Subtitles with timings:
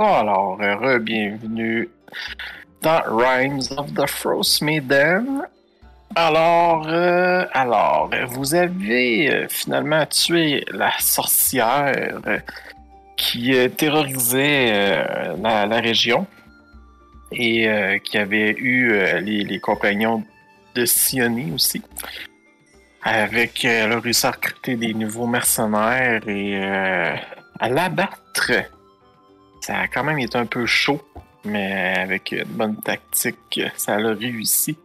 [0.00, 1.88] Alors, euh, bienvenue
[2.82, 5.42] dans Rhymes of the Frost Maiden.
[6.14, 11.92] Alors, euh, alors, vous avez euh, finalement tué la sorcière
[13.16, 14.94] qui euh, terrorisait
[15.42, 16.28] la, région
[17.32, 17.68] et
[18.04, 20.22] qui avait eu les, compagnons
[20.76, 21.82] de Sioni aussi.
[23.02, 24.32] Avec, a réussi à
[24.64, 28.52] des nouveaux mercenaires et à l'abattre.
[29.68, 30.98] Ça a quand même été un peu chaud,
[31.44, 34.78] mais avec une bonne tactique, ça a réussi.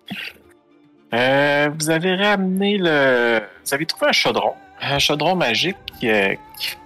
[1.13, 3.39] Euh, vous avez ramené le.
[3.63, 4.51] Vous avez trouvé un chaudron.
[4.81, 6.35] Un chaudron magique qui, euh,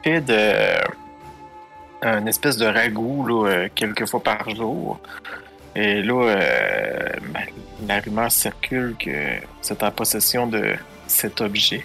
[0.03, 0.77] fait de.
[2.03, 4.99] Un espèce de ragoût, là, euh, quelques fois par jour.
[5.75, 6.35] Et là,
[7.87, 9.37] la rumeur circule que
[9.71, 10.75] êtes en possession de
[11.07, 11.83] cet objet.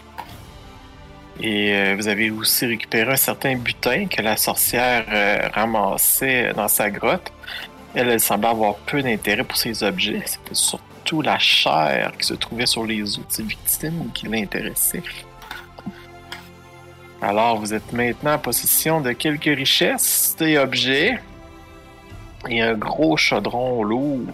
[1.42, 6.68] Et euh, vous avez aussi récupéré un certain butin que la sorcière euh, ramassait dans
[6.68, 7.32] sa grotte.
[7.94, 10.22] Elle, elle semblait avoir peu d'intérêt pour ces objets.
[10.24, 15.02] C'était surtout la chair qui se trouvait sur les ses victimes qui l'intéressait.
[17.20, 21.18] Alors, vous êtes maintenant en possession de quelques richesses et objets.
[22.48, 24.28] Et un gros chaudron lourd.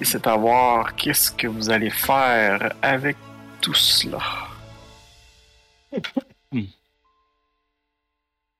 [0.00, 3.16] Et c'est à voir qu'est-ce que vous allez faire avec
[3.60, 4.18] tout cela.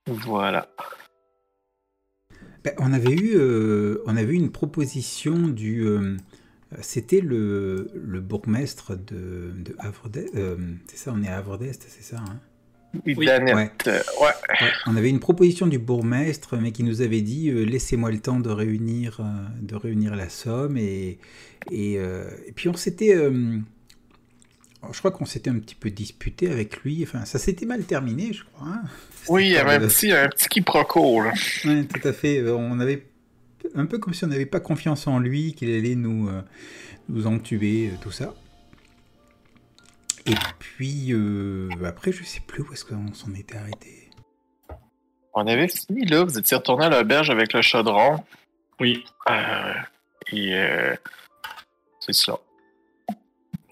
[0.07, 0.69] Voilà.
[2.65, 5.83] Ben, on avait eu, euh, on avait eu une proposition du.
[5.87, 6.17] euh,
[6.81, 10.35] c'était le, le bourgmestre de, de Havre d'Est.
[10.37, 10.57] euh,
[10.89, 12.19] c'est ça, on est à Havre d'Est, c'est ça.
[12.19, 12.41] hein?
[13.19, 13.71] Oui, ouais.
[14.61, 18.21] Ouais, on avait une proposition du bourgmestre, mais qui nous avait dit euh, laissez-moi le
[18.21, 19.25] temps de réunir, euh,
[19.61, 20.77] de réunir la somme.
[20.79, 21.19] Et,
[21.71, 23.15] et, euh, et puis on s'était.
[24.87, 27.03] Alors, je crois qu'on s'était un petit peu disputé avec lui.
[27.03, 28.69] Enfin, ça s'était mal terminé, je crois.
[28.69, 28.83] hein.
[29.29, 31.33] Oui, il y avait un petit, un petit quiproquo, là.
[31.65, 32.39] Ouais, tout à fait.
[32.39, 33.07] Euh, On avait
[33.75, 36.43] un peu comme si on n'avait pas confiance en lui, qu'il allait nous, euh,
[37.09, 38.33] nous entuber, euh, tout ça.
[40.27, 44.11] Et puis euh, après, je sais plus où est-ce qu'on s'en était arrêté.
[45.35, 46.25] On avait fini, là.
[46.25, 48.25] Vous étiez retourné à l'auberge avec le chaudron.
[48.81, 49.05] Oui.
[49.29, 49.73] Euh,
[50.33, 50.95] et euh,
[52.01, 52.39] c'est ça.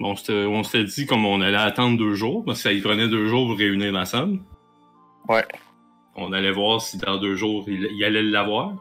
[0.05, 3.09] Bon, on s'était- dit comme on allait attendre deux jours, parce que ça y prenait
[3.09, 4.43] deux jours pour réunir la somme.
[5.31, 5.47] Ouais.
[6.15, 8.75] On allait voir si dans deux jours, il, il allait l'avoir.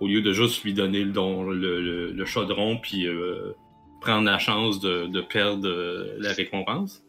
[0.00, 3.52] Au lieu de juste lui donner le, don, le, le- le chaudron, puis euh,
[4.00, 7.00] prendre la chance de, de perdre euh, la récompense.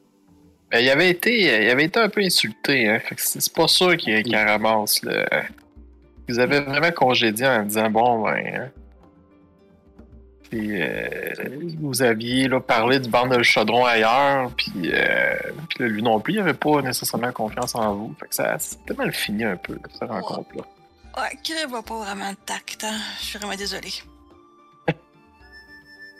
[0.72, 3.02] Ben, il avait été, il avait été un peu insulté, hein.
[3.18, 5.26] C'est pas sûr qu'il qu'il ramasse le.
[6.30, 8.38] Vous avez vraiment congédié en disant bon ben.
[8.56, 8.72] hein.
[10.50, 11.34] Puis euh,
[11.80, 15.36] vous aviez là, parlé du banc de le chaudron ailleurs, puis, euh,
[15.70, 18.16] puis là, lui non plus, il avait pas nécessairement confiance en vous.
[18.20, 20.64] Fait que ça c'était mal fini un peu, cette rencontre-là.
[21.18, 22.98] Ouais, Crib a pas vraiment de tact, hein.
[23.20, 23.94] Je suis vraiment désolée.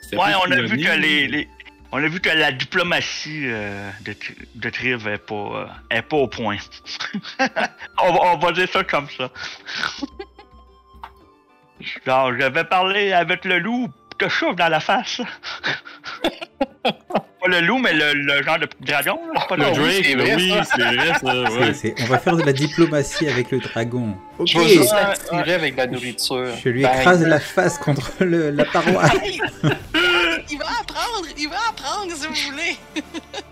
[0.02, 1.48] C'était Ouais, on a vu que les, les-
[1.92, 4.14] on a vu que la diplomatie euh, de,
[4.56, 6.56] de Triv est pas, euh, est pas au point.
[7.38, 9.30] on, va, on va dire ça comme ça.
[12.06, 13.88] Genre, je vais parler avec le loup,
[14.18, 15.20] te chauffe dans la face.
[16.82, 19.18] pas le loup, mais le, le genre de dragon.
[19.34, 20.64] là, pas Le le oui, Drake, c'est vrai, oui, ça.
[20.64, 21.74] c'est vrai, ça, C'est- ouais.
[21.74, 24.16] c'est- on va faire de la diplomatie avec le dragon.
[24.38, 24.46] Ok.
[24.48, 24.94] Je vais juste
[25.32, 26.46] avec la nourriture.
[26.62, 26.96] Je lui Bang.
[26.98, 29.02] écrase la face contre le- la paroi.
[29.22, 29.40] Hey!
[30.48, 32.76] il va apprendre, il va apprendre si vous voulez.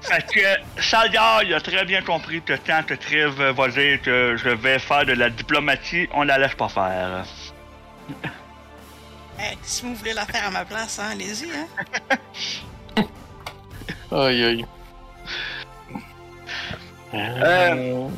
[0.03, 4.48] Fait que Salgar, il a très bien compris que quand Triv va dire que je
[4.50, 7.24] vais faire de la diplomatie, on la laisse pas faire.
[9.44, 11.66] Hey, si vous voulez la faire à ma place, hein, allez-y, hein.
[14.10, 14.66] Aïe aïe.
[17.13, 18.09] Euh,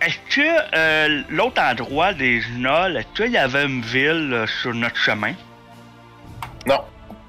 [0.00, 4.74] Est-ce que euh, l'autre endroit des Gnolls, est-ce qu'il y avait une ville euh, sur
[4.74, 5.34] notre chemin?
[6.66, 6.80] Non.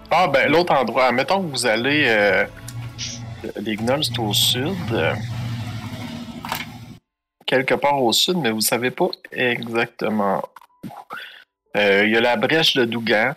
[0.10, 1.12] Ah, ben, l'autre endroit.
[1.12, 2.06] Mettons que vous allez.
[2.08, 2.46] Euh,
[3.58, 4.76] les Gnolls, c'est au sud.
[4.94, 5.14] euh,
[7.46, 10.42] quelque part au sud, mais vous savez pas exactement
[10.86, 10.90] où.
[11.78, 13.34] Euh, Il y a la brèche de Dougan,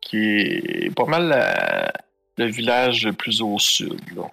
[0.00, 1.92] qui est pas mal la-
[2.38, 4.00] le village le plus au sud.
[4.16, 4.30] Là.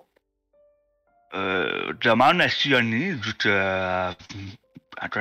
[1.34, 4.12] Euh, demande à Sioni, vu que euh,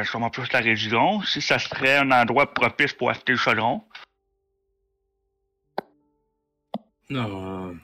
[0.04, 3.82] sûrement plus la région, si ça serait un endroit propice pour acheter le chaudron.
[7.10, 7.68] Non.
[7.70, 7.74] euh,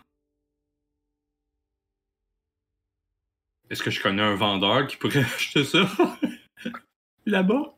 [3.70, 5.80] Est-ce que je connais un vendeur qui pourrait acheter ça?
[7.26, 7.74] Là-bas?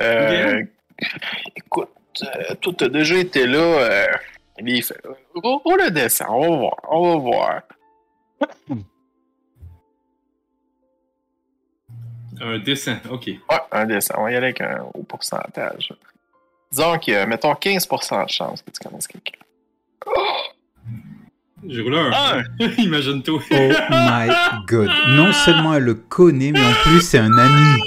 [0.00, 0.62] Euh,
[1.56, 1.90] Écoute,
[2.22, 3.58] euh, toi, t'as déjà été là.
[3.58, 4.06] Euh,
[4.58, 4.96] il fait,
[5.42, 7.62] on, on le descend, on va voir, on va voir.
[12.40, 13.26] Un dessin, ok.
[13.26, 13.38] Ouais,
[13.70, 14.14] un dessin.
[14.18, 15.92] On va y aller avec un haut pourcentage.
[16.70, 19.38] Disons que, mettons, 15% de chance que tu connaisses quelqu'un.
[21.66, 22.10] J'ai roulé un.
[22.12, 22.42] Un.
[22.78, 23.40] Imagine-toi.
[23.50, 24.28] Oh my
[24.66, 24.90] god.
[25.10, 27.80] Non seulement elle le connaît, mais en plus c'est un ami.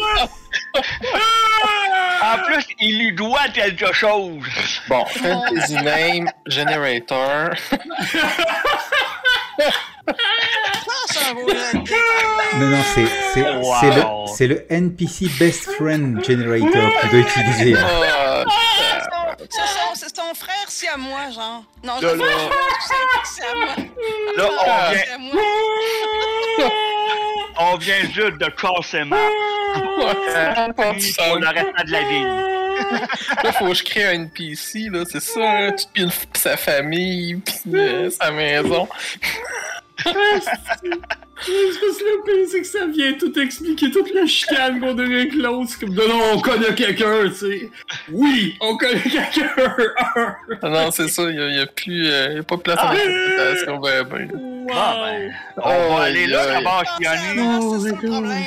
[2.80, 4.44] Il lui doit quelque chose.
[4.88, 7.50] Bon, Fantasy Name Generator.
[12.60, 13.76] Non, non, c'est c'est- Wow.
[13.82, 14.04] c'est le,
[14.36, 17.76] c'est le NPC Best Friend Generator qu'il doit utiliser.
[17.78, 18.44] Ah,
[19.50, 21.64] C'est son, c'est son frère, c'est à moi, genre.
[21.84, 23.76] Non, je c'est à moi.
[24.38, 25.42] Là, on vient, C'est à moi.
[27.60, 29.16] On vient juste de casser ma.
[29.18, 32.58] ouais, pas de Pour le restant de la game.
[33.44, 35.76] Là, faut que je crée un NPC, là, c'est ça, hein?
[35.94, 38.88] Puis sa famille, puis euh, sa maison.
[40.00, 44.94] Ce que c'est le pire, c'est que ça vient tout expliquer toute la chicane qu'on
[44.94, 45.70] devait avec l'autre.
[45.70, 47.70] C'est comme, non, non, on connaît quelqu'un, tu sais.
[48.12, 49.64] Oui, on connaît quelqu'un.
[50.62, 52.94] Ah non, c'est ça, il n'y a, plus, euh, y a pas de place à
[52.94, 54.28] l'interprétation, ben, ben.
[54.34, 58.44] Bon, ben, on Oh, va aller là d'abord, c'est le problème.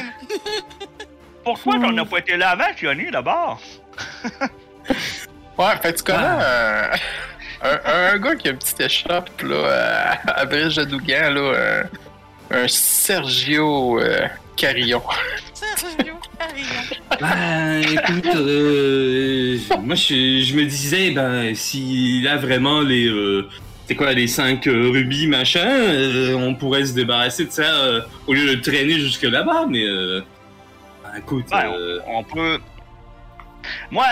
[1.45, 3.61] Pourquoi t'en as pas été là avant, Kiani, d'abord?
[5.59, 6.91] Ouais, fait que tu connais un,
[7.63, 11.87] un, un gars qui a une petite échoppe, là, à, à Brice de Dougan, là,
[12.51, 14.27] un, un Sergio euh,
[14.57, 15.03] Carillon.
[15.55, 16.65] Sergio Carillon.
[17.21, 23.47] Ben, écoute, euh, moi, je, je me disais, ben, s'il a vraiment les, euh,
[23.87, 28.01] c'est quoi, les cinq euh, rubis, machin, euh, on pourrait se débarrasser de ça euh,
[28.27, 30.23] au lieu de le traîner jusque là-bas, mais, euh,
[31.03, 32.59] ben, écoute, Ben, euh, on peut.
[33.91, 34.07] Moi,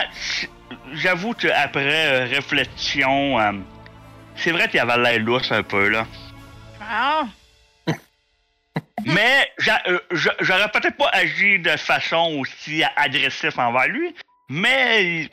[0.93, 3.53] j'avoue qu'après euh, réflexion, euh,
[4.37, 6.07] c'est vrai qu'il avait l'air lousse un peu, là.
[6.81, 7.27] Ah,
[9.05, 9.49] Mais
[9.89, 14.15] euh, je- j'aurais peut-être pas agi de façon aussi agressive envers lui,
[14.49, 15.29] mais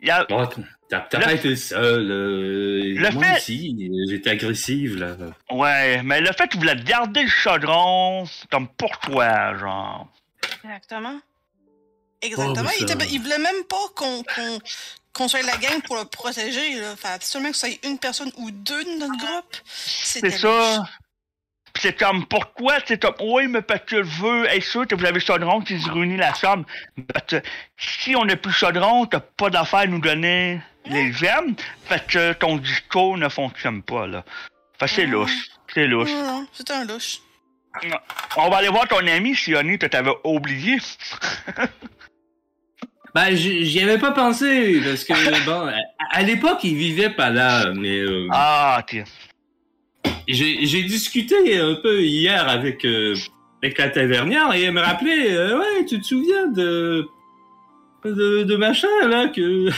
[0.00, 0.48] il, a, bon,
[0.90, 5.16] t'as pas été seul, euh, Le moi fait- aussi, j'étais agressive, là.
[5.50, 10.08] ouais, mais le fait qu'il voulait garder le chaudron, c'est comme pour toi, genre?
[10.64, 11.18] exactement.
[12.22, 12.68] Exactement.
[12.68, 13.88] Oh, il, ça- voulait même pas
[15.12, 16.80] qu'on soit la gang pour le protéger.
[16.80, 16.96] Là.
[16.96, 19.56] Fait seulement que ce soit une personne ou deux de notre groupe.
[19.64, 20.84] C'est ça.
[21.80, 25.06] C'est comme, pourquoi c'est comme, oui, mais parce que je veux être sûr que vous
[25.06, 26.64] avez chaudron qui se réunit la somme.
[27.12, 27.42] Parce que
[27.78, 31.54] si on n'a plus chaudron, t'as pas d'affaire à nous donner les gemmes.
[31.86, 34.24] Fait que ton discours ne fonctionne pas, là.
[34.78, 35.48] Fait que c'est louche.
[35.72, 36.10] C'est louche.
[36.10, 37.20] Non, non, c'est un louche.
[38.36, 40.76] On va aller voir ton ami, Sioni, que t'avais oublié.
[43.14, 45.12] Ben, j'y j'y avais pas pensé, parce que,
[45.46, 45.74] bon, à,
[46.10, 47.98] à l'époque, il vivait pas là, mais...
[47.98, 49.04] euh, Ah, ok.
[50.28, 53.14] J'ai j'ai discuté un peu hier avec, euh,
[53.62, 57.06] avec la tavernière et elle me rappelait, euh, ouais, tu te souviens de,
[58.04, 59.68] de, de machin là que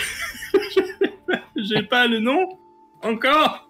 [1.57, 2.47] j'ai pas le nom
[3.03, 3.69] encore.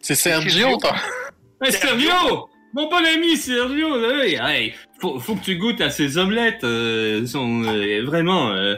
[0.00, 0.94] C'est Sergio, toi.
[1.60, 6.64] Hey, Sergio, mon bon ami Sergio, hey, faut, faut que tu goûtes à ces omelettes,
[6.64, 8.76] euh, elles sont euh, vraiment euh,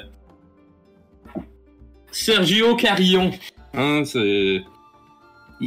[2.11, 3.31] Sergio Carillon,
[3.75, 4.63] hein, c'est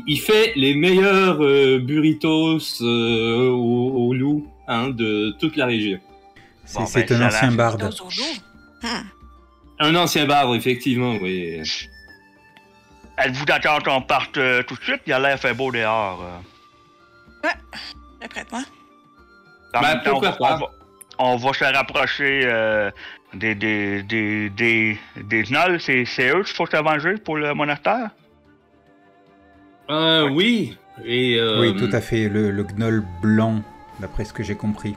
[0.07, 5.99] il- fait les meilleurs euh, burritos euh, au, au loup hein, de toute la région.
[6.65, 7.83] C'est Bon, c'est ben, un ancien barde.
[8.83, 8.87] Hmm.
[9.79, 11.61] Un ancien barde, effectivement, oui.
[13.17, 15.01] Êtes-vous d'accord qu'on parte euh, tout de suite?
[15.05, 16.23] Il a l'air fait beau dehors.
[16.23, 17.47] euh.
[17.47, 18.61] Ouais, prête-moi.
[19.73, 20.53] En Ben, même temps, pourquoi on, va- pas?
[20.53, 20.67] on va,
[21.19, 22.91] on va se rapprocher euh,
[23.33, 25.45] des, des, des, des.
[25.79, 28.09] C'est, c'est eux qu'il faut se venger pour le monastère?
[29.89, 30.77] Euh, oui.
[31.05, 32.27] Et, euh, Oui, tout à fait.
[32.29, 33.61] Le, le gnoll blanc,
[33.99, 34.95] d'après ce que j'ai compris.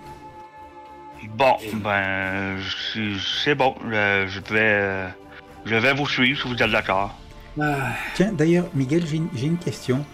[1.31, 2.59] Bon, ben,
[3.45, 3.75] c'est, bon.
[3.87, 5.09] Euh, je vais,
[5.65, 7.15] je vais vous suivre si vous êtes d'accord.
[7.61, 10.05] ah, Tiens, d'ailleurs, Miguel, j'ai une, j'ai une question.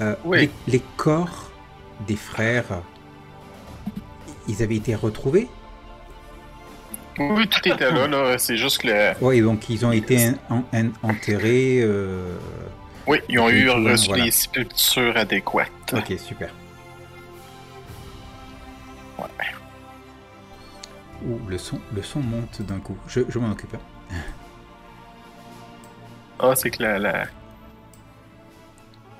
[0.00, 0.38] Euh, Oui.
[0.66, 1.50] les, les corps
[2.06, 2.64] des frères,
[4.50, 5.48] ils avaient été retrouvés
[7.18, 8.38] Oui, tout était là, là.
[8.38, 9.12] C'est juste que le...
[9.20, 11.80] Oui, donc ils ont été en- en- enterrés.
[11.82, 12.36] euh,
[13.06, 14.24] Oui, ils ont eu reçu voilà.
[14.24, 15.70] les sépultures adéquates.
[15.94, 16.50] Ok, super.
[19.18, 19.24] Ouais.
[21.26, 22.96] Ouh, le son, le son monte d'un coup.
[23.06, 23.76] Je, je m'en occupe.
[26.38, 26.98] Ah, c'est que la...
[26.98, 27.24] la...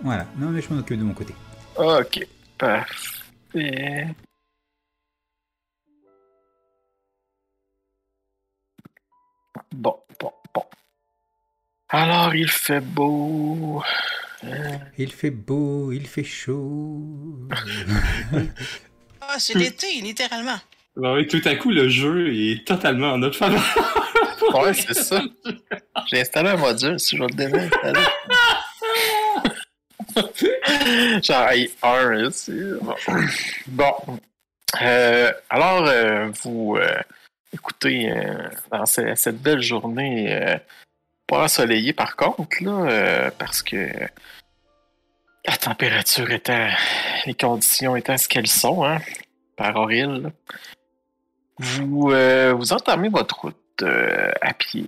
[0.02, 0.24] Voilà.
[0.38, 1.34] Non, mais je m'en occupe de mon côté.
[1.76, 4.06] Ok, parfait.
[9.74, 10.64] Bon, bon, bon.
[11.88, 13.82] Alors, il fait beau.
[14.98, 17.48] Il fait beau, il fait chaud.
[19.32, 20.58] Ah, c'est l'été, littéralement.
[20.96, 23.62] Bah oui, tout à coup, le jeu est totalement en notre faveur.
[24.54, 25.22] Ouais, c'est ça.
[26.08, 28.00] J'ai installé un module, si je vais le désinstaller.
[31.22, 32.60] Genre, hey, un ici.
[32.80, 32.94] Bon.
[33.68, 34.18] Bon.
[34.82, 37.00] Euh, alors, euh, vous euh,
[37.52, 40.56] écoutez, euh, dans ce- cette belle journée, euh,
[41.26, 43.88] pas ensoleillée par contre, là, euh, parce que
[45.46, 46.68] la température étant,
[47.26, 48.98] les conditions étant ce qu'elles sont, hein,
[49.56, 50.30] par là,
[51.58, 52.12] vous,
[52.56, 53.84] vous entamez votre route
[54.40, 54.86] à pied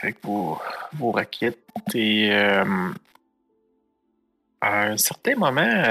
[0.00, 0.60] avec vos,
[0.94, 1.58] vos raquettes
[1.94, 2.32] et
[4.60, 5.84] à un certain moment,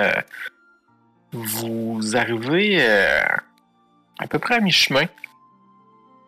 [1.32, 5.06] vous arrivez à peu près à mi-chemin.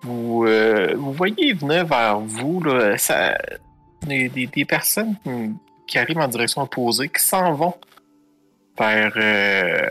[0.01, 3.37] Vous, euh, vous voyez venir vers vous là, ça-
[4.05, 7.73] des, des- des personnes qui, arrivent en direction opposée, qui s'en vont
[8.77, 9.11] vers.
[9.17, 9.89] euh,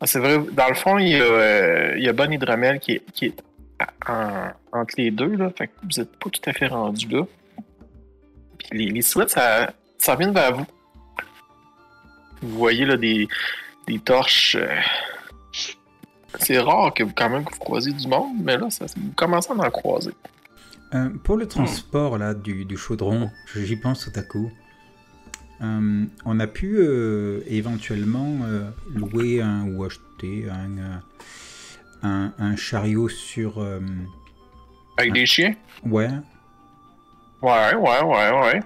[0.00, 2.12] ah, c'est vrai, dans le fond, il y a, euh, il a
[2.78, 3.42] qui est, qui est
[4.08, 7.22] en- entre les deux, là, fait que vous n'êtes pas tout à fait rendu là.
[8.58, 10.66] Puis les, les ça, ça vient vers vous.
[12.42, 13.28] Vous voyez là des,
[13.86, 14.56] des torches.
[16.44, 19.12] C'est rare que vous, quand même que vous croisez du monde, mais là, ça, vous
[19.16, 20.12] commencez à en croiser.
[20.94, 24.50] Euh, pour le transport là, du, du chaudron, j'y pense tout à coup.
[25.62, 28.36] Euh, on a pu euh, éventuellement
[28.94, 31.00] louer un, ou acheter un,
[32.02, 33.64] un, un chariot sur.
[34.98, 35.54] Avec des chiens?
[35.86, 36.08] ouais,
[37.40, 38.60] Ouais, ouais, ouais,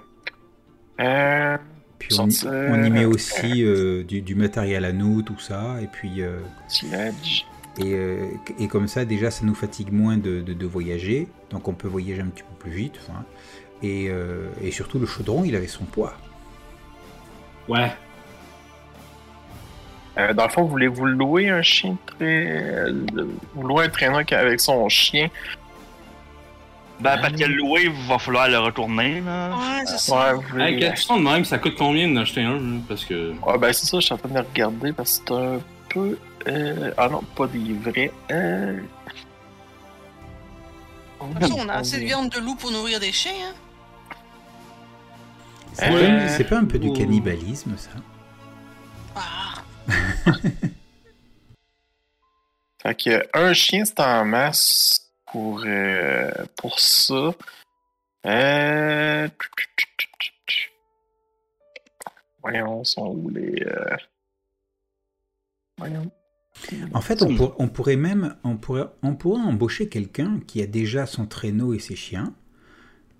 [0.97, 1.57] ouais.
[1.99, 3.63] Puis on, y- Sorti- on y met aussi
[4.05, 6.21] du, du matériel à nous, tout ça, et puis.
[6.67, 7.45] sledge.
[7.79, 8.29] Et, euh,
[8.59, 11.27] et comme ça, déjà, ça nous fatigue moins de, de- de voyager.
[11.51, 12.95] Donc, on peut voyager un petit peu plus vite.
[13.07, 13.23] enfin.
[13.83, 16.13] Et, euh, et surtout, le chaudron, il avait son poids.
[17.67, 17.91] Ouais.
[20.17, 22.85] Euh, dans le fond, voulez-vous louer un chien très.
[23.53, 25.29] Vous louer un traîneur qui- avec son chien?
[26.99, 29.49] Ben, parce que le louer, il va falloir le retourner, là.
[29.51, 30.15] Ouais, c'est ça.
[30.15, 30.63] Ouais, vous voulez.
[30.63, 32.59] Hey, question de même, ça coûte combien d'en acheter un?
[32.87, 33.33] Parce que.
[33.45, 36.17] Ouais, ben c'est ça, je suis en train de regarder parce que c'est un peu.
[36.47, 38.11] Euh, Ah non, pas des vrais.
[38.31, 38.79] Euh...
[41.19, 43.53] De toute façon, on a assez de viande de loup pour nourrir des chiens, hein.
[45.73, 47.89] C'est Euh, pas, c'est pas un peu du ou- cannibalisme, ça
[49.15, 49.63] Ah,
[52.81, 57.31] Fait que un chien, c'est en masse pour, euh, pour ça.
[58.25, 59.27] Euh...
[62.41, 63.61] Voyons, sont où les.
[63.65, 63.97] euh,
[65.77, 66.09] Voyons.
[66.93, 70.67] En fait, on, pour- on pourrait même on pourrait, on pourrait embaucher quelqu'un qui a
[70.67, 72.33] déjà son traîneau et ses chiens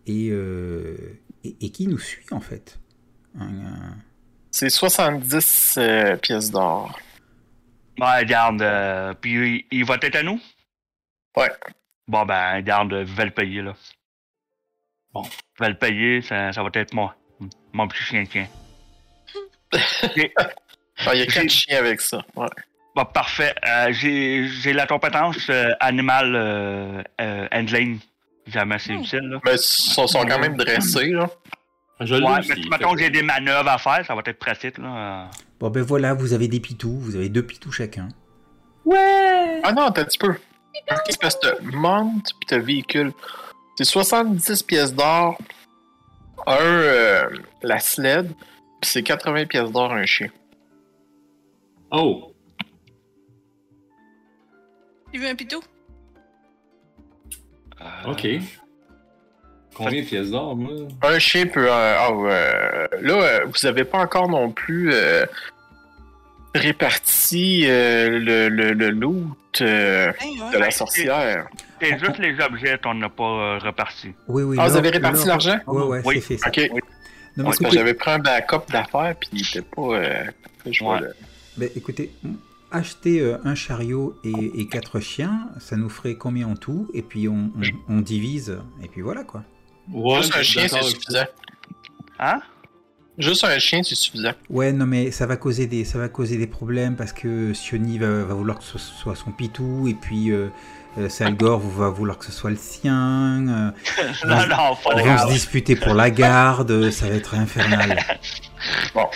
[0.06, 2.80] et, euh, et, et qui nous suit, en fait.
[4.52, 7.00] C'est 70 euh, pièces d'or.
[8.00, 8.62] Ouais, garde.
[8.62, 10.40] euh, puis il, il va être à nous?
[11.36, 11.52] Ouais.
[12.08, 13.76] Bon, ben, garde, je vais le payer, là.
[15.14, 15.24] Bon.
[15.56, 17.16] Je vais le payer, ça, ça va être moi.
[17.74, 18.48] Mon petit chien tien.
[21.06, 22.26] Ah, il y a quatre chiens avec ça.
[22.36, 22.48] Ouais.
[22.98, 23.54] Bon, parfait.
[23.64, 28.00] Euh, j'ai j'ai la compétence euh, animal euh, euh, handling.
[28.48, 29.02] Jamais c'est Hmm.
[29.02, 29.40] utile, là.
[29.46, 31.30] Mais ils sont, sont quand même dressés, là.
[32.00, 34.80] Je l'ai Ouais, mais mettons que j'ai des manœuvres à faire, ça va être pratique,
[34.80, 35.30] là.
[35.60, 38.08] Bon, ben voilà, vous avez des pitous, vous avez deux pitous chacun.
[39.64, 40.34] Ah non, t'as un petit peu.
[41.06, 43.12] C'est parce que t'as monte puis t'as véhicule.
[43.78, 45.38] C'est 70 pièces d'or,
[46.48, 47.30] un euh,
[47.62, 48.32] la sled,
[48.82, 50.30] puis c'est 80 pièces d'or un chien.
[51.92, 52.34] Oh!
[55.14, 55.62] Tu veux un pitou?
[57.82, 58.28] Euh, Ok.
[59.76, 60.72] Combien de pièces d'or, moi?
[61.04, 61.68] Un chien peut.
[61.72, 65.24] euh, ah, euh, là, euh, vous avez pas encore non plus euh,
[66.56, 70.54] réparti euh, le, le, le loot euh, Hein, ouais.
[70.54, 71.48] de la sorcière.
[71.80, 74.14] C'est juste les objets qu'on n'a pas euh, repartis.
[74.28, 74.58] Oui, oui.
[74.60, 75.60] Ah, vous avez réparti l'argent?
[75.68, 76.16] Ouais, ouais, Oui.
[76.16, 76.48] c'est fait ça.
[76.48, 76.58] Ok.
[76.58, 76.70] Oui.
[76.72, 79.82] Non, Ouais, parce que écoutez, j'avais pris un backup d'affaires puis il était pas.
[79.82, 80.24] Euh,
[80.66, 81.02] je vois Ouais.
[81.02, 81.16] le-
[81.58, 82.12] ben, écoutez,
[82.72, 86.90] acheter euh, un chariot et, et quatre chiens, ça nous ferait combien en tout?
[86.94, 87.52] Et puis on,
[87.90, 89.44] on- on divise, et puis voilà quoi.
[89.92, 91.26] Ouais, Juste un je suis chien, c'est suffisant.
[92.20, 92.40] Hein?
[93.18, 94.34] Juste un chien, c'est suffisant.
[94.50, 97.98] Ouais, non, mais ça va causer des, ça va causer des problèmes parce que Sioni
[97.98, 100.50] va, va vouloir que ce soit son pitou et puis euh,
[101.00, 103.48] euh, Salgor va vouloir que ce soit le sien.
[103.48, 103.72] euh,
[104.28, 107.98] non, non, pas on va se disputer pour la garde, ça va être infernal.
[108.94, 109.10] ça.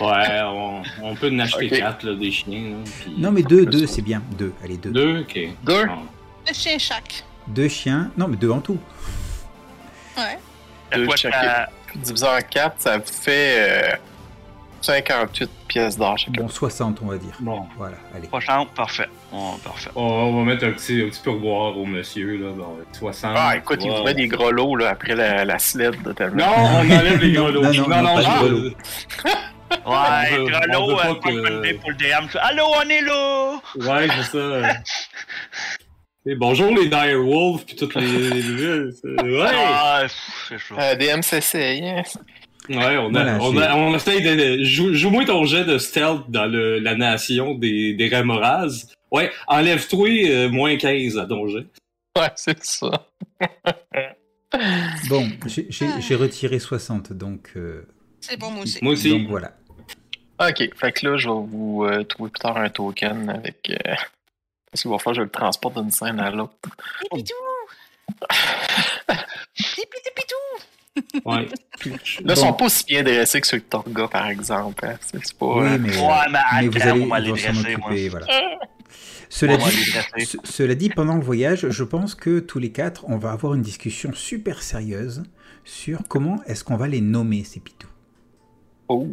[0.00, 1.78] Ouais, on, on peut en acheter Ok.
[1.78, 2.70] quatre, là, des chiens.
[2.70, 4.22] Là, puis- Non, mais deux, deux, c'est bien.
[4.38, 4.90] Deux, allez, deux.
[4.90, 5.38] Deux, ok.
[5.62, 5.86] Deux?
[5.86, 5.92] Bon.
[6.48, 7.24] Un chien chaque.
[7.46, 8.78] Deux chiens, non, mais deux en tout.
[10.16, 10.38] Ouais.
[10.92, 11.64] Deux euh,
[11.96, 13.92] Divisé en 4, ça fait.
[13.92, 13.96] euh,
[14.80, 16.42] 58 pièces d'or chacun.
[16.42, 17.32] Bon, 60, on va dire.
[17.40, 17.62] Bon.
[17.78, 18.28] Voilà, allez.
[18.28, 19.08] 60, parfait.
[19.32, 19.88] Oh, parfait.
[19.96, 22.50] On, on va mettre un petit, un petit pourboire au monsieur, là.
[22.54, 23.32] Bon, 60.
[23.34, 23.96] Ah, écoute, il ouais.
[23.98, 26.36] vous met des gros lots là, après la, la sled de tellement.
[26.36, 27.62] Non, on enlève les Non, grelots.
[27.62, 28.70] non, non, non, de je- grelots.
[29.86, 32.26] Ouais, on veut- Grelot, on veut pas euh, pas que- pour le DM.
[32.40, 33.60] Allô, on est là!
[33.76, 34.74] Ouais, c'est ça.
[36.26, 38.92] Et bonjour les Dire Wolves puis toutes les, les nouvelles.
[39.00, 40.06] c'est- Ouais, Ah.
[40.78, 42.02] Euh, DMCC, hein.
[42.70, 44.62] ouais, on a, Voilà, on a, on essaye de.
[44.64, 48.10] Joue, joue-moi ton jet de stealth dans le, la nation des, des.
[49.10, 51.66] Ouais, enlève-toi euh, moins 15 à ton jet.
[52.16, 52.90] Ouais, c'est ça.
[55.08, 57.82] Bon, j'ai- j'ai j'ai retiré 60, donc, euh,
[58.20, 58.78] C'est bon, moi aussi.
[58.82, 59.10] Moi aussi.
[59.10, 59.52] donc voilà.
[60.40, 63.70] Ok, fait que là, je vais vous euh, trouver plus tard un token avec.
[63.70, 63.94] Euh...
[64.70, 66.54] Parce qu'il va falloir que je le transporte d'une scène à l'autre.
[67.10, 67.34] Pipitou!
[69.56, 71.24] Pipitou!
[71.24, 71.46] Ouais.
[72.24, 74.84] Là, ils sont pas aussi bien dressés que ceux de Torga, par exemple.
[74.86, 74.96] hein.
[75.00, 75.46] C'est pas.
[75.46, 77.88] Oui, euh, mais, Ouais, mais vous allez on va les dresser, moi.
[77.88, 78.26] occuper, voilà.
[79.28, 79.64] Cela dit,
[80.26, 83.54] ce- cela dit, pendant le voyage, je pense que tous les quatre, on va avoir
[83.54, 85.24] une discussion super sérieuse
[85.64, 87.88] sur comment est-ce qu'on va les nommer, ces pitous.
[88.88, 89.08] Oh.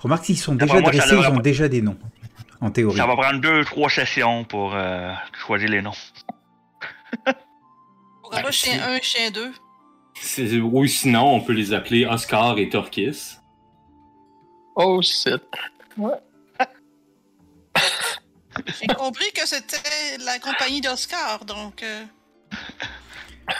[0.00, 1.98] Remarque, s'ils sont D'après déjà moi, ça dressés, ils ont déjà des noms,
[2.60, 2.96] en théorie.
[2.96, 5.12] Ça va prendre deux, trois sessions pour euh,
[5.46, 5.92] choisir les noms.
[8.22, 9.52] Pourquoi pas chien 1, chien 2?
[10.20, 13.36] C'est- Oui, sinon, on peut les appeler Oscar et Torquis.
[14.76, 15.42] Oh shit.
[18.80, 21.82] J'ai compris que c'était la compagnie d'Oscar, donc.
[21.82, 22.04] euh,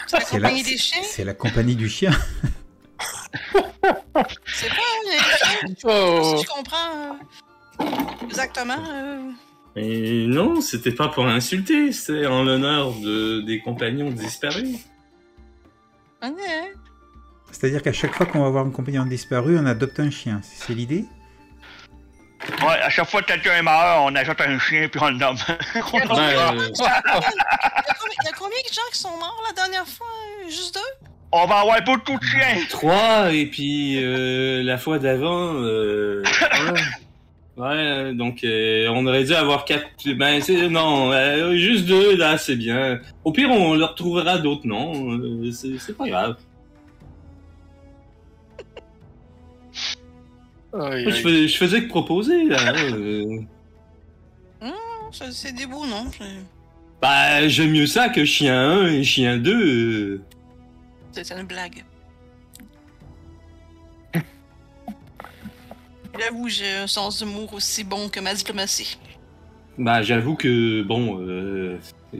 [0.07, 1.01] C'est la C'est la, compagnie des chiens?
[1.03, 2.11] c'est la compagnie du chien.
[4.45, 4.75] C'est pas
[5.05, 5.75] les chiens?
[5.85, 6.35] Oh.
[6.37, 6.91] Si je comprends
[7.81, 7.85] euh,
[8.25, 8.75] exactement.
[8.91, 9.31] euh,
[9.75, 14.77] Et non, c'était pas pour insulter, c'est en l'honneur de, des compagnons disparus.
[16.23, 16.31] ok.
[17.51, 20.39] C'est-à-dire qu'à chaque fois qu'on va voir un compagnon disparu, on adopte un chien.
[20.43, 21.05] C'est l'idée?
[22.61, 25.17] Ouais, à chaque fois que quelqu'un est mort, on ajoute un chien puis on le
[25.17, 25.35] nomme.
[25.75, 27.31] Ouais, euh, Il y, a combien,
[28.21, 30.07] il y a combien de gens qui sont morts la dernière fois?
[30.45, 31.07] euh, Juste deux?
[31.31, 32.63] On va avoir beaucoup de chiens.
[32.69, 36.23] Trois, et puis euh, la fois d'avant, euh,
[36.71, 36.81] ouais,
[37.57, 39.85] Ouais, donc euh, on aurait dû avoir quatre.
[40.15, 42.99] Ben c'est non, euh, juste deux là, c'est bien.
[43.25, 45.11] Au pire, on leur trouvera d'autres noms.
[45.19, 46.37] euh, c'est c'est pas grave.
[50.73, 51.21] Aïe, Moi, je, aïe.
[51.23, 52.73] fais- je faisais que proposer là.
[52.93, 53.39] euh.
[55.11, 56.05] Ça, C'est des beaux noms.
[57.01, 60.21] Bah j'aime mieux ça que chien 1 et chien 2.
[61.11, 61.83] C'est une blague.
[66.19, 68.97] J'avoue, j'ai un sens d'humour aussi bon que ma diplomatie.
[69.77, 71.77] Bah, j'avoue que, bon, euh,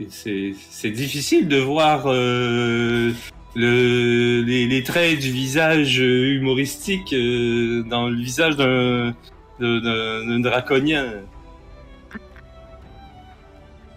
[0.08, 3.12] c'est difficile de voir euh,
[3.54, 11.16] le, les, les traits du visage humoristique euh, dans le visage d'un draconien.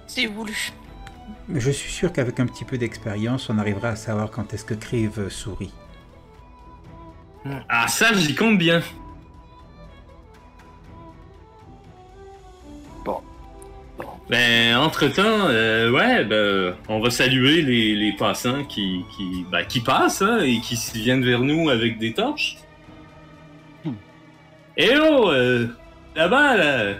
[0.07, 0.73] C'est voulu.
[1.49, 4.73] Je suis sûr qu'avec un petit peu d'expérience, on arrivera à savoir quand est-ce que
[4.73, 5.73] Crive sourit.
[7.67, 8.81] Ah, ça, j'y compte bien.
[13.03, 13.17] Bon.
[14.29, 19.81] Ben, entre-temps, euh, ouais, ben, on va saluer les, les passants qui, qui, ben, qui
[19.81, 22.57] passent hein, et qui viennent vers nous avec des torches.
[24.77, 25.67] Eh oh, euh,
[26.15, 26.93] là-bas, là.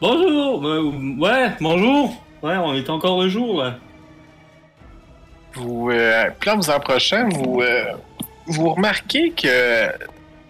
[0.00, 0.60] Bonjour.
[0.62, 2.25] ben, ouais, bonjour.
[2.46, 3.74] Ouais, on est encore le jour, là.
[5.54, 7.92] Vous, euh, puis là, vous approchez, vous, euh,
[8.46, 9.92] vous remarquez que euh,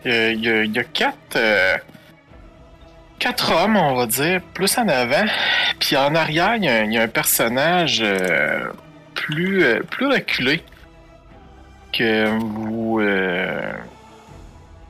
[0.05, 1.77] il y, a- il y a quatre, euh,
[3.19, 5.25] quatre hommes, on va dire, plus en avant.
[5.79, 8.05] Puis en arrière, il y a un, il y a un personnage
[9.15, 10.63] plus, plus reculé
[11.93, 13.01] que vous.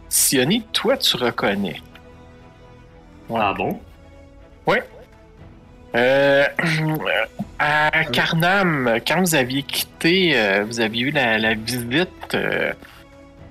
[0.08, 1.80] Sioni, toi, tu reconnais.
[3.34, 3.78] Ah bon?
[5.96, 6.46] Euh,
[7.58, 12.72] à Carnam, quand vous aviez quitté, euh, vous aviez eu la, visite euh,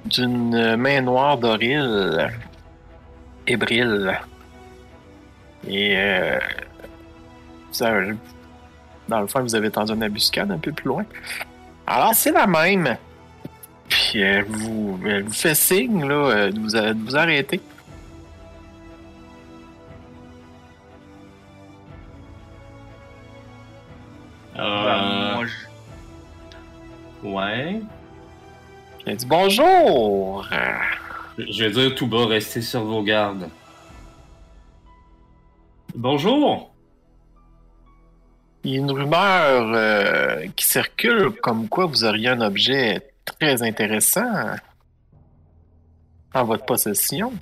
[0.05, 2.31] d'une main noire d'Oril,
[3.47, 4.19] Ébril.
[5.67, 6.39] Et euh,
[7.71, 7.85] vous
[9.07, 11.05] dans le fond, vous avez tendu une embuscade un peu plus loin.
[11.85, 12.97] Alors, c'est la même.
[13.87, 17.61] Puis elle vous, elle vous fait signe là, euh, vous, de vous arrêter.
[24.55, 25.45] Moi.
[27.23, 27.81] Ouais.
[29.05, 30.47] Dit bonjour!
[31.37, 33.49] Je vais dire tout bas, restez sur vos gardes.
[35.93, 36.73] Bonjour!
[38.63, 43.61] Il y a une rumeur euh, qui circule comme quoi vous auriez un objet très
[43.61, 44.55] intéressant
[46.33, 47.33] en votre possession.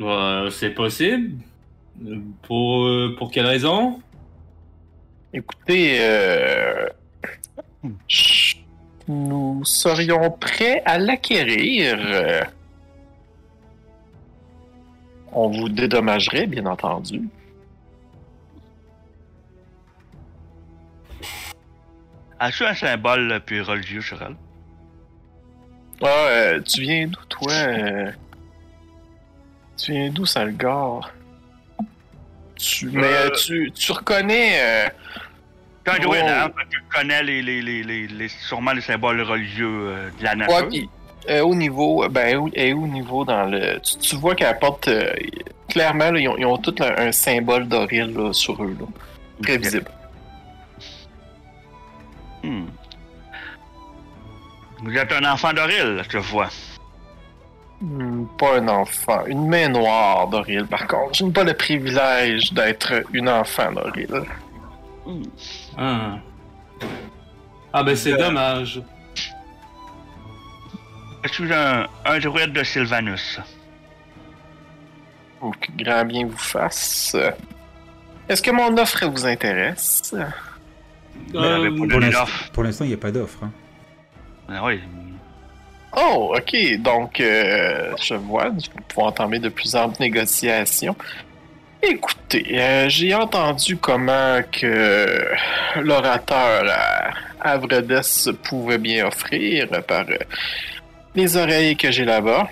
[0.00, 1.38] Euh, c'est possible.
[2.04, 4.00] Euh, Pour, pour quelle raison?
[5.32, 6.88] Écoutez, euh,
[9.08, 12.46] nous serions prêts à l'acquérir.
[15.32, 17.28] On vous dédommagerait, bien entendu.
[22.38, 24.36] As-tu un symbole puis religieux sur elle?
[26.02, 27.52] Ah, euh, tu viens d'où, toi?
[27.52, 28.12] euh?
[29.76, 31.12] Tu viens d'où, Salgar?
[32.56, 34.58] Tu, mais euh, tu, tu reconnais...
[34.60, 34.86] euh,
[35.86, 36.50] hein?
[36.56, 40.68] que Tu connais les, les, les, les, sûrement les symboles religieux euh, de la nature.
[40.68, 40.88] Ouais,
[41.28, 43.78] euh, au niveau, ben, est au niveau dans le.
[43.80, 45.12] Tu, tu vois qu'elle porte euh,
[45.68, 48.86] clairement, là, ils, ont, ils ont tout un, un symbole d'Oril sur eux, là.
[49.42, 49.90] Très visible.
[52.42, 52.66] Hmm.
[54.78, 56.48] Vous êtes un enfant d'Oril, je vois.
[57.80, 60.64] Hmm, pas un enfant, une main noire d'Oril.
[60.66, 64.22] Par contre, je n'ai pas le privilège d'être une enfant d'Oril.
[65.76, 66.18] Ah,
[67.72, 68.16] Ah, ben c'est Euh.
[68.18, 68.80] dommage.
[71.24, 73.38] Je suis un, un druide de Sylvanus.
[75.42, 77.14] Oh, que grand bien vous fasse.
[78.28, 80.14] Est-ce que mon offre vous intéresse?
[81.34, 81.70] Euh,
[82.52, 83.44] pour l'instant, il n'y a pas d'offre.
[83.44, 83.50] hein.
[84.48, 84.80] Ah oui.
[85.98, 86.76] Oh, ok.
[86.78, 90.94] Donc, euh, je vois, nous pouvons entamer de plus amples négociations.
[91.82, 95.32] Écoutez, euh, j'ai entendu comment que
[95.76, 96.64] l'orateur
[97.40, 98.02] à Avredes
[98.42, 100.18] pouvait bien offrir par euh,
[101.14, 102.48] les oreilles que j'ai là-bas.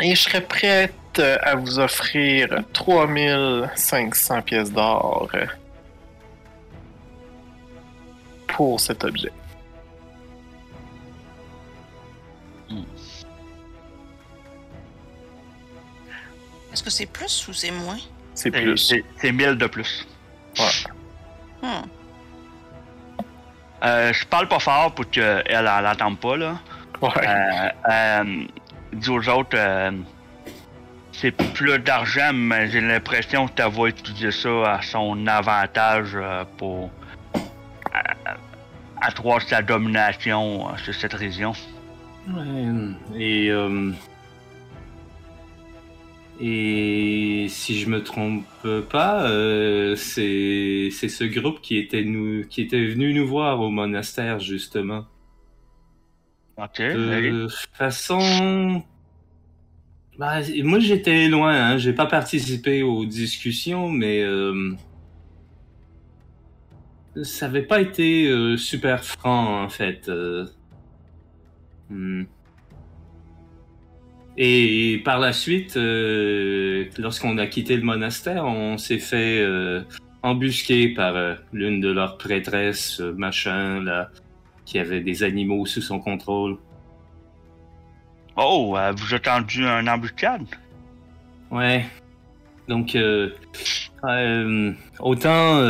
[0.00, 5.28] Et je serais prête à vous offrir 3500 pièces d'or
[8.48, 9.32] pour cet objet.
[16.74, 18.00] Est-ce que c'est plus ou c'est moins?
[18.34, 18.76] C'est plus.
[18.76, 20.08] C'est c'est 1000 de plus.
[21.62, 21.66] Hmm.
[23.84, 26.58] Euh, je parle pas fort pour qu'elle elle l'entende pas, là.
[27.00, 27.10] Ouais.
[27.16, 28.44] Euh, euh,
[28.92, 29.92] dis aux autres, euh,
[31.12, 36.44] c'est plus d'argent, mais j'ai l'impression que tu vas utiliser ça à son avantage euh,
[36.56, 36.90] pour
[39.00, 41.52] accroître sa domination euh, sur cette région.
[42.26, 43.92] Ouais, et euh,
[46.40, 48.44] et si je me trompe
[48.90, 53.70] pas, euh, c'est c'est ce groupe qui était nous qui était venu nous voir au
[53.70, 55.06] monastère justement.
[56.56, 56.80] Ok.
[56.80, 58.82] De façon,
[60.18, 64.72] bah, moi j'étais loin, hein, j'ai pas participé aux discussions, mais euh,
[67.22, 70.08] ça avait pas été euh, super franc en fait.
[70.08, 70.46] euh.
[71.90, 72.24] Hmm.
[74.36, 79.82] Et par la suite, euh, lorsqu'on a quitté le monastère, on s'est fait euh,
[80.22, 84.10] embusquer par euh, l'une de leurs prêtresses, machin, là,
[84.64, 86.56] qui avait des animaux sous son contrôle.
[88.36, 90.46] Oh, vous avez tendu un embuscade?
[91.52, 91.84] Ouais.
[92.66, 92.98] Donc,
[94.98, 95.60] autant,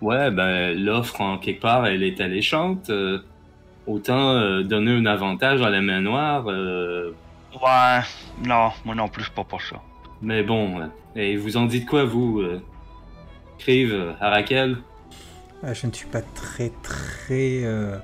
[0.00, 2.90] ouais, ben, l'offre en quelque part, elle est alléchante.
[3.86, 6.46] autant donner un avantage à la main noire.
[6.48, 7.12] euh,
[7.62, 8.00] Ouais,
[8.44, 9.76] non, moi non plus, pas pour ça.
[10.22, 12.60] mais bon, et vous en dites quoi, vous, euh,
[13.58, 14.76] Crive, euh, Arakel
[15.62, 17.98] Ah, je ne suis pas très très euh,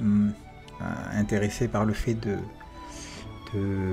[0.00, 0.32] hum,
[0.80, 0.84] euh,
[1.18, 2.36] intéressé par le fait de,
[3.54, 3.90] de,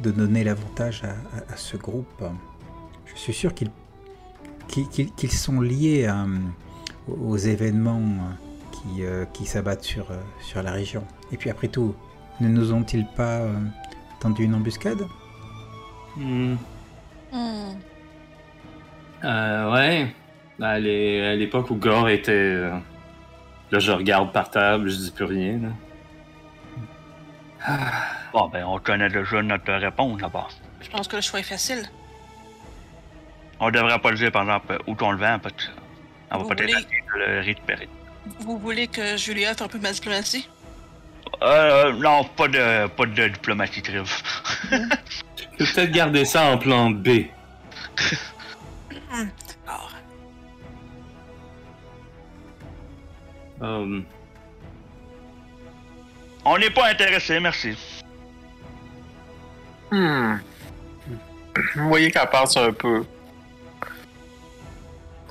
[0.00, 2.24] de donner l'avantage à, à- à ce groupe.
[3.06, 3.70] Je suis sûr qu'ils
[5.16, 6.26] qu'ils sont liés à,
[7.06, 8.02] aux événements
[8.72, 10.06] qui, euh, qui s'abattent sur,
[10.40, 11.04] sur la région.
[11.30, 11.94] Et puis après tout,
[12.40, 13.54] ne nous ont-ils pas euh,
[14.20, 15.06] tendu une embuscade?
[16.16, 16.54] Hmm,
[17.32, 17.72] Hmm.
[19.24, 20.14] euh, Ouais.
[20.62, 22.30] À l'é- à l'époque où Gore était...
[22.32, 22.70] euh,
[23.72, 25.58] Là, je regarde par table, je dis plus rien.
[25.58, 25.68] là.
[28.32, 30.50] Bon, ben, on connaît déjà notre réponse d'abord.
[30.80, 31.82] Je pense que le choix est facile.
[33.58, 36.48] On devrait pas le dire, par exemple, où qu'on le vend, parce qu'on va Vous
[36.50, 37.88] peut-être voulez- essayer de le récupérer.
[38.40, 40.48] Vous voulez que je lui offre un peu ma diplomatie?
[41.42, 44.22] Euh, non, pas de, pas de diplomatie, Triv.
[45.36, 47.08] Tu peux peut-être garder ça en plan B.
[49.66, 49.94] Alors,
[53.62, 54.00] Euh,
[56.44, 57.76] On n'est pas intéressé, merci.
[59.90, 60.36] Hmm.
[61.76, 63.04] Vous voyez qu'elle passe un peu.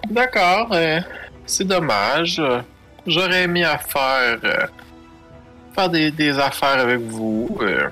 [0.10, 1.00] D'accord, euh,
[1.46, 2.42] c'est dommage.
[3.06, 4.68] J'aurais aimé à faire, euh,
[5.74, 7.58] faire des, des affaires avec vous.
[7.62, 7.90] euh.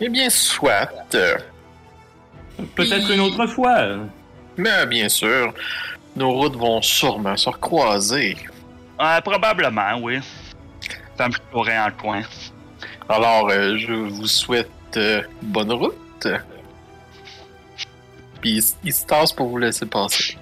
[0.00, 0.90] Eh bien, soit.
[1.14, 1.36] euh,
[2.74, 3.96] Peut-être une autre fois.
[4.56, 5.52] Mais bien sûr,
[6.14, 8.36] nos routes vont sûrement se recroiser.
[9.00, 10.18] Euh, probablement, oui.
[11.18, 12.22] Ça me saurait en coin.
[13.08, 16.26] Alors, euh, je vous souhaite euh, bonne route.
[18.40, 20.36] Puis il, se tasse pour vous laisser passer.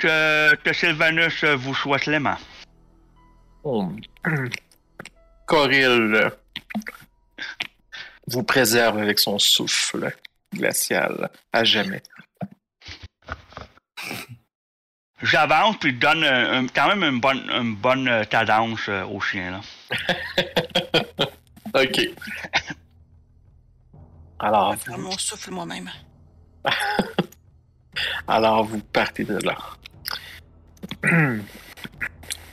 [0.00, 2.36] Que, que Sylvanus vous soit clément.
[3.62, 3.92] Oh.
[5.46, 6.30] Coryl euh,
[8.26, 10.16] vous préserve avec son souffle
[10.54, 12.02] glacial à jamais.
[15.22, 19.50] J'avance puis donne un- quand même une bonne, une bonne euh, cadence euh, au chien.
[19.50, 19.60] Là.
[21.72, 22.00] Ok.
[24.40, 25.88] Alors, Faire mon souffle moi-même.
[28.28, 29.56] alors vous partez de là.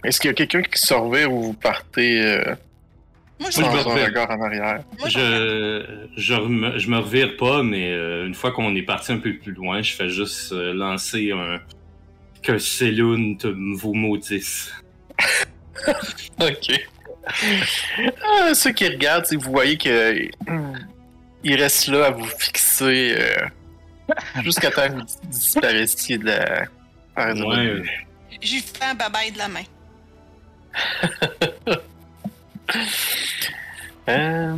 [0.04, 2.56] Est-ce qu'il y a quelqu'un qui surveille ou vous partez euh,
[3.40, 4.06] Moi, je sans je me un revire.
[4.08, 4.80] regard en arrière?
[5.06, 9.12] Je Je, je, rem- je me revire pas, mais euh, une fois qu'on est parti
[9.12, 11.60] un peu plus loin, je fais juste euh, lancer un.
[12.44, 14.72] Que Céline te vous maudisse.
[16.40, 16.72] Ok.
[18.24, 20.28] Ah, ceux qui regardent, vous voyez que
[21.44, 23.36] il reste là à vous fixer euh,
[24.44, 26.66] jusqu'à temps que vous disparaissiez de la.
[27.16, 27.56] par exemple.
[27.56, 27.84] Ouais.
[28.41, 29.63] J'y fais un babaille de la main.
[34.10, 34.56] Euh,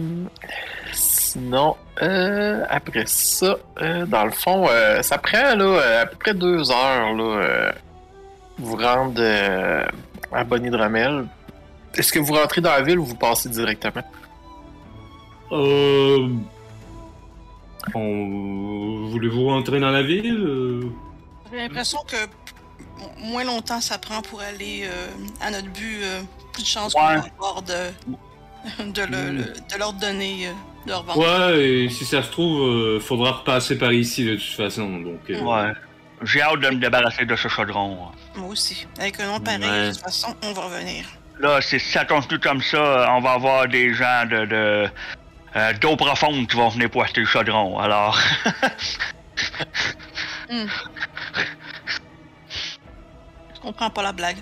[0.94, 6.34] sinon, euh, après ça, euh, dans le fond, euh, ça prend là, à peu près
[6.36, 7.72] deux heures là, euh,
[8.60, 9.84] vous rendre euh,
[10.32, 11.26] à Bonnie Dramel.
[11.96, 14.04] Est-ce que vous rentrez dans la ville ou vous passez directement?
[15.52, 16.30] Euh.
[17.96, 20.92] on- Voulez-vous rentrer dans la ville?
[21.52, 22.18] J'ai l'impression que
[23.18, 25.08] moins longtemps ça prend pour aller euh,
[25.42, 26.22] à notre but, euh,
[26.54, 27.18] plus de chances qu'on Ouais.
[27.18, 27.92] va avoir de,
[28.92, 30.52] de, le- le- de leur donner, euh,
[30.86, 31.20] de leur vendre.
[31.20, 35.00] Ouais, et si ça se trouve, euh, faudra repasser par ici de toute façon.
[35.00, 35.74] Donc, euh, Ouais.
[36.24, 37.98] J'ai hâte de me débarrasser de ce chaudron.
[38.36, 38.86] Moi aussi.
[39.00, 39.88] Avec un nom pareil, Ouais.
[39.88, 41.06] de toute façon, on va revenir.
[41.40, 44.90] Là, si ça continue comme ça, euh, on va avoir des gens de, de
[45.56, 47.80] euh, d'eau profonde qui vont venir pour acheter le chaudron.
[47.80, 48.20] Alors,
[53.60, 54.38] Je comprends pas la blague.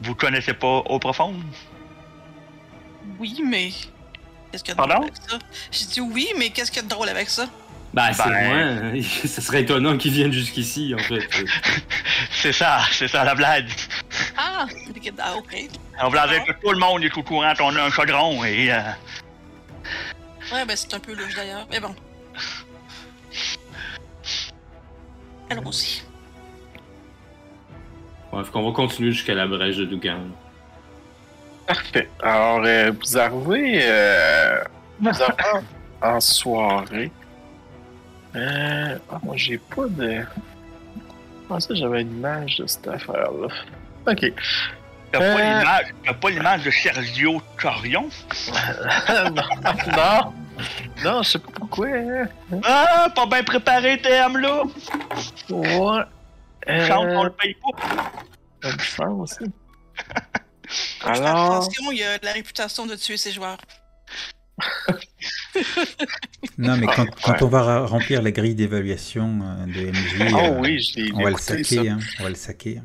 [0.00, 1.42] vous connaissez pas eau profonde?
[3.18, 3.70] Oui, mais.
[4.52, 4.94] Qu'est-ce qu'il y a de Pardon?
[5.06, 5.38] drôle avec ça?
[5.72, 7.46] J'ai dit oui, mais qu'est-ce qu'il y a de drôle avec ça?
[7.92, 9.02] bah, c'est Ben- loin.
[9.26, 11.26] ça serait étonnant qu'ils viennent jusqu'ici, en fait.
[12.30, 13.68] C'est ça, c'est ça la blague.
[14.36, 14.66] Ah!
[15.18, 15.56] Ah, ok.
[16.02, 18.70] On va dire que tout le monde est au courant qu'on a un chaudron et
[18.72, 18.80] euh,
[20.52, 21.94] Ouais, ben c'est un peu louche d'ailleurs, mais bon.
[25.50, 26.02] Allons-y.
[28.32, 30.28] Ouais, faut qu'on va continuer jusqu'à la brèche de Dougan.
[31.66, 32.08] Parfait.
[32.22, 34.62] Alors, euh, vous arrivez, euh,
[35.00, 35.62] vous arrivez
[36.02, 37.10] en, en soirée.
[38.34, 40.22] Euh, ah, moi, j'ai pas de.
[41.50, 43.48] Ah, ça, j'avais une image de cette affaire-là.
[44.06, 44.32] Ok.
[45.12, 45.58] t'as pas Euh.
[45.58, 48.08] l'image, t'as pas l'image de Sergio Chorion?
[49.08, 49.42] non,
[49.96, 50.32] non,
[51.04, 51.86] non, je sais pas pourquoi.
[51.88, 52.28] hein.
[52.64, 54.62] Ah, pas bien préparé, TM là.
[55.50, 56.02] Ouais.
[56.66, 57.86] Chante, on Euh, le paye pas.
[57.86, 58.10] hein.
[58.62, 59.38] Faut que je fasse
[61.04, 63.58] Alors, attention, il y a de la réputation de tuer ses joueurs.
[66.58, 67.42] Non, mais quand, Ah, quand ouais.
[67.42, 71.30] on va remplir la grille d'évaluation euh, de MJ, oh euh, oui, je on va
[71.30, 71.56] le ça.
[71.56, 71.88] saquer.
[71.90, 72.80] hein, on va le saquer.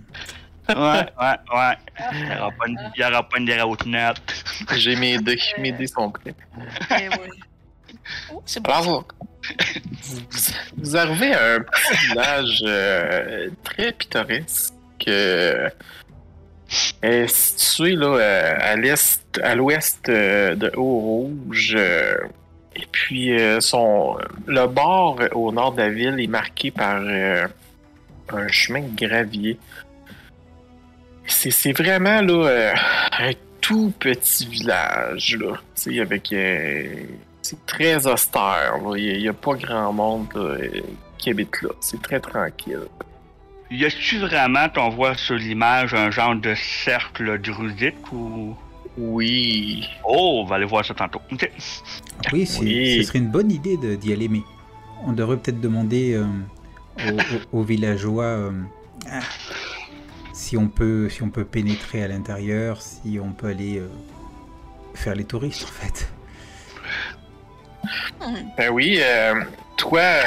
[0.70, 1.78] Ouais, ouais, ouais.
[2.13, 2.78] Il y aura pas une,
[3.30, 4.22] pas une déroute nette.
[4.76, 6.36] J'ai mes dés, mes dés sont prêts.
[6.91, 7.39] Eh oui.
[8.32, 9.04] Oh, c'est bon.
[10.78, 14.74] Vous, arrivez à un petit village euh, très pittoresque.
[15.08, 15.70] euh,
[17.02, 21.76] est situé là, euh, à l'est, à l'ouest euh, de Haut-Rouge.
[21.76, 28.82] et puis, son, le bord au nord de la ville est marqué par un chemin
[28.82, 29.58] de gravier.
[31.28, 32.74] C'est, vraiment là,
[33.20, 35.38] un tout petit village.
[35.38, 35.56] Là,
[36.02, 36.34] avec.
[37.52, 38.78] C'est très austère.
[38.84, 38.98] là.
[38.98, 40.82] Il n'y a, pas grand monde là, euh,
[41.18, 41.70] qui habite là.
[41.82, 42.88] C'est très tranquille.
[43.70, 48.56] Y a-tu vraiment, qu'on voit sur l'image, un genre de cercle druidique ou?
[48.98, 49.88] Oui.
[50.06, 51.22] Oh, on va aller voir ça tantôt.
[52.34, 52.98] Oui, c'est- Oui.
[52.98, 54.42] ce serait une bonne idée d'y aller, mais
[55.06, 56.26] on devrait peut-être demander euh,
[57.54, 58.52] aux, villageois euh,
[60.34, 63.88] si, on peut, si on peut pénétrer à l'intérieur, si on peut aller euh,
[64.94, 66.10] faire les touristes, en fait.
[68.58, 69.36] Ben oui, euh,
[69.78, 70.24] toi, euh,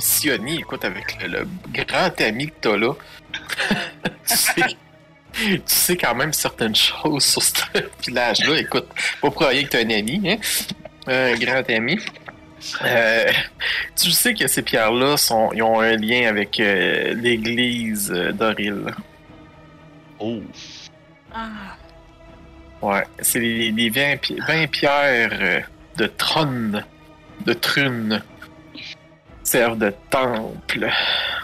[0.00, 2.92] Sioni, écoute, avec le, le grand ami que t'as là,
[4.28, 4.54] tu sais,
[5.32, 7.52] tu sais quand même certaines choses sur ce
[8.06, 8.58] village-là.
[8.58, 8.88] Écoute,
[9.20, 10.36] pas pour rien que t'as un ami, hein?
[11.06, 11.98] Un grand ami.
[12.84, 13.24] Euh,
[13.96, 18.86] tu sais que ces pierres-là sont, ils ont un lien avec euh, l'église d'Oril.
[20.18, 20.40] Oh.
[21.32, 21.46] Ah.
[22.82, 25.60] Ouais, c'est les, les 20, pi- 20 pierres euh,
[25.98, 26.84] de trône,
[27.44, 28.22] de trune,
[29.42, 30.88] servent de temple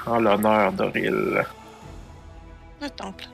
[0.07, 1.45] en l'honneur d'Oril.
[2.81, 3.25] Le temple.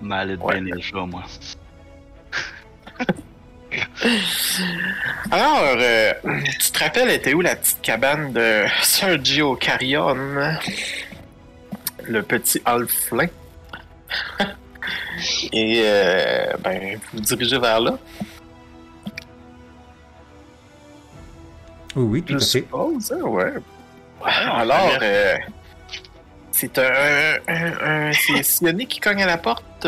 [0.00, 0.60] Mal Ouais.
[0.60, 1.22] bien moi.
[5.30, 6.12] Alors, euh,
[6.60, 10.14] tu te rappelles, était où la petite cabane de Sergio Carrion,
[12.04, 13.26] le petit alflin?
[15.52, 17.98] Et, euh, ben, vous vous dirigez vers là,
[21.96, 22.46] Oui, oui, tout je à fait.
[22.46, 23.52] suppose, hein, ouais.
[24.24, 25.36] Alors, euh,
[26.50, 29.86] c'est un, un, un- c'est Sionné qui cogne à la porte?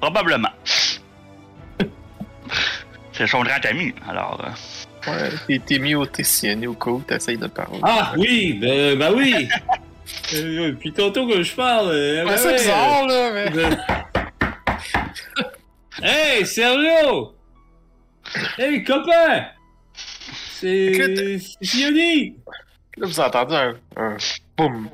[0.00, 0.50] Probablement.
[3.12, 4.40] C'est son grand ami, alors.
[5.08, 7.80] euh, Ouais, t'es- mis au t'es Sionné au où t'essayes de parler.
[7.82, 9.48] Ah oui, ben, bah oui.
[10.34, 11.90] Euh, Puis tantôt que je parle.
[11.90, 13.50] euh, Ouais, ben c'est ouais, bizarre, là, mais...
[13.50, 13.78] Ben-
[16.02, 17.34] Hey, Sergio!
[18.56, 19.48] Hey, copain!
[20.60, 21.38] C'est.
[21.62, 22.34] C'est!
[22.96, 24.16] Là, vous entendez un, un
[24.56, 24.88] boum.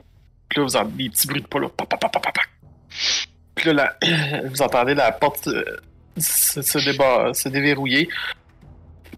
[0.48, 1.68] Puis là, vous entendez des petits bruits de pas là.
[1.70, 2.20] Pa, pa, pa.
[3.54, 3.72] Puis là,
[4.02, 5.64] la- vous entendez la porte euh,
[6.18, 8.08] se, se, se déverrouiller.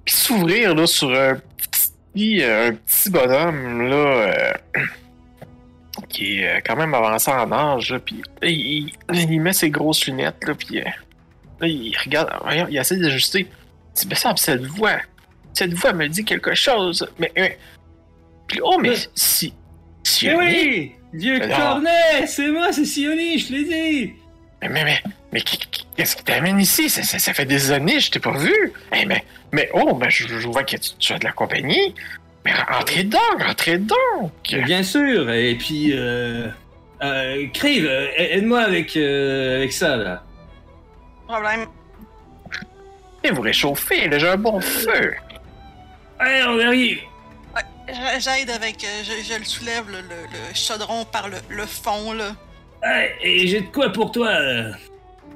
[0.04, 3.96] Puis s'ouvrir là sur un petit, un petit bonhomme là.
[3.96, 4.52] euh,
[6.08, 7.90] qui est euh, quand même avancé en âge.
[7.90, 10.44] Là, puis il, met ses grosses lunettes.
[10.46, 12.30] Là, puis euh, il regarde.
[12.70, 13.48] il essaie d'ajuster.
[13.94, 14.98] Dit, mais ça, cette voix.
[15.56, 17.08] Cette voix me dit quelque chose.
[17.18, 17.32] Mais.
[18.46, 19.54] puis, oh, mais Mais- si.
[20.02, 20.26] Si.
[20.28, 20.92] Eh oui!
[21.14, 22.26] Dieu Cornet!
[22.26, 24.12] C'est moi, c'est Sioni, je l'ai dit!
[24.60, 26.90] Mais, mais, mais, mais qu'est-ce qui t'amène ici?
[26.90, 28.72] Ça, ça, ça fait des années, je t'ai pas vu.
[28.94, 31.94] Eh, mais, mais, oh, ben, je, je vois que tu, tu as de la compagnie.
[32.44, 34.32] Mais entrez donc, entrez donc.
[34.66, 35.92] Bien sûr, et puis.
[35.94, 36.48] Euh,
[37.02, 40.22] euh, Crive, euh, aide-moi avec, euh, avec ça, là.
[41.26, 41.66] Problème.
[43.24, 45.14] Et vous réchauffez, là, j'ai un bon feu.
[46.18, 46.98] Allez, on arrive!
[47.88, 48.82] J'a- J'aide avec.
[48.84, 52.34] euh, Je, je le soulève, le, le, le chaudron par le, le fond, là.
[52.82, 54.72] Hey, et j'ai de quoi pour toi, là.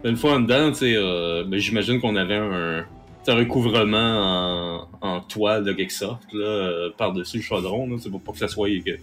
[0.04, 2.84] Une fois en dedans, tu sais, euh, ben, j'imagine qu'on avait un,
[3.28, 8.10] un recouvrement en, en toile de quelque sorte, là, euh, par-dessus le chaudron, là, c'est
[8.10, 8.68] pour pas que ça soit...
[8.84, 8.98] Que,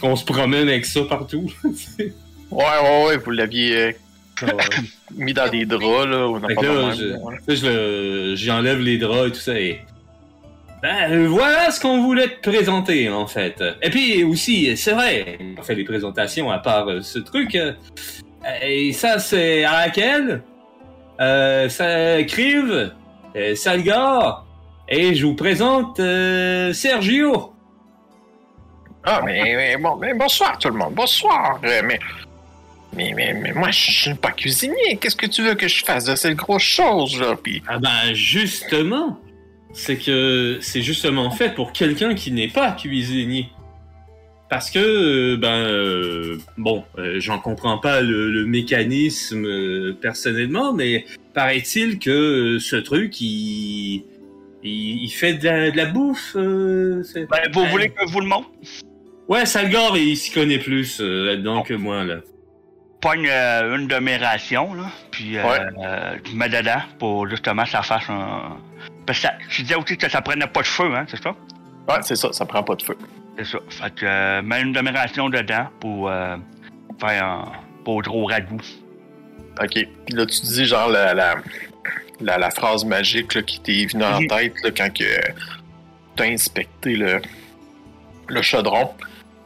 [0.00, 2.12] qu'on se promène avec ça partout, tu sais.
[2.50, 3.92] Ouais, ouais, ouais, vous l'aviez euh,
[4.42, 4.52] Ouais.
[5.16, 8.34] mis dans des draps, là, ou n'importe là, quoi.
[8.34, 9.80] j'enlève les draps et tout ça, et...
[10.82, 13.62] Ben, euh, voilà ce qu'on voulait te présenter, en fait.
[13.82, 17.54] Et puis, aussi, c'est vrai, on fait des présentations à part euh, ce truc.
[17.54, 17.72] euh,
[18.62, 20.42] et ça, c'est Arakel,
[21.20, 22.92] euh, ça, Crive,
[23.54, 24.46] Salgar,
[24.88, 27.52] et je vous présente Sergio.
[29.04, 31.58] Ah, mais, mais bon, mais bonsoir tout le monde, bonsoir.
[31.62, 31.98] Mais, mais,
[33.14, 34.96] mais, mais moi, je suis pas cuisinier.
[35.00, 36.04] Qu'est-ce que tu veux que je fasse?
[36.04, 37.34] De cette grosse chose, là?
[37.42, 39.18] Puis, Ah ben, justement,
[39.76, 43.50] c'est que c'est justement fait pour quelqu'un qui n'est pas cuisinier.
[44.48, 50.72] Parce que, euh, ben, euh, bon, euh, j'en comprends pas le, le mécanisme euh, personnellement,
[50.72, 54.04] mais paraît-il que ce truc, il,
[54.62, 56.34] il, il fait de la, de la bouffe.
[56.36, 57.02] Ben,
[57.52, 58.48] vous voulez que je vous le montre?
[59.28, 62.20] Ouais, Salgor, il s'y connaît plus là-dedans que moi, là.
[63.02, 65.58] Pogne une de mes rations, là, puis euh, Ouais.
[66.24, 68.56] je mets dedans pour justement que ça fasse un.
[69.06, 71.30] Parce que ça, je disais aussi que ça prenait pas de feu, hein, c'est ça?
[71.88, 72.96] ouais, c'est ça, ça prend pas de feu.
[73.38, 73.58] C'est ça.
[73.68, 76.36] Fait que euh, mets une rations dedans pour euh,
[77.00, 77.52] faire un
[77.84, 78.60] pour gros ragoût.
[79.62, 79.70] Ok.
[79.72, 81.36] Puis là, tu dis genre la, la,
[82.20, 84.26] la, la phrase magique là, qui t'est venue en Mhm.
[84.26, 85.04] tête là, quand que
[86.16, 87.20] t'as inspecté le,
[88.28, 88.90] le chaudron.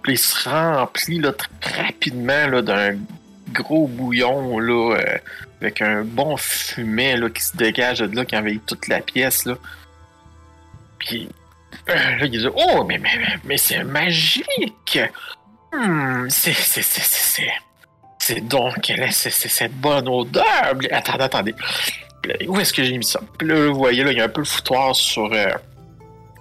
[0.02, 2.96] Puis il se remplit là, très rapidement là, d'un
[3.52, 5.18] gros bouillon là, euh,
[5.60, 9.44] avec un bon fumet là, qui se dégage de là, qui envahit toute la pièce.
[9.44, 9.54] Là.
[10.98, 11.28] Puis
[11.88, 13.10] euh, là, il dit Oh, mais, mais,
[13.44, 14.98] mais, c'est magique!
[15.72, 17.48] Hmm, c'est, c'est, c'est, c'est,
[18.18, 20.44] c'est- donc c'est- cette bonne odeur.
[20.90, 21.54] Attendez, attendez.
[22.24, 23.20] Là, Où est-ce que j'ai mis ça?
[23.38, 25.52] Puis là, vous voyez, là, il y a un peu le foutoir sur euh,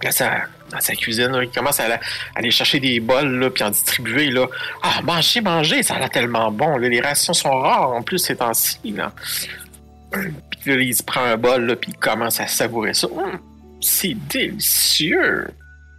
[0.03, 0.41] dans, sa,
[0.71, 1.27] dans sa cuisine.
[1.31, 1.43] là.
[1.43, 1.99] Il commence à, la- à
[2.39, 4.29] aller chercher des bols, là, puis en distribuer.
[4.31, 4.47] Là.
[4.83, 6.77] Ah, mangez, mangez, ça a l'air tellement bon.
[6.77, 6.87] là.
[6.89, 8.79] Les rations sont rares en plus ces temps-ci.
[8.91, 9.11] Là.
[10.11, 13.07] Puis là, il se prend un bol, là, puis il commence à savourer ça.
[13.07, 13.39] Hum,
[13.79, 15.47] c'est délicieux.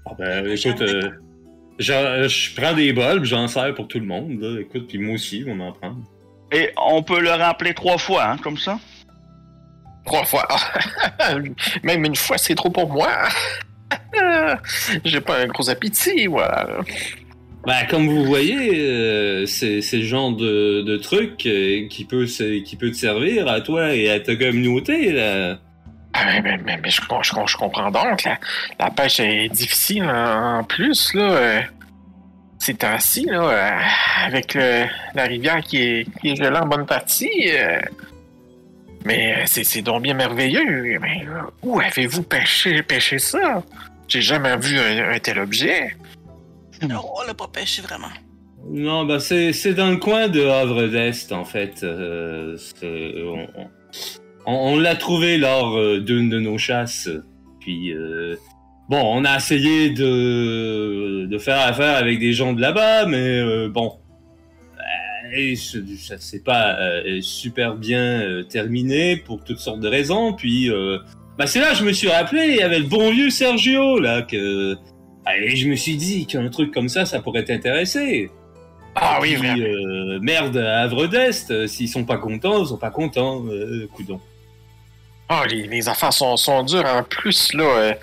[0.05, 1.11] Ah ben, écoute, euh,
[1.79, 4.61] je prends des bols, puis j'en sers pour tout le monde, là.
[4.61, 5.95] Écoute, puis moi aussi, on en prend.
[6.53, 8.79] Et on peut le rappeler trois fois, hein, comme ça?
[10.05, 10.47] Trois fois.
[11.83, 13.09] Même une fois, c'est trop pour moi.
[15.05, 16.67] J'ai pas un gros appétit, voilà.
[17.67, 22.77] Bah, comme vous voyez, euh, c'est le genre de, de truc euh, qui peut qui
[22.77, 25.59] peut te servir à toi et à ta communauté là.
[26.15, 28.25] Ah, mais, mais, mais, je, je, je comprends donc.
[28.25, 28.39] La,
[28.81, 31.23] la pêche est difficile en, en plus, là.
[31.23, 31.61] euh,
[32.59, 34.85] ces temps-ci, là, euh, avec le-
[35.15, 37.31] la rivière qui est, qui est gelée en bonne partie.
[39.05, 40.99] Mais euh, c'est c'est donc bien merveilleux.
[41.01, 43.63] Mais euh, où avez-vous pêché, pêché ça?
[44.09, 45.97] J'ai jamais vu un, un tel objet.
[46.83, 48.09] Non, on l'a pas pêché vraiment.
[48.69, 51.83] Non, bah c'est c'est dans le coin de Havre d'Est en fait.
[51.83, 53.47] Euh, on
[54.47, 57.09] on, on l'a trouvé lors d'une de nos chasses.
[57.61, 58.37] Puis euh,
[58.89, 63.69] bon, on a essayé de de faire affaire avec des gens de là-bas, mais euh,
[63.69, 63.99] bon,
[65.33, 70.33] et ça ça s'est pas euh, super bien euh, terminé pour toutes sortes de raisons.
[70.33, 70.99] Puis euh,
[71.39, 73.99] bah c'est là que je me suis rappelé, il y avait le bon vieux Sergio
[73.99, 74.77] là que
[75.43, 78.31] et je me suis dit qu'un truc comme ça, ça pourrait t'intéresser.
[78.97, 80.21] Ah oui, Puis, vraiment.
[80.21, 83.45] merde, à Havre d'Est, s'ils sont pas contents, ils sont pas contents,
[83.95, 84.19] coudon.
[85.29, 87.95] Ah, les, les affaires sont, sont dures en plus, là.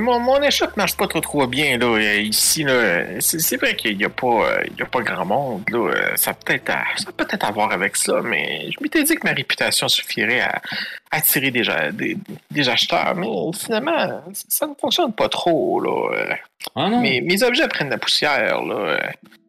[0.00, 1.86] Mon, mon échoppe marche pas trop trop bien, là.
[1.86, 3.20] euh, ici, là.
[3.20, 5.78] C'est vrai qu'il y a pas, euh, il y a pas grand monde, là.
[5.92, 9.02] euh, Ça a peut-être à, ça a peut-être à voir avec ça, mais je m'étais
[9.04, 10.62] dit que ma réputation suffirait à
[11.10, 11.62] attirer des,
[11.92, 12.16] des,
[12.50, 13.26] des acheteurs, mais
[13.58, 16.36] finalement, ça ne fonctionne pas trop, là.
[16.74, 17.00] Ah non?
[17.00, 18.98] Mes, mes objets prennent la poussière, là.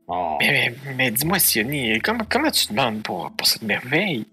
[0.08, 0.38] Oh.
[0.40, 4.26] Mais, mais, mais dis-moi, Sioni, comment, comment tu demandes pour, pour cette merveille?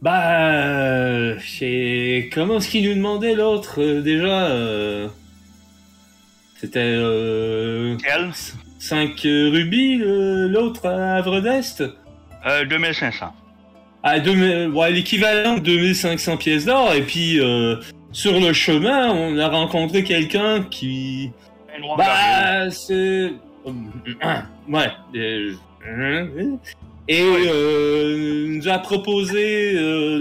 [0.00, 5.08] Bah, euh, c'est- comment est-ce qu'il nous demandait l'autre euh, déjà euh,
[6.56, 8.30] C'était euh, Quel
[8.78, 11.82] 5 rubis le- l'autre à Havre d'Est?
[12.46, 13.32] Euh, 2500.
[14.04, 16.94] Ah, deux mille- ouais, l'équivalent de 2500 pièces d'or.
[16.94, 17.76] Et puis, euh,
[18.12, 21.32] sur le chemin, on a rencontré quelqu'un qui...
[21.96, 23.32] Bah, c'est...
[24.68, 24.88] Ouais.
[27.10, 29.74] Euh, Et euh, nous a proposé...
[29.76, 30.18] Euh,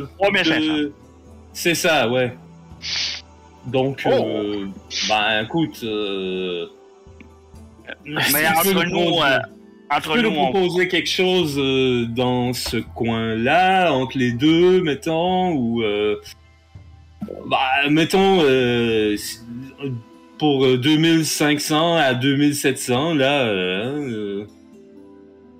[0.00, 0.60] le- 3500.
[0.60, 0.92] de-
[1.52, 2.36] C'est ça, ouais.
[3.66, 4.66] Donc, euh,
[5.08, 5.80] bah, écoute...
[5.84, 6.66] Euh...
[8.06, 9.38] Mais si tu peux entre nous euh,
[9.92, 10.50] entre nous, on...
[10.52, 15.82] proposer quelque chose euh, dans ce coin-là, entre les deux, mettons, ou...
[15.82, 16.16] euh,
[17.46, 17.58] bah,
[17.90, 19.16] mettons, euh,
[20.38, 23.42] pour euh, 2500 à 2700, là...
[23.46, 24.44] euh,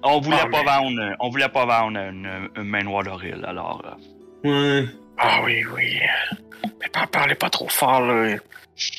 [0.03, 3.45] on voulait Ah, pas mais- vendre, on voulait pas vendre une, une main noire d'oril,
[3.47, 3.83] alors.
[4.45, 4.89] euh, euh, ouais.
[5.19, 6.01] Ah oui, oui.
[6.81, 8.37] Mais pas parlez pas trop fort, là.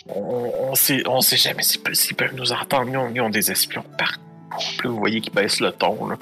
[0.08, 2.90] On, on sait, on sait jamais s'ils peuvent, nous entendre.
[2.92, 4.20] Ils ont, ils ont des espions partout.
[4.84, 6.18] Vous voyez qu'ils baissent le ton, là.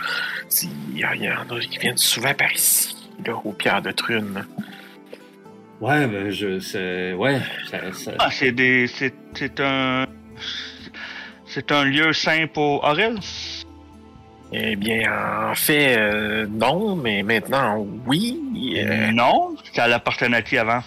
[0.62, 4.34] Y, il y en a qui viennent souvent par ici, là, aux pierres de Trune.
[4.36, 4.42] là.
[5.82, 6.60] Ouais, ben, je...
[6.60, 7.14] C'est...
[7.14, 7.92] Ouais, ça...
[7.94, 10.06] ça- Ah, c'est des, c'est, c'est un,
[11.46, 13.18] c'est un lieu sain pour Aurel?
[14.52, 18.40] Eh bien, en fait, euh, non, mais maintenant, oui.
[18.78, 20.82] Euh, Non, ça l'appartenait à qui avant?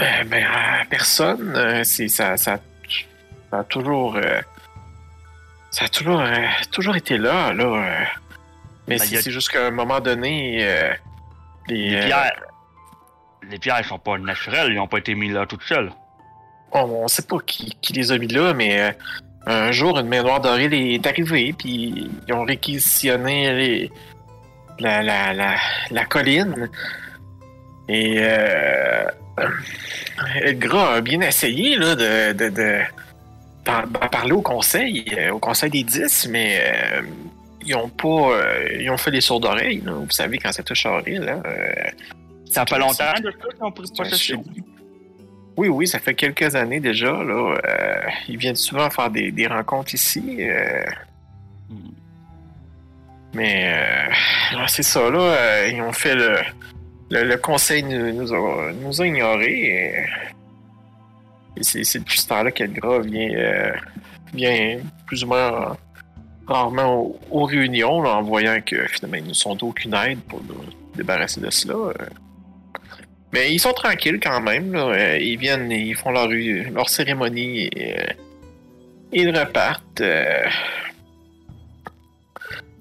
[0.00, 1.52] euh, ben, à personne.
[1.56, 2.58] euh, c'est, ça, ça,
[3.50, 4.16] ça a toujours.
[5.70, 7.64] ça a toujours, euh, toujours été là, là.
[7.64, 8.04] euh.
[8.88, 10.92] mais Ben, c'est, a- juste qu'à un moment donné, euh,
[11.68, 12.32] les, Les pierres,
[13.50, 15.90] les pierres, sont pas naturelles, ils ont pas été mis là toutes seules.
[16.72, 18.92] on, on sait pas qui, qui les a mis là, mais euh,
[19.46, 23.90] un jour, une main noire dorée est arrivée, puis ils ont réquisitionné les,
[24.78, 25.54] la, la, la,
[25.90, 26.68] la colline.
[27.88, 29.04] Et euh,
[30.42, 32.80] Edgar a bien essayé là, de,
[34.10, 37.02] parler au conseil, euh, au conseil des 10, mais euh,
[37.64, 38.08] ils ont pas.
[38.08, 39.82] euh, ils ont fait des sourds d'oreilles.
[39.84, 41.72] Vous savez, quand ça touche à Auril, euh,
[42.50, 43.32] Ça fait longtemps de
[43.94, 44.36] ça
[45.56, 47.12] Oui, oui, ça fait quelques années déjà.
[47.12, 50.38] Là, euh, ils viennent souvent faire des, des rencontres ici.
[50.40, 50.84] euh,
[51.68, 51.90] Hmm.
[53.34, 55.18] mais euh, c'est ça, là.
[55.20, 56.36] euh, ils ont fait le.
[57.12, 60.04] Le, le conseil nous, nous a, nous a ignorés.
[61.56, 63.72] Et, et c'est, depuis ce temps-là qu'Edgra vient,
[64.32, 65.76] vient plus ou moins
[66.46, 70.40] rarement aux, aux réunions, là, en voyant que finalement ils ne sont d'aucune aide pour
[70.44, 70.62] nous
[70.96, 71.92] débarrasser de cela.
[73.32, 74.72] Mais ils sont tranquilles quand même.
[74.72, 74.86] Là.
[74.88, 78.04] Euh, Ils viennent, ils font leur, leur cérémonie et euh,
[79.12, 80.00] ils repartent.
[80.00, 80.44] euh.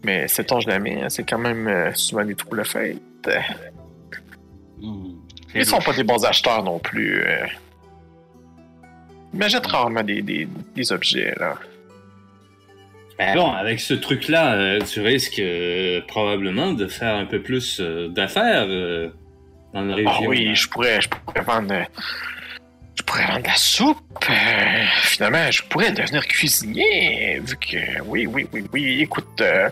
[0.04, 2.98] Mais sait-on jamais, hein, c'est quand même euh, souvent des troubles fêtes.
[5.52, 7.24] C'est Ils sont pas des bons acheteurs non plus.
[9.34, 11.56] Ils m'achètent rarement des, des, des objets, là.
[13.18, 15.42] Ben bon, avec ce truc-là, tu risques
[16.08, 18.66] probablement de faire un peu plus d'affaires
[19.74, 19.96] dans.
[20.08, 21.74] Ah oui, je pourrais, je pourrais vendre.
[22.96, 24.26] Je pourrais vendre de la soupe.
[24.30, 27.40] euh, finalement, je pourrais devenir cuisinier.
[27.44, 28.02] Vu que.
[28.06, 29.02] Oui, oui, oui, oui.
[29.02, 29.70] Écoute, euh,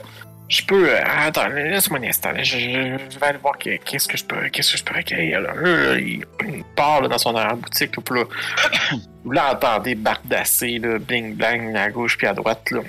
[0.48, 0.90] je peux.
[0.90, 2.32] euh, attends, laisse-moi un instant.
[2.32, 4.94] là, Je, vais aller voir que- qu'est-ce que je peux, qu'est-ce que je peux.
[4.96, 5.40] Là.
[5.40, 7.96] Là, il, il part là, dans son boutique.
[8.10, 8.24] Là,
[9.24, 12.72] vous l'entendez bardasser, là, bling blang, à gauche puis à droite.
[12.72, 12.80] Là.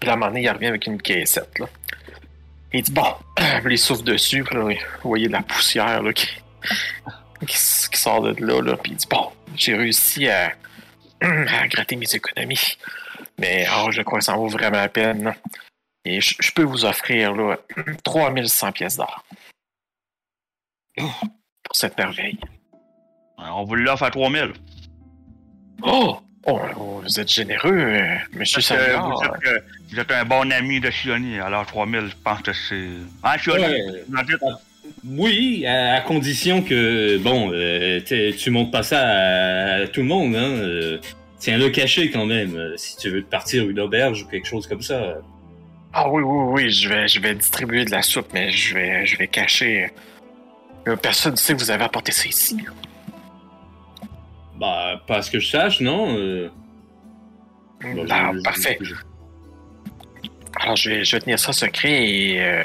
[0.00, 1.58] Puis à un moment donné, il revient avec une caissette.
[1.58, 1.66] Là.
[2.74, 3.14] Il dit Bon,
[3.64, 4.44] les souffle dessus.
[4.44, 4.62] puis là,
[5.02, 6.26] vous voyez de la poussière là, qui,
[7.46, 10.52] qui, s- qui sort de là, là, puis il dit Bon, j'ai réussi à,
[11.20, 12.76] à gratter mes économies.
[13.38, 15.24] Mais oh, je crois que ça en vaut vraiment la peine.
[15.24, 15.34] là.
[16.04, 17.56] Et je, je peux vous offrir là,
[18.04, 19.24] 3100 pièces d'or.
[20.96, 22.38] Pour cette merveille.
[23.38, 24.52] On vous l'offre à 3000.
[25.82, 26.20] Oh!
[26.46, 26.60] Oh,
[27.02, 27.96] vous êtes généreux,
[28.34, 29.58] monsieur vous, êtes, euh,
[29.90, 32.88] vous êtes un bon ami de Sioni, alors 3000, je pense que c'est.
[33.22, 34.02] Ah, Ouais.
[34.26, 34.36] dites?
[35.06, 38.00] Oui, à, à condition que, bon, euh,
[38.38, 40.42] tu montes pas ça à, à tout le monde, hein.
[40.50, 40.98] euh,
[41.38, 44.66] Tiens-le caché quand même, euh, si tu veux te partir une auberge ou quelque chose
[44.66, 45.16] comme ça.
[45.92, 49.04] Ah oui, oui, oui, je vais, je vais distribuer de la soupe, mais je vais,
[49.06, 49.90] je vais cacher.
[51.02, 52.56] Personne ne sait que vous avez apporté ça ici.
[54.58, 56.48] Bah, pas à ce que je sache, non euh,
[57.82, 58.78] bah, Ah, je- je- parfait.
[58.80, 58.94] je-
[60.60, 62.40] Alors, je vais, je vais tenir ça secret et.
[62.40, 62.62] euh,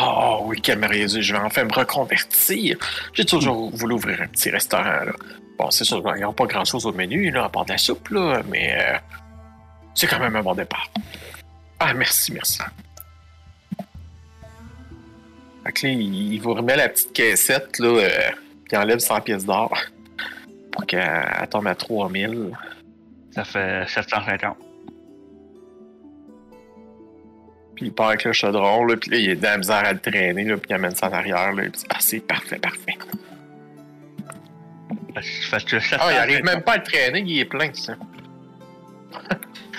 [0.00, 1.06] Oh oui, quel merveilleux.
[1.06, 2.76] Je vais enfin me reconvertir.
[3.12, 4.82] J'ai toujours voulu ouvrir un petit restaurant.
[4.82, 5.12] Là.
[5.56, 7.78] Bon, c'est sûr, il n'y aura pas grand-chose au menu, là, à part de la
[7.78, 8.98] soupe, là, mais euh,
[9.94, 10.90] c'est quand même un bon départ.
[11.78, 12.58] Ah, merci, merci.
[15.64, 18.30] Fait que là, il il vous remet la petite caissette, là, euh,
[18.72, 19.72] il enlève 100 pièces d'or
[20.74, 21.00] pour qu'elle
[21.40, 22.50] elle tombe à 3000.
[23.30, 24.56] Ça fait 750.
[27.76, 29.92] Puis il part avec le chaudron, là, puis là, il a de la misère à
[29.92, 32.96] le traîner, là, puis il amène ça en arrière, là, puis ah, c'est parfait, parfait.
[35.14, 35.98] Fait que 750.
[36.00, 37.94] Ah, il arrive même pas à le traîner, il est plein, ça.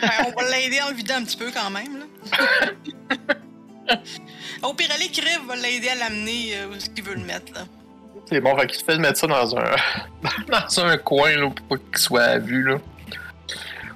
[0.02, 2.00] Ben, on va l'aider en le vidant un petit peu quand même.
[2.00, 2.06] Là.
[4.64, 7.54] Au pire, aller Criv va l'aider à l'amener euh, où est-ce qu'il veut le mettre.
[7.54, 7.66] Là.
[8.28, 9.76] C'est bon, fait qu'il fait mettre ça dans un,
[10.48, 12.78] dans un coin, là, pour pas qu'il soit à vue, là.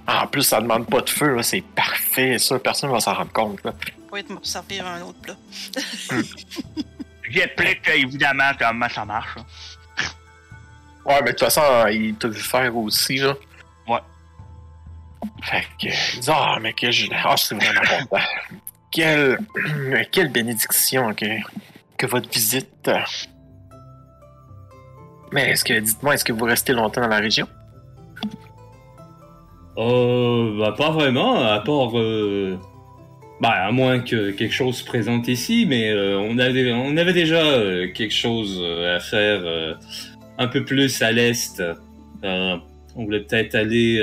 [0.08, 3.32] En plus, ça demande pas de feu, là, c'est parfait, ça, personne va s'en rendre
[3.32, 3.74] compte, là.
[4.12, 5.36] Va être me servir un autre plat.
[7.30, 9.36] J'explique évidemment comment ça marche.
[11.06, 11.62] Ouais, mais de toute façon,
[11.92, 13.36] il t'a vu faire aussi, là.
[13.88, 14.00] Ouais.
[15.44, 17.08] Fait que, il dit, ah, mais que je.
[17.12, 18.24] Ah, je suis vraiment content.
[18.92, 19.40] Quelle,
[20.12, 21.26] quelle bénédiction que,
[21.98, 22.90] que votre visite.
[25.32, 27.48] Mais dites-moi, est-ce que vous restez longtemps dans la région?
[29.78, 31.98] Euh, bah, pas vraiment, à part.
[31.98, 32.58] euh,
[33.42, 37.14] Bah, à moins que quelque chose se présente ici, mais euh, on, avait, on avait
[37.14, 38.62] déjà euh, quelque chose
[38.94, 39.78] à faire
[40.38, 41.64] un peu plus à l'est.
[42.24, 42.60] On
[43.06, 44.02] voulait peut-être aller.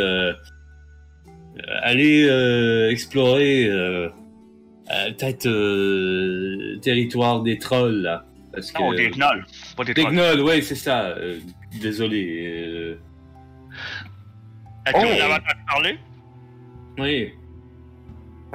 [1.83, 3.69] aller explorer.
[4.89, 5.49] peut-être.
[6.81, 8.23] territoire des trolls.
[8.57, 8.81] Parce que...
[8.83, 9.45] Non, des gnolls.
[9.77, 11.03] Pas des gnolls, ouais, c'est ça.
[11.05, 11.39] euh,
[11.81, 12.47] désolé.
[12.67, 12.99] euh,
[14.87, 15.01] Est-ce que Oh.
[15.15, 15.99] vous avez entendu parler?
[16.99, 17.33] oui.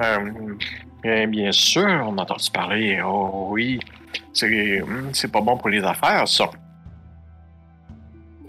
[0.02, 0.56] Euh,
[1.02, 3.00] bien, bien sûr, on a entendu parler.
[3.04, 3.78] Oh oui.
[4.32, 6.50] C'est, hum, c'est pas bon pour les affaires, ça.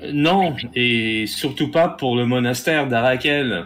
[0.01, 3.65] Euh, Non, et surtout pas pour le monastère d'Arakel.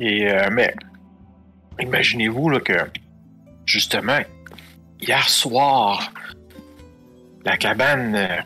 [0.00, 0.74] Et, euh, mais,
[1.80, 2.74] imaginez-vous là, que,
[3.64, 4.18] justement,
[5.00, 6.12] hier soir,
[7.46, 8.14] la cabane.
[8.14, 8.40] euh,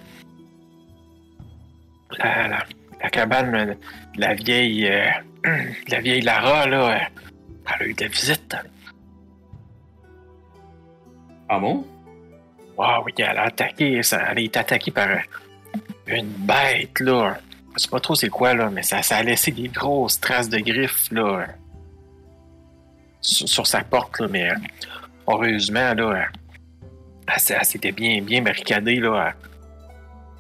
[2.19, 2.65] la, la,
[3.03, 3.75] la cabane euh,
[4.15, 4.87] de la vieille.
[4.87, 5.11] euh,
[5.45, 6.99] de la vieille Lara, là, euh,
[7.77, 8.57] elle a eu de la visite.
[11.49, 11.85] Ah bon?
[12.79, 15.19] Ah oui, elle a attaqué, ça, elle été attaquée par euh,
[16.07, 17.39] une bête, là.
[17.77, 20.49] Je sais pas trop c'est quoi, là, mais ça, ça a laissé des grosses traces
[20.49, 21.47] de griffes, là, euh,
[23.21, 24.55] sur, sur sa porte, là, mais euh,
[25.29, 26.23] heureusement, là, euh,
[27.37, 29.35] elle, elle s'était bien, bien barricadée, là.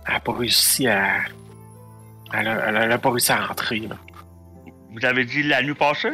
[0.07, 1.19] Elle- n'a pas réussi à.
[2.33, 3.97] Elle a, elle a- elle a pas réussi à rentrer, là.
[4.93, 6.13] Vous avez dit la nuit passée?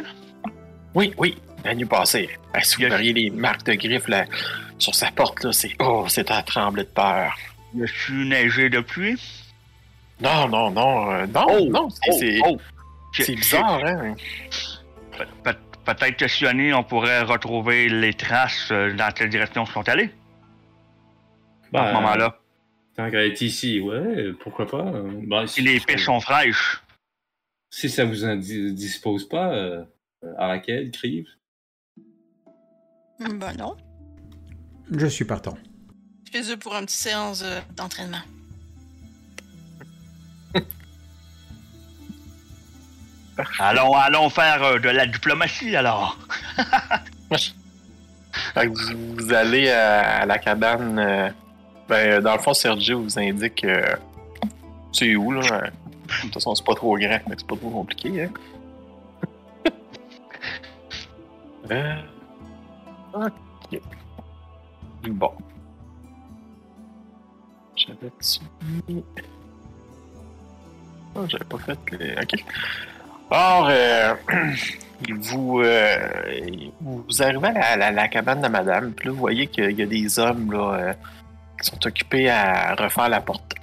[0.93, 2.29] Oui, oui, la nuit passée.
[2.53, 4.25] Ah, si vous verriez les marques de griffes, là,
[4.77, 5.71] sur sa porte, là, c'est.
[5.79, 7.35] Oh, c'est à trembler de peur.
[7.75, 9.19] Y a-tu neigé depuis?
[10.21, 12.57] Non, non, non, euh, non, Oh, non, c'est, c'est- oh.
[13.13, 14.15] c'est bizarre, hein?
[15.17, 19.71] Pe- pe- Peut-être que Sioni, on pourrait retrouver les traces euh, dans quelle direction ils
[19.71, 20.09] sont allés?
[21.71, 22.39] Bah, à ce moment-là.
[22.95, 24.85] Tant qu'à être ici, ouais, pourquoi pas.
[24.85, 26.81] euh, bah, Si les pistes sont fraîches.
[27.69, 29.83] Si ça vous en di- dispose pas, euh,
[30.37, 31.27] Arakel, Crive.
[33.19, 33.75] Ben non.
[34.91, 35.57] Je suis partant.
[36.25, 38.21] Je fais eux pour une petite séance euh, d'entraînement.
[43.59, 46.17] Allons, allons faire euh, de la diplomatie alors.
[48.53, 51.33] Fait que vous, vous allez à, à la cabane.
[51.91, 53.95] Euh, ben, dans le fond, Sergio vous indique euh,
[54.91, 55.41] c'est où, là?
[55.41, 58.29] De toute façon, c'est pas trop grand, mais c'est pas trop compliqué, hein?
[61.71, 61.95] euh...
[63.13, 63.81] Ok.
[65.09, 65.31] Bon.
[67.75, 68.39] J'avais-tu
[68.87, 69.03] mis...
[71.15, 72.13] Oh, j'avais pas fait les...
[72.13, 72.43] Ok.
[73.29, 74.15] Alors, euh,
[75.19, 76.09] vous, euh,
[76.81, 80.19] vous arrivez à la, cabane de madame, puis là, vous voyez qu'il y a des
[80.19, 80.93] hommes là, euh,
[81.65, 83.55] sont occupés à refaire la porte.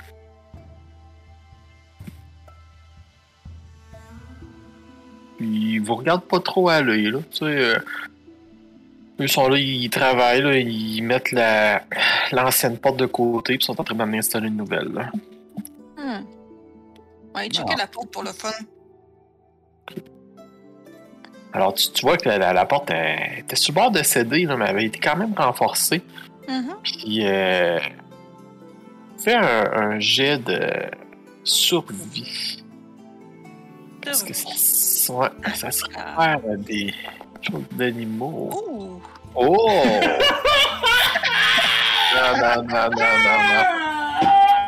[5.41, 7.19] Ils vous regardent pas trop à l'œil, là.
[7.31, 7.79] Tu sais, euh,
[9.21, 11.83] eux sont là, ils travaillent, là, ils mettent la,
[12.33, 15.11] l'ancienne porte de côté, puis sont en train d'en installer une nouvelle, là.
[15.99, 16.25] Hmm.
[17.35, 18.53] Ouais, checker la porte pour le fun.
[21.53, 24.03] Alors, tu, tu vois que la, la- la porte elle, était sur le bord de
[24.03, 26.03] céder, là, mais elle avait été quand même renforcée.
[26.49, 26.75] Mhm.
[26.83, 27.79] Puis, euh,
[29.23, 30.91] fais un, un jet de
[31.45, 32.63] survie.
[34.05, 36.17] Parce que ça, ouais, ça se Ah.
[36.37, 36.93] réfère à des
[37.41, 39.01] choses d'animaux.
[39.35, 39.67] Oh!
[42.15, 43.65] non, non, non, non, non, non.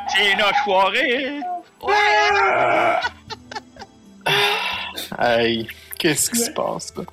[0.08, 1.40] C'est notre soirée.
[1.82, 3.00] Ouais!
[5.18, 5.68] Hey,
[5.98, 7.04] qu'est-ce qui se passe, là?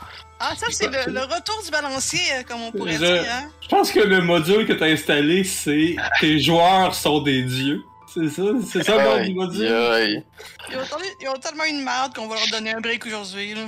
[0.45, 3.23] Ah, ça, c'est le, le retour du balancier, euh, comme on pourrait Je- dire.
[3.31, 3.49] Hein?
[3.61, 7.81] Je pense que le module que t'as installé, c'est tes joueurs sont des dieux.
[8.13, 8.43] C'est ça?
[8.69, 10.23] C'est ça le module?
[10.69, 13.53] Ils, ont tellement, ils ont tellement une merde qu'on va leur donner un break aujourd'hui.
[13.55, 13.61] là.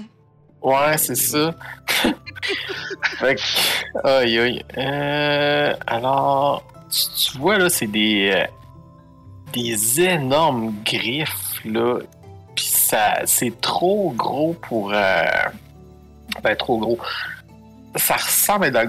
[0.62, 1.54] Ouais, c'est ça.
[3.20, 4.66] fait que, aïe, aïe.
[4.78, 8.46] Euh, alors, tu, tu vois, là, c'est des, euh,
[9.54, 12.00] des énormes griffes, là.
[12.56, 14.92] Puis ça, c'est trop gros pour.
[14.94, 15.24] euh,
[16.44, 17.00] ben, trop gros.
[17.96, 18.86] Ça ressemble à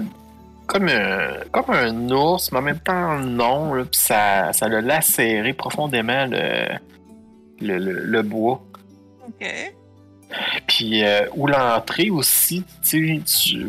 [0.67, 3.73] comme un, comme un ours, mais en même temps, non.
[3.73, 6.77] Là, puis ça, ça l'a lacéré profondément le,
[7.61, 8.61] le, le, le bois.
[9.25, 9.73] OK.
[10.67, 13.65] Puis euh, où l'entrée aussi, tu, sais, tu,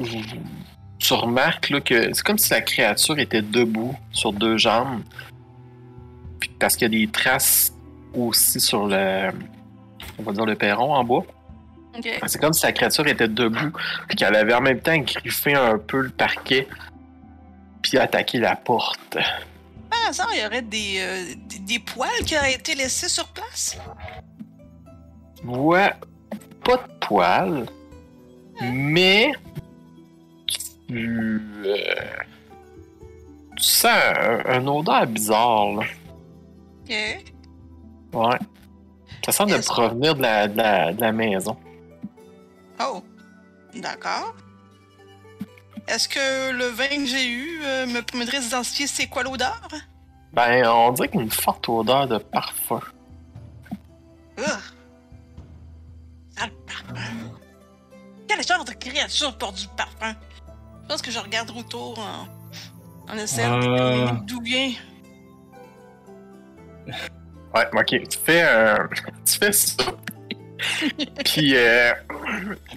[0.98, 5.02] tu remarques là, que c'est comme si la créature était debout sur deux jambes.
[6.40, 7.72] Puis parce qu'il y a des traces
[8.14, 9.30] aussi sur le,
[10.18, 11.24] on va dire le perron en bois.
[12.26, 13.72] C'est comme si la créature était debout,
[14.08, 16.66] puis qu'elle avait en même temps griffé un peu le parquet,
[17.82, 19.16] puis attaqué la porte.
[19.90, 23.26] Par hasard, il y aurait des, euh, des, des poils qui auraient été laissés sur
[23.28, 23.78] place?
[25.44, 25.92] Ouais,
[26.64, 27.66] pas de poils,
[28.60, 29.32] mais
[30.88, 31.78] tu, euh,
[33.56, 35.82] tu sens un, un odeur bizarre, là.
[36.84, 36.94] OK.
[38.14, 38.38] Ouais.
[39.24, 41.56] Ça semble de provenir de la, de la, de la maison.
[42.80, 43.02] Oh.
[43.74, 44.34] D'accord.
[45.86, 49.60] Est-ce que le vin que j'ai eu euh, me permettrait d'identifier c'est quoi l'odeur?
[50.32, 52.80] Ben, on dirait qu'il y a une forte odeur de parfum.
[54.38, 54.44] Ugh.
[56.36, 56.94] Sale parfum.
[58.28, 60.14] Quel genre de créature porte du parfum?
[60.82, 62.28] Je pense que je regarde autour en,
[63.12, 64.10] en essayant de Euh.
[64.24, 64.72] d'où vient.
[67.54, 68.08] Ouais, ok.
[68.08, 68.88] Tu fais, un-
[69.24, 69.82] tu fais ça.
[71.24, 71.92] Puis, euh,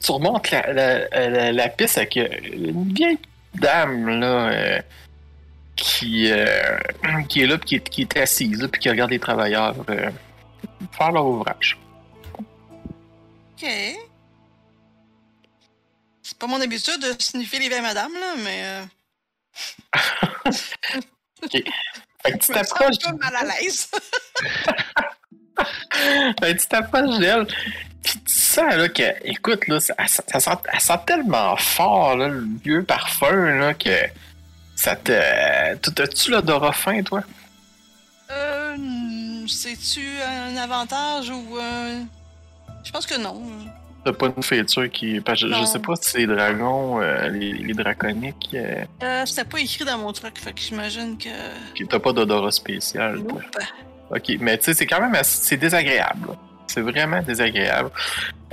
[0.02, 3.20] tu remontes la, la, la, la piste avec euh, une vieille
[3.56, 4.82] dame, là, euh,
[5.76, 6.78] qui, euh,
[7.28, 9.76] qui est là, puis qui est, qui est assise, là, puis qui regarde les travailleurs
[10.92, 11.78] faire leur ouvrage.
[12.38, 13.66] Ok.
[16.24, 18.64] C'est pas mon habitude de sniffer les vieilles madames, là, mais.
[18.64, 18.86] Euh,
[22.24, 23.90] Fait que tu t'approches un peu mal à l'aise.
[26.42, 27.46] Tu t'approches d'elle,
[28.04, 32.46] puis tu sens là, que, écoute, là, ça, sent, elle sent tellement fort, là, le
[32.64, 33.90] vieux parfum, là, que
[34.76, 35.76] ça te.
[35.82, 37.22] tu- T'as-tu l'odorat fin, toi?
[38.32, 38.76] euh.
[39.48, 41.58] C'est-tu un avantage ou.
[41.58, 42.00] euh,
[42.84, 43.42] Je pense que non.
[44.06, 45.16] T'as pas une féature qui.
[45.36, 49.60] je, sais pas si c'est les dragons, euh, les, les draconiques, euh, Euh, C'était pas
[49.60, 51.86] écrit dans mon truc, fait que j'imagine que.
[51.86, 53.42] t'as pas d'odorat spécial, toi.
[54.14, 56.30] Ok, mais tu sais, c'est quand même assez- c'est désagréable.
[56.68, 57.90] C'est vraiment désagréable.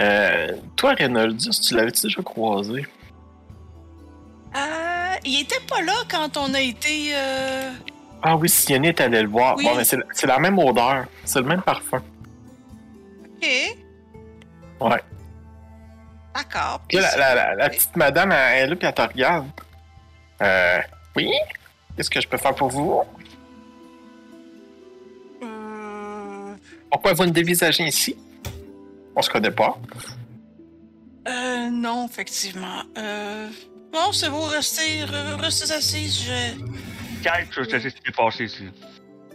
[0.01, 2.87] Euh, toi, Reynolds, tu l'avais-tu déjà croisé?
[4.57, 7.11] Euh, il était pas là quand on a été.
[7.15, 7.71] Euh...
[8.23, 9.57] Ah oui, Sienna est allée le voir.
[9.57, 9.65] Oui.
[9.65, 11.05] Bon, mais c'est c'est la même odeur.
[11.25, 12.03] C'est le même parfum.
[13.37, 13.49] Ok.
[14.81, 15.03] Ouais.
[16.35, 16.81] D'accord.
[16.89, 19.47] Puis la, la- la petite madame, elle, elle est là, puis elle te regarde.
[20.43, 20.81] Euh,
[21.17, 21.31] oui?
[21.97, 23.03] Qu'est-ce que je peux faire pour vous?
[26.91, 28.17] Pourquoi vous me dévisagez ici?
[29.15, 29.79] On se connaît pas.
[31.29, 32.83] euh, non, effectivement.
[32.97, 33.49] Euh,
[33.93, 36.63] bon, c'est vous, restez, re- restez assis, je...
[37.23, 38.69] Qu'est-ce que c'est ce qui est passé ici?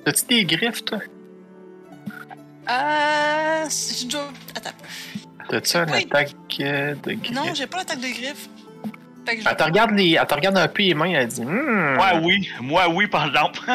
[0.06, 1.00] As-tu des griffes, toi?
[2.70, 4.30] Euh, je dois...
[4.56, 4.70] Attends.
[5.50, 6.08] T'as-tu une Oui.
[6.10, 7.32] attaque euh, de griffes?
[7.36, 8.50] Non, j'ai pas l'attaque de griffes.
[9.26, 10.18] Fait que je- Elle te regarde, les...
[10.20, 11.96] elle te regarde un peu les mains, elle dit Hmm.
[11.96, 12.50] Moi, oui.
[12.62, 13.60] Moi, oui, par exemple.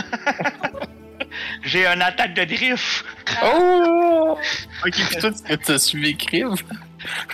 [1.62, 3.04] J'ai une attaque de drift.
[3.44, 4.38] Oh!
[4.86, 6.54] Ok, puis toi, tu t'as suivi Crive.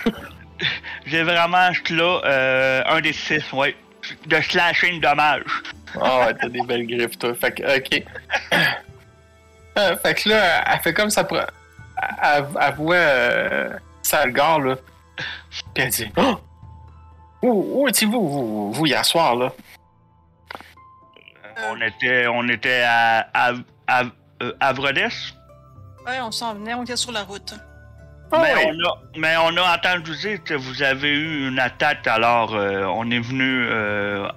[1.05, 3.75] J'ai vraiment, là, euh, un des six, ouais.
[4.27, 5.43] De slashing dommage.
[6.01, 7.33] Ah ouais, t'as des belles griffes, toi.
[7.35, 8.03] Fait que, ok.
[9.77, 11.37] Euh, fait que là, elle fait comme ça pour.
[11.37, 11.47] Elle,
[12.23, 13.69] elle- elle voit euh,
[14.01, 14.77] Salgar, là.
[15.17, 16.39] Puis elle dit Oh!
[17.41, 19.51] Où, où étiez-vous, vous, vous, hier soir, là?
[21.69, 23.51] On était, on était à, à,
[23.87, 24.03] à,
[24.41, 25.09] euh, à Vrodès.
[26.05, 27.53] Ouais, on s'en venait, on était sur la route.
[28.31, 28.71] Ah mais, ouais.
[28.71, 32.83] on a, mais on a entendu dire que vous avez eu une attaque, alors euh,
[32.85, 34.27] on est venu euh,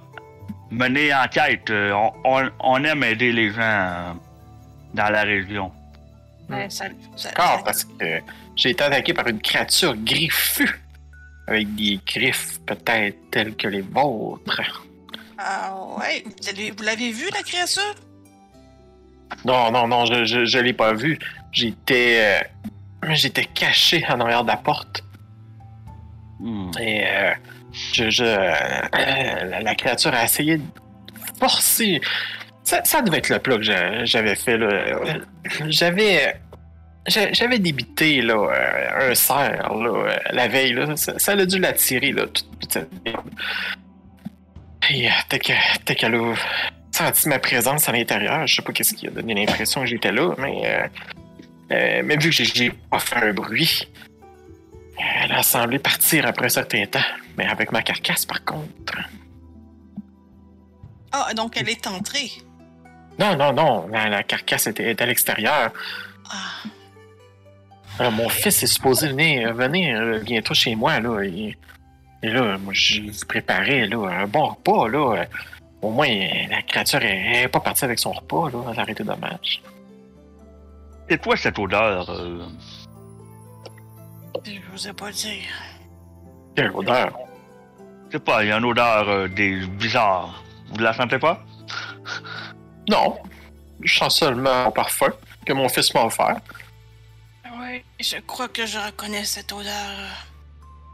[0.71, 1.69] mener enquête.
[1.69, 4.13] Euh, on, on, on aime aider les gens euh,
[4.93, 5.71] dans la région.
[6.49, 6.85] Ouais, ça,
[7.15, 8.19] ça, D'accord, ça- parce que
[8.55, 10.81] j'ai été attaqué par une créature griffue.
[11.47, 14.61] Avec des griffes peut-être telles que les vôtres.
[15.39, 16.23] Ah ouais,
[16.77, 17.95] vous l'avez vu, la créature?
[19.45, 21.17] Non, non, non, je, je, je l'ai pas vu.
[21.51, 22.41] J'étais.
[23.03, 25.03] euh, J'étais caché en arrière de la porte.
[26.79, 27.31] Et euh,
[27.93, 30.63] je, je, euh, la, la créature a essayé de
[31.39, 32.01] forcer.
[32.63, 34.57] Ça, ça devait être le plat que j'a- j'avais fait.
[34.57, 34.69] là.
[35.67, 36.35] J'avais.
[37.07, 40.73] j'a- J'avais débité là, euh, un cerf là, la veille.
[40.73, 40.95] Là.
[40.97, 42.11] Ça, ça a dû l'attirer.
[42.11, 43.29] Là, toute, toute cette merde.
[44.89, 45.53] Et dès que-
[45.85, 46.33] dès qu'elle a
[46.99, 50.11] senti ma présence à l'intérieur, je sais pas qu'est-ce qui a donné l'impression que j'étais
[50.11, 50.87] là, mais, euh,
[51.71, 53.87] euh, mais vu que j'ai- j'ai pas fait un bruit,
[55.23, 56.99] elle a semblé partir après un certain temps.
[57.37, 58.97] Mais avec ma carcasse, par contre.
[61.11, 62.29] Ah, donc elle est entrée.
[63.17, 63.87] Non, non, non.
[63.87, 65.71] La, la carcasse était, était à l'extérieur.
[66.29, 66.69] Ah,
[67.99, 71.21] Alors, mon fils est supposé venir, venir euh, bientôt chez moi, là.
[71.23, 71.57] Et,
[72.23, 75.25] et là, moi, je lui préparais, là, un bon repas, là.
[75.83, 78.59] Euh, Au moins, euh, la créature est, est pas partie avec son repas, là.
[78.71, 79.61] Elle a arrêté dommage.
[81.09, 82.09] C'est quoi cette odeur?
[82.09, 82.45] euh?
[84.45, 85.41] je vous ai pas dit.
[86.55, 87.17] Quelle odeur?
[88.07, 90.43] Je sais pas, il y a une odeur euh, des bizarre.
[90.71, 91.43] Vous la sentez pas?
[92.89, 93.19] Non.
[93.81, 95.09] Je sens seulement mon parfum
[95.45, 96.37] que mon fils m'a offert.
[97.59, 99.95] Oui, je crois que je reconnais cette odeur.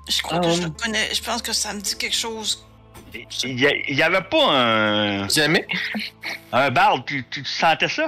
[0.07, 0.65] Je crois que je oui.
[0.65, 1.13] le connais.
[1.13, 2.65] Je pense que ça me dit quelque chose.
[3.43, 5.65] Il y, a- il y avait pas un, aimez?
[6.51, 8.07] un barde, tu, tu sentais ça?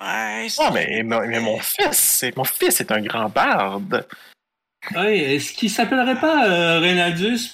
[0.00, 4.06] Ouais, c'est- Ah, mais, mais, mon fils, c'est- mon fils est un grand barde.
[4.96, 6.80] Oui, est-ce qu'il s'appellerait pas euh,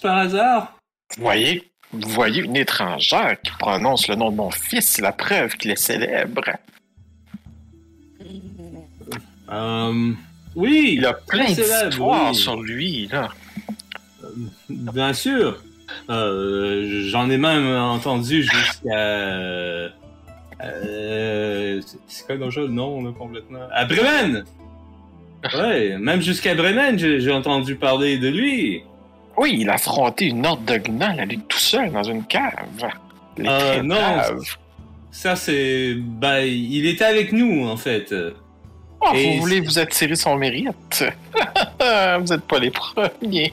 [0.00, 0.78] par hasard?
[1.16, 5.12] Vous voyez, vous voyez une étrangère qui prononce le nom de mon fils, c'est la
[5.12, 6.42] preuve qu'il est célèbre.
[9.50, 10.12] Euh,
[10.54, 12.34] oui, Il a plein d'histoires oui.
[12.34, 13.28] sur lui, là.
[14.68, 15.62] bien sûr.
[16.10, 18.96] Euh, J'en ai même entendu jusqu'à...
[20.64, 23.60] Euh, c'est quoi déjà le nom, là, complètement?
[23.72, 24.44] À Bremen!
[25.54, 28.82] Ouais, même jusqu'à Bremen, j'ai entendu parler de lui.
[29.36, 32.52] Oui, il a affronté une horde de gnolls à lui tout seul dans une cave.
[33.36, 33.96] Les Euh, non.
[35.10, 35.94] Ça, c'est...
[35.96, 38.14] Ben, il était avec nous, en fait.
[39.00, 41.04] Oh, Et vous voulez vous attirer son mérite?
[42.20, 43.52] vous êtes pas les premiers.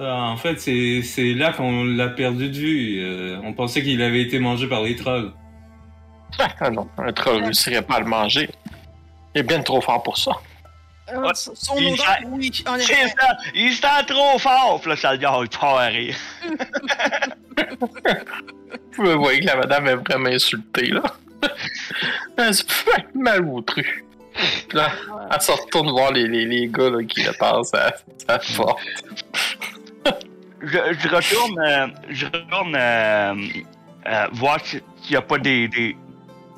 [0.00, 3.00] Euh, en fait, c'est là qu'on l'a perdu de vue.
[3.02, 5.32] Euh, on pensait qu'il avait été mangé par les trolls.
[6.60, 8.48] Ah non, un troll ne réussirait pas à le manger.
[9.34, 10.30] Il est bien trop fort pour ça.
[11.12, 13.08] Euh, son Il odeur, sent- oui, en C'est effet.
[13.20, 13.36] ça!
[13.54, 14.78] Il se sent trop fort!
[14.80, 16.14] Puis là, ça le gars, il part à rire.
[18.96, 21.02] Vous voyez que la madame est vraiment insultée, là.
[22.38, 24.04] Elle se fait mal au truc.
[24.68, 24.90] Puis Là,
[25.32, 27.92] elle se retourne voir les, les, les gars là, qui le passent à
[28.26, 28.78] sa porte.
[30.62, 33.34] Je, je retourne, euh, je retourne euh,
[34.06, 35.96] euh, voir si- s'il n'y a pas des, des.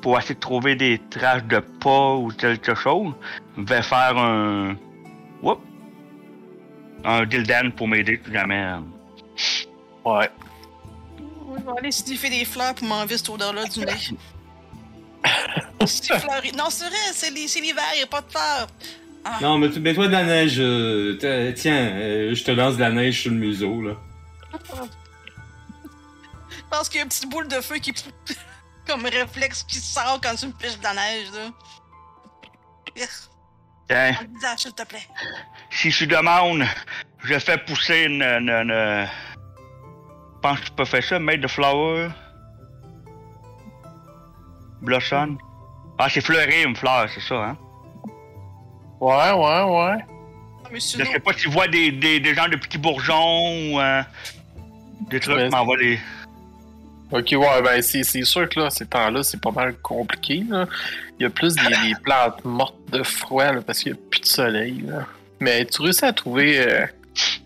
[0.01, 3.13] Pour essayer de trouver des traces de pas ou quelque chose.
[3.57, 4.75] Je vais faire un.
[5.41, 5.61] Whoop!
[7.05, 8.73] Un dildan pour m'aider si jamais.
[10.05, 10.29] Ouais.
[11.57, 14.17] Je vais aller sniffer des fleurs pour m'enlever cette odeur-là du nez.
[15.85, 16.51] c'est fleuri.
[16.57, 18.67] Non, c'est vrai, c'est l'hiver, il a pas de fleurs.
[19.25, 20.55] Ah, Non, mais tu- mets-toi de la neige.
[20.59, 21.17] euh,
[21.55, 23.93] tiens, euh, je te lance de la neige sur le museau, là.
[26.69, 27.93] pense qu'il y a une petite boule de feu qui.
[28.87, 33.05] comme réflexe qui sort quand tu me piches de la neige, là.
[33.87, 35.07] Tiens, visage, s'il te plaît.
[35.69, 36.65] si tu demandes,
[37.23, 38.21] je fais pousser une.
[38.21, 39.07] une, une-
[40.35, 42.09] Je pense que tu peux faire ça, made de flower.
[44.81, 45.37] Blossom.
[45.97, 47.57] Ah, c'est fleuri, une fleur, c'est ça, hein?
[49.03, 49.97] Ouais, ouais, ouais.
[50.65, 52.77] Ah, mais Je sinon, sais pas si tu vois des, des, des gens de petits
[52.77, 54.01] bourgeons ou euh,
[55.09, 55.99] des trucs qui m'envoient des.
[57.11, 60.43] Ok, ouais, ben c'est c'est sûr que là, ces temps-là, c'est pas mal compliqué.
[60.49, 60.65] Là.
[61.19, 64.01] Il y a plus des, des plantes mortes de froid là, parce qu'il n'y a
[64.09, 64.81] plus de soleil.
[64.87, 65.05] Là.
[65.39, 66.85] Mais tu réussis à trouver, euh,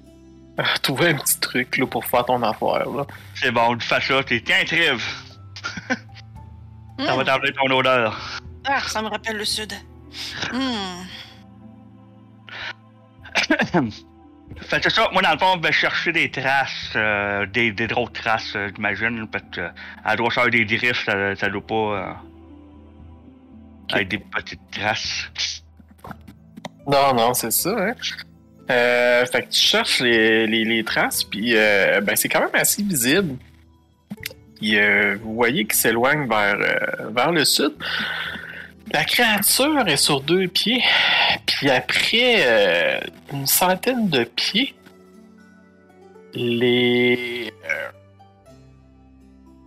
[0.58, 2.88] à trouver un petit truc là, pour faire ton affaire.
[2.90, 3.06] Là.
[3.36, 4.42] C'est bon, tu fais ça, t'es.
[4.42, 4.64] Tiens,
[7.00, 7.26] ça va Hmm.
[7.26, 8.40] t'enlever ton odeur.
[8.66, 9.74] Ah, ça me rappelle le sud.
[10.54, 11.04] Hmm.
[14.62, 17.72] Fait que c'est ça, moi dans le fond, je vais chercher des traces, euh, des,
[17.74, 19.70] des drôles de traces, euh, j'imagine, parce que euh,
[20.10, 21.76] elle doit faire des drifts, ça, ça doit pas.
[21.76, 22.14] euh,
[23.92, 25.30] Avec des petites traces.
[26.88, 27.76] Non, non, c'est ça.
[27.78, 27.94] Hein.
[28.72, 32.50] Euh, fait que tu cherches les, les, les traces, puis euh, ben, c'est quand même
[32.56, 33.36] assez visible.
[34.60, 37.74] Puis, euh, vous voyez qu'il s'éloigne vers, euh, vers le sud.
[38.94, 40.82] La créature est sur deux pieds,
[41.46, 43.00] puis après euh,
[43.32, 44.74] une centaine de pieds,
[46.34, 47.52] les,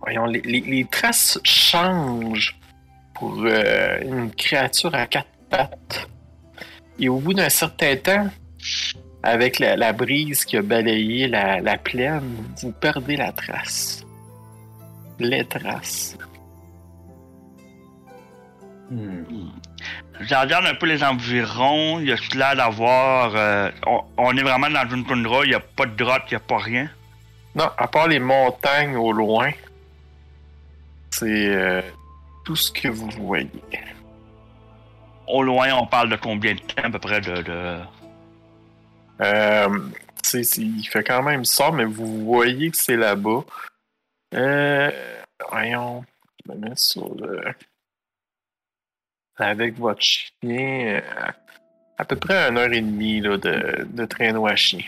[0.07, 2.57] euh, traces changent
[3.13, 6.07] pour euh, une créature à quatre pattes.
[6.99, 8.29] Et au bout d'un certain temps,
[9.23, 14.03] avec la, la brise qui a balayé la, la plaine, vous perdez la trace.
[15.19, 16.17] Les traces.
[18.89, 19.23] Hmm.
[20.21, 23.35] Je regarde un peu les environs, il y a l'air d'avoir.
[23.35, 26.33] euh, on, on est vraiment dans une toundra, il n'y a pas de droite, il
[26.33, 26.89] n'y a pas rien.
[27.55, 29.51] Non, à part les montagnes au loin,
[31.09, 31.81] c'est euh,
[32.45, 33.49] tout ce que vous voyez.
[35.27, 37.41] Au loin, on parle de combien de temps à peu près de.
[37.41, 37.79] de...
[39.21, 39.79] Euh,
[40.33, 43.43] il fait quand même ça, mais vous voyez que c'est là-bas.
[44.33, 44.91] Euh,
[45.49, 46.05] voyons,
[46.45, 47.53] je me mets sur le.
[49.43, 51.01] Avec votre chien, euh,
[51.97, 54.83] à peu près une heure et demie là, de, de traîneau à chien.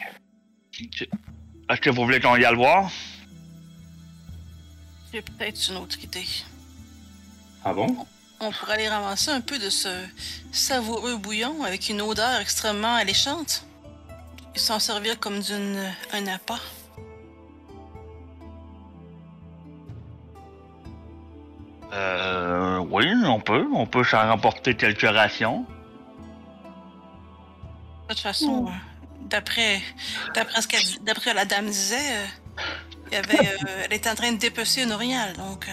[1.70, 2.92] Est-ce que vous voulez qu'on y aille le voir?
[5.12, 6.28] J'ai peut-être une autre idée.
[7.66, 8.06] Ah bon?
[8.40, 9.90] On pourrait aller ramasser un peu de ce
[10.52, 13.66] savoureux bouillon avec une odeur extrêmement alléchante
[14.56, 15.80] et s'en servir comme d'une
[16.12, 16.60] un appât.
[21.94, 22.80] Euh.
[22.90, 23.66] Oui, on peut.
[23.74, 25.66] On peut s'en remporter quelques rations.
[28.04, 28.68] De toute façon,
[29.30, 29.82] d'après
[30.36, 32.26] d'après ce qu'elle d'après la dame disait, euh,
[33.08, 35.72] il y avait, euh, elle était en train de dépecer une orignal, donc euh,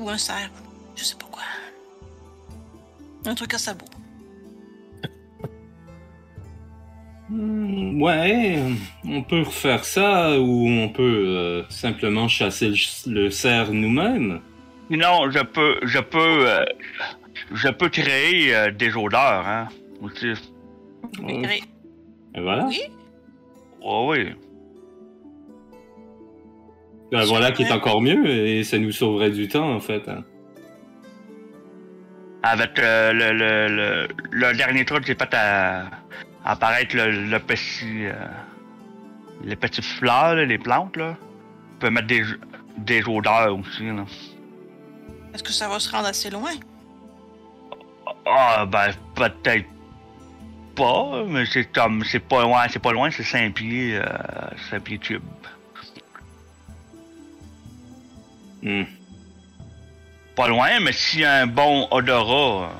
[0.00, 0.50] ou un cerf,
[0.96, 1.42] je sais pas quoi.
[3.26, 3.86] Un truc à sabot.
[7.92, 8.58] Ouais,
[9.04, 12.76] on peut refaire ça ou on peut euh, simplement chasser le,
[13.12, 14.40] le cerf nous-mêmes.
[14.90, 15.76] Sinon, je peux.
[15.82, 16.48] Je peux.
[16.48, 16.64] euh,
[17.52, 19.68] je peux créer euh, des odeurs, hein.
[20.00, 20.32] Aussi.
[22.34, 22.66] Et voilà.
[22.66, 22.80] Oui.
[23.82, 24.28] Ouais, oui.
[27.10, 30.08] Ben voilà qui est encore mieux et ça nous sauverait du temps en fait.
[30.08, 30.24] hein.
[32.42, 35.90] Avec euh, le, le, le, le dernier truc, j'ai fait à,
[36.44, 38.06] apparaître le, le petit.
[38.06, 38.14] euh,
[39.44, 41.16] les petites fleurs, là, les plantes, là.
[41.76, 42.22] On peut mettre des,
[42.78, 44.04] des odeurs aussi, là.
[45.34, 46.52] Est-ce que ça va se rendre assez loin?
[48.26, 49.66] Ah, ben, peut-être
[50.76, 52.04] pas, mais c'est comme.
[52.04, 54.04] C'est pas loin, c'est pas loin, c'est 5 pieds, euh,
[54.70, 55.22] 5 pieds cubes.
[58.62, 58.84] Hmm.
[60.36, 62.70] Pas loin, mais s'il y a un bon odorat.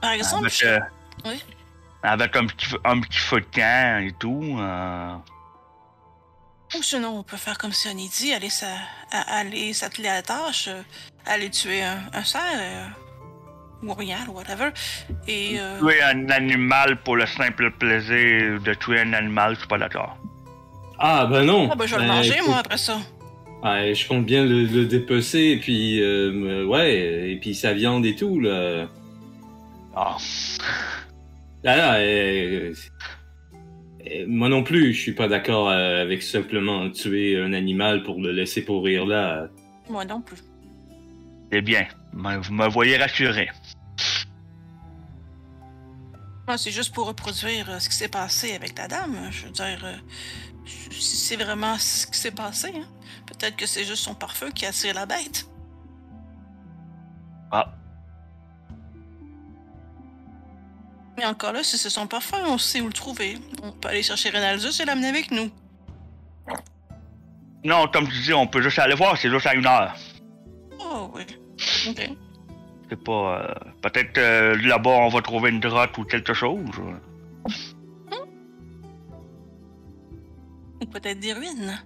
[0.00, 0.78] Par exemple, Avec, je- euh,
[1.26, 1.42] Oui.
[2.02, 4.56] Avec un petit, feu- un petit feu de camp et tout.
[4.58, 5.14] euh,
[6.78, 8.66] Ou sinon, on peut faire comme si on y dit, aller, sa-
[9.10, 10.82] à- aller s'atteler à la tâche, euh,
[11.26, 12.86] aller tuer un, un cerf, euh,
[13.82, 14.70] ou ou whatever.
[15.26, 19.68] Et euh, Tuer un animal pour le simple plaisir de tuer un animal, je suis
[19.68, 20.16] pas d'accord.
[20.98, 21.68] Ah ben non.
[21.72, 22.98] ah, ben, je vais le Ben, manger, écoute, moi, après ça.
[23.62, 28.04] ouais, je compte bien le, le dépecer et puis euh, ouais et puis sa viande
[28.04, 28.86] et tout là.
[29.96, 30.16] Ah.
[31.64, 32.74] Ah, là, euh,
[34.06, 38.20] euh, moi non plus, je suis pas d'accord euh, avec simplement tuer un animal pour
[38.20, 39.48] le laisser pourrir là.
[39.88, 40.38] Moi non plus.
[41.52, 41.86] C'est bien.
[42.12, 43.50] Vous me voyez rassuré.
[46.56, 49.16] C'est juste pour reproduire euh, ce qui s'est passé avec la dame.
[49.30, 49.96] Je veux dire, euh,
[50.64, 52.88] si c'est vraiment ce qui s'est passé, hein.
[53.26, 55.46] peut-être que c'est juste son parfum qui attire la bête.
[57.52, 57.74] Ah.
[61.20, 63.36] Mais encore là, si c'est son parfum, on sait où le trouver.
[63.62, 65.50] On peut aller chercher Renaldus et l'amener avec nous.
[67.62, 69.94] Non, comme tu dis, on peut juste aller voir, c'est juste à une heure.
[70.80, 71.24] Oh, oui.
[71.90, 72.10] Ok.
[72.88, 73.38] C'est pas.
[73.38, 76.58] euh, Peut-être euh, là-bas, on va trouver une droite ou quelque chose.
[80.80, 81.78] Ou peut-être des ruines.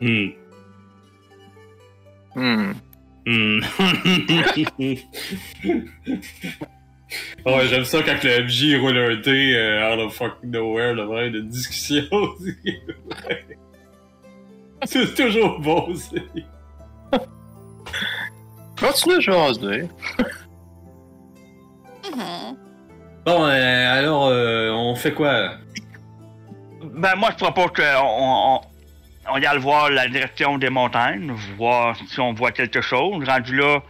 [0.00, 0.28] Hmm.
[2.34, 2.72] Hmm.
[3.28, 3.60] Hmm.
[7.44, 10.94] Ah ouais, j'aime ça quand le MJ roule un dé euh, out of fucking nowhere,
[10.94, 12.04] le vrai, de discussion.
[14.86, 16.22] C'est toujours bon, c'est.
[18.80, 19.88] Continue jaser.
[22.10, 22.56] Mhm.
[23.26, 25.50] Bon, euh, alors, euh, on fait quoi?
[26.82, 28.60] Ben, moi, je propose qu'on on,
[29.30, 33.24] on y aille voir la direction des montagnes, voir si on voit quelque chose.
[33.26, 33.82] Rendu là,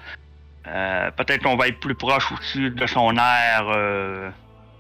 [0.67, 4.31] euh, peut-être on va être plus proche aussi de son air, euh,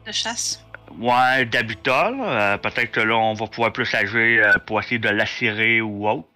[0.06, 0.64] De chasse?
[0.98, 2.08] ouais, d'habitat.
[2.08, 6.28] Euh, peut-être que là, on va pouvoir plus agir pour essayer de l'assurer ou autre.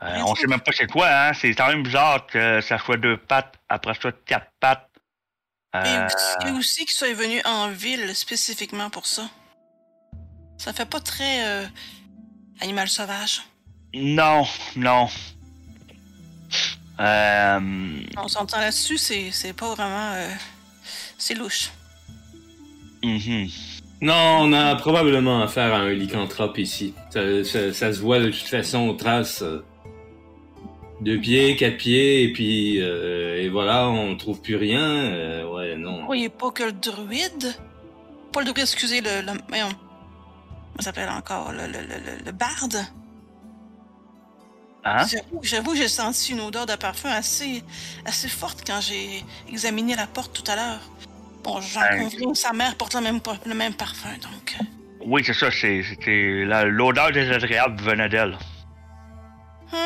[0.00, 1.32] On sait même pas c'est quoi, hein.
[1.34, 4.88] C'est quand même bizarre que ça soit deux pattes, après ça, quatre pattes.
[5.74, 9.28] Et aussi, qu'il soit venu en ville spécifiquement pour ça.
[10.56, 11.66] Ça fait pas très
[12.60, 13.42] animal sauvage?
[13.94, 14.44] non,
[14.76, 15.08] non.
[17.00, 17.60] Euh,
[18.18, 20.12] On s'entend là-dessus, c'est c'est pas vraiment.
[20.14, 20.28] euh,
[21.18, 21.70] c'est louche.
[23.02, 23.48] mhm.
[24.02, 26.94] Non, on a probablement affaire à un lycanthrope ici.
[27.10, 29.42] Ça, ça- ça se voit de toute façon aux traces.
[29.42, 29.64] euh,
[31.02, 34.82] Deux pieds, quatre pieds, et puis euh, et voilà, on trouve plus rien.
[34.84, 36.00] euh, ouais, non.
[36.00, 37.54] Vous voyez pas que le druide?
[38.32, 39.22] Pas le druide, excusez, le.
[39.22, 39.32] le.
[40.82, 42.78] Comment s'appelle encore Le, le, le, le- le barde.
[44.82, 45.04] Hein?
[45.42, 47.62] J'avoue, j'ai senti une odeur de parfum assez,
[48.06, 50.80] assez forte quand j'ai examiné la porte tout à l'heure.
[51.44, 54.56] Bon, j'en Ben, conviens, sa mère porte le même, le même parfum, donc.
[55.04, 56.44] Oui, c'est ça, c'est- c'était.
[56.46, 58.38] la- L'odeur désagréable venait d'elle.
[59.72, 59.78] Hum,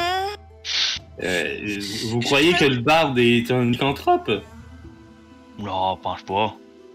[1.25, 1.79] Euh,
[2.11, 4.31] vous croyez que le barde est un lycanthrope
[5.59, 6.55] Non, je pense pas.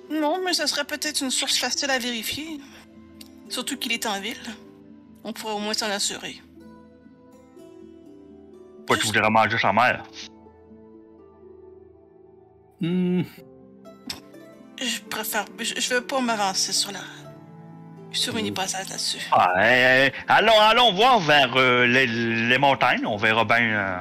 [0.10, 2.60] Non, mais ça serait peut-être une source facile à vérifier.
[3.50, 4.38] Surtout qu'il est en ville.
[5.24, 6.42] On pourrait au moins s'en assurer.
[8.88, 10.04] Que tu voudrais manger sa mère.
[12.82, 13.22] Hmm.
[14.82, 15.46] Je préfère.
[15.60, 17.00] Je, je veux pas m'avancer sur la.
[18.12, 19.28] sur une hypothèse là-dessus.
[19.32, 23.06] Ah, eh, eh, allons, allons voir vers euh, les, les montagnes.
[23.06, 23.62] On verra bien.
[23.62, 23.98] euh,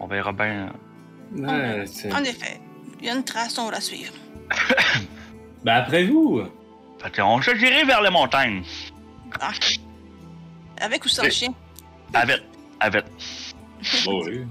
[0.00, 0.70] on verra bien.
[1.36, 1.82] euh.
[1.84, 2.60] Ouais, En effet,
[3.00, 4.12] il y a une trace, on va la suivre.
[5.64, 6.42] Ben après vous.
[7.02, 8.62] Fait que on se dirait vers les montagnes.
[9.40, 9.50] Ah.
[10.80, 11.52] Avec ou sans chien?
[12.14, 12.42] Avec.
[12.80, 13.04] Avec.
[14.06, 14.44] Oh, oui.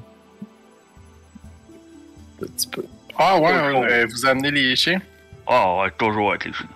[2.42, 2.86] Un petit peu.
[3.18, 5.02] Ah ouais, euh, vous amenez les chiens?
[5.48, 6.68] Oh, ouais, toujours avec les chiens.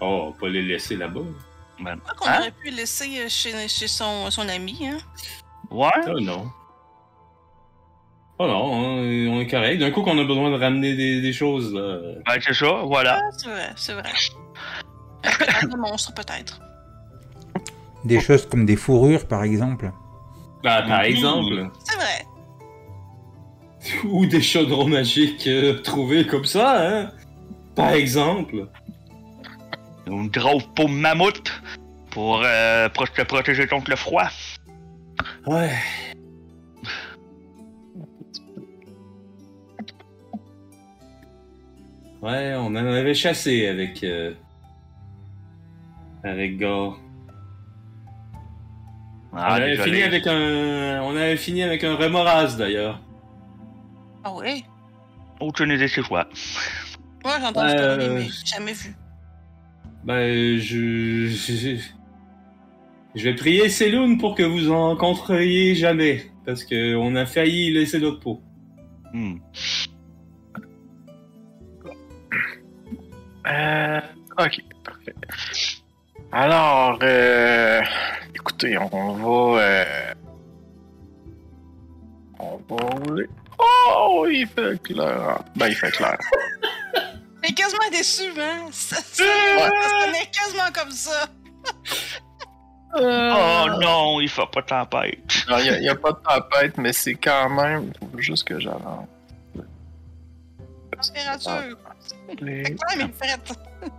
[0.00, 1.20] Oh, pas les laisser là-bas.
[1.80, 2.38] Ben, Pas qu'on Hein?
[2.40, 4.98] aurait pu le laisser euh, chez, chez son, son ami, hein?
[5.70, 5.88] Ouais?
[6.08, 6.50] Oh non.
[8.38, 9.78] Oh non, on est, on est correct.
[9.78, 11.98] D'un coup qu'on a besoin de ramener des, des choses, là.
[12.26, 13.20] Ben, c'est ça, voilà.
[13.22, 14.10] Ah, c'est vrai, c'est vrai.
[15.24, 16.60] Un pétard de monstre, peut-être.
[18.04, 19.90] Des choses comme des fourrures, par exemple.
[20.64, 21.04] Ben, par Mhm.
[21.04, 21.70] exemple.
[21.84, 22.26] C'est vrai.
[24.04, 27.10] Ou des chaudrons magiques euh, trouvés comme ça, hein.
[27.76, 28.66] Par exemple.
[30.06, 31.52] Une grosse peau de mammouth
[32.10, 34.28] pour, euh, pour te protéger contre le froid.
[35.46, 35.70] Ouais.
[42.24, 44.02] Ouais, on en avait chassé avec.
[44.02, 44.32] euh,
[46.22, 46.98] avec Gore.
[49.32, 49.90] on, Ah, avait désolé.
[49.90, 53.00] fini avec un, on avait fini avec un remoras d'ailleurs.
[54.24, 54.64] Ah oui?
[55.40, 56.26] Aucune idée c'est quoi.
[57.24, 58.94] Moi, j'ai entendu Ouais, parler, euh, mais jamais vu.
[60.04, 61.76] Ben, je, je,
[63.14, 67.70] je vais prier Selune pour que vous en rencontriez jamais, parce que on a failli
[67.72, 68.40] laisser notre peau.
[69.12, 69.36] Hmm.
[73.46, 74.00] Euh,
[74.38, 75.14] ok, parfait.
[76.32, 77.80] Alors, euh,
[78.34, 79.60] écoutez, on va.
[79.62, 80.14] Euh,
[82.38, 83.26] on va rouler.
[83.58, 85.38] Oh, il fait clair.
[85.56, 86.16] Ben, il fait clair.
[87.42, 88.66] Mais quasiment déçu, hein?
[88.72, 91.26] Ça, ça, ça sonnait quasiment comme ça.
[92.96, 95.18] Oh non, il fait pas tempête.
[95.48, 97.92] Il n'y a, y a pas de tempête, mais c'est quand même.
[98.12, 99.08] Faut juste que j'avance.
[101.08, 101.78] Température.
[102.40, 103.90] Les Fait que quand même, il fait.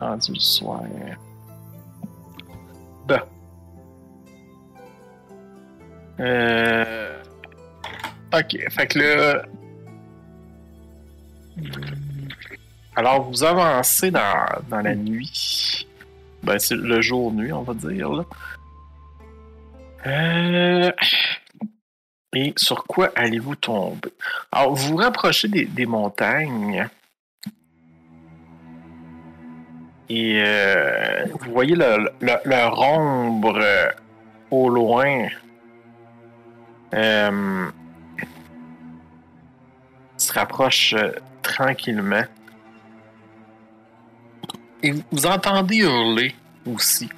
[0.00, 0.82] rendu le soir.
[3.06, 3.20] Bon.
[6.20, 7.22] Euh...
[8.34, 9.42] Ok, fait que là.
[12.96, 15.86] Alors, vous avancez dans, dans la nuit.
[16.42, 18.10] Ben, c'est le jour-nuit, on va dire.
[18.10, 18.24] Là.
[20.06, 20.92] Euh...
[22.40, 24.12] Et sur quoi allez-vous tomber?
[24.52, 26.88] Alors, vous vous rapprochez des, montagnes.
[30.08, 33.90] Et euh, vous voyez le, le, leur ombre euh,
[34.52, 35.26] au loin.
[36.94, 37.66] euh,
[40.16, 40.94] se rapproche
[41.42, 42.22] tranquillement.
[44.84, 47.08] Et vous- entendez hurler aussi.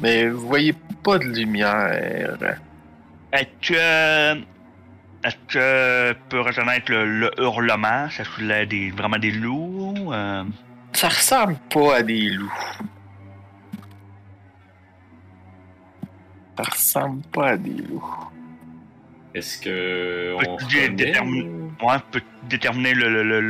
[0.00, 2.56] Mais vous voyez pas de lumière.
[3.62, 4.53] Que.
[5.24, 8.08] Est-ce que peut reconnaître le, le hurlement?
[8.10, 10.12] Ça serait des, vraiment des loups?
[10.12, 10.44] euh,
[10.92, 12.52] Ça ressemble pas à des loups.
[16.56, 18.30] Ça ressemble pas à des loups.
[19.34, 20.34] Est-ce que.
[20.36, 21.50] On Peux-tu dé- reconnaît- déterminer-
[21.82, 23.40] ouais, peut déterminer le, le, le,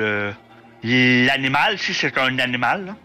[0.82, 2.86] le- l'animal, si c'est un animal.
[2.86, 2.96] là?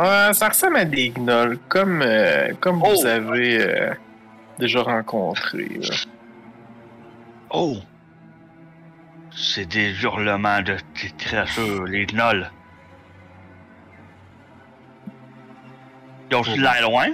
[0.00, 2.90] Euh, ça ressemble à des gnolls, comme, euh, comme Oh!
[2.94, 3.92] vous avez euh,
[4.58, 5.68] déjà rencontré.
[5.80, 5.94] là.
[7.50, 7.76] Oh!
[9.34, 12.50] C'est des hurlements de des créatures, les gnolls.
[16.30, 17.06] Ils ont l'air loin?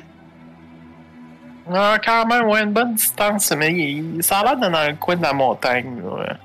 [1.73, 5.23] Ah, quand même, ouais, une bonne distance, mais il- ça a dans le coin de
[5.23, 6.03] la montagne.
[6.03, 6.37] là.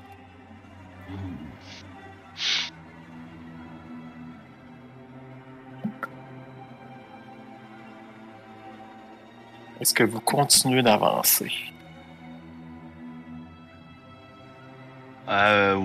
[9.80, 11.50] Est-ce que vous continuez d'avancer?
[15.30, 15.76] Euh,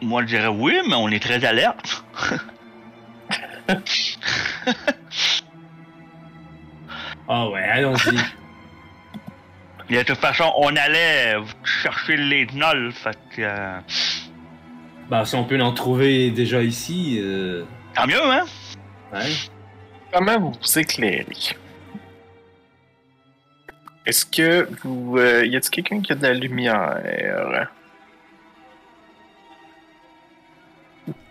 [0.00, 2.04] moi je dirais oui, mais on est très alerte.
[7.28, 8.16] Ah ouais, allons-y.
[9.92, 13.42] Et de toute façon, on allait chercher les gnolls, fait que...
[13.42, 13.78] euh,
[15.08, 17.18] bah, si on peut en trouver déjà ici.
[17.20, 17.64] Euh...
[17.94, 18.44] tant mieux, hein?
[19.12, 19.32] Ouais.
[20.12, 21.26] Comment vous vous éclairez?
[24.06, 25.18] Est-ce que vous.
[25.18, 26.98] euh, y a-t-il quelqu'un qui a de la lumière?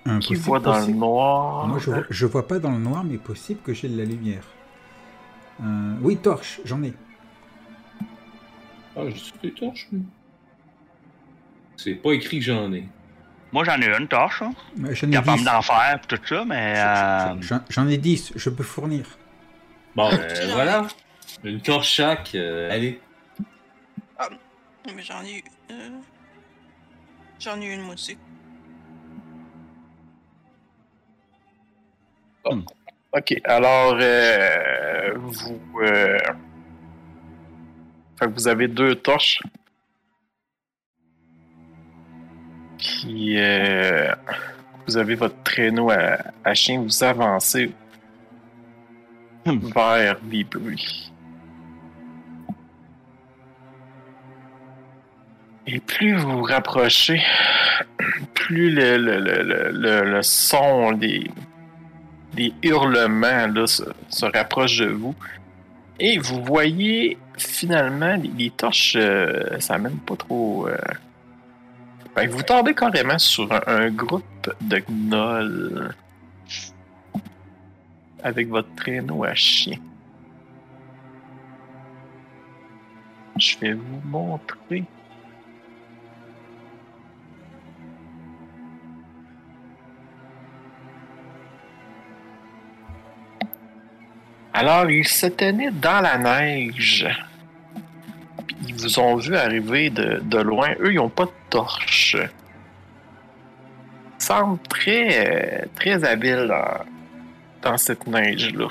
[0.05, 1.67] Hum, Qui possible, voit dans le noir?
[1.67, 4.05] Moi, je vois, je vois pas dans le noir, mais possible que j'ai de la
[4.05, 4.43] lumière.
[5.61, 6.93] Euh, oui, torche, j'en ai.
[8.95, 10.01] Ah, j'ai sur des torches, moi.
[11.77, 12.85] C'est pas écrit que j'en ai.
[13.51, 14.53] Moi j'en ai une torche, hein.
[14.91, 15.45] J'en ai capable 10.
[15.45, 16.73] d'en faire, tout ça, mais...
[16.77, 19.05] euh, J'en- ai 10, je peux fournir.
[19.95, 20.87] Bon, ben voilà.
[21.43, 22.99] Une torche chaque, euh, allez.
[24.95, 25.43] Mais j'en ai eu.
[25.71, 25.89] euh,
[27.39, 28.17] J'en ai eu une moi aussi.
[33.13, 35.59] Ok, alors euh, vous.
[35.81, 36.17] euh,
[38.19, 39.41] fait que vous avez deux torches.
[42.77, 44.13] Puis euh,
[44.87, 47.71] vous avez votre traîneau à, à chien, vous avancez
[49.45, 49.57] Hmm.
[49.73, 51.11] vers les bruits.
[55.65, 57.21] Et plus vous vous rapprochez,
[58.33, 61.31] plus le, le, le- le son des,
[62.63, 65.15] hurlements là, se, rapprochent de vous.
[65.99, 70.67] Et vous voyez finalement les, torches, euh, ça mène pas trop.
[70.67, 70.77] euh,
[72.29, 75.93] vous tombez carrément sur un, un groupe de gnolls
[78.23, 79.77] avec votre traîneau à chien.
[83.37, 84.83] Je vais vous montrer.
[94.59, 97.07] Alors, ils se tenaient dans la neige.
[98.67, 100.71] Ils vous ont vu arriver de, loin.
[100.81, 102.17] Eux, ils n'ont pas de torche.
[102.17, 106.83] Ils semblent très, très habiles dans,
[107.61, 108.67] dans cette neige-là.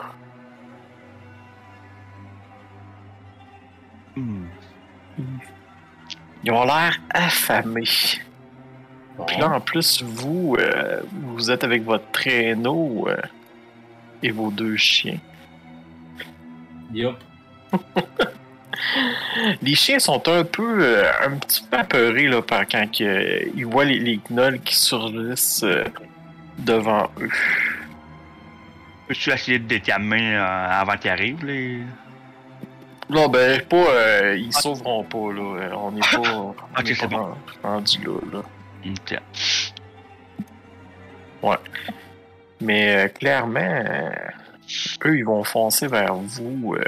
[4.15, 4.45] hmm.
[6.45, 7.85] Ils ont l'air affamés.
[9.17, 9.25] Bon.
[9.25, 13.17] Puis là, en plus, vous, euh, vous êtes avec votre traîneau euh,
[14.23, 15.19] et vos deux chiens.
[16.93, 17.17] Yup.
[19.63, 23.67] Les chiens sont un peu, euh, un petit peu apeurés là, par quand euh, ils
[23.67, 25.85] voient les, les gnolls qui surgissent euh,
[26.59, 27.31] devant eux.
[29.09, 31.81] Peux-tu essayer de déterminer avant qu'ils arrivent, les...
[33.11, 35.71] Non, ben, pas, euh, ils sauveront pas, là.
[35.79, 36.55] On n'est pas, on
[36.85, 37.35] est pas bon.
[37.63, 38.43] rendu là, là.
[41.43, 41.59] Ok.
[42.61, 43.83] Mais euh, clairement,
[45.05, 46.75] eux, ils vont foncer vers vous.
[46.75, 46.83] euh,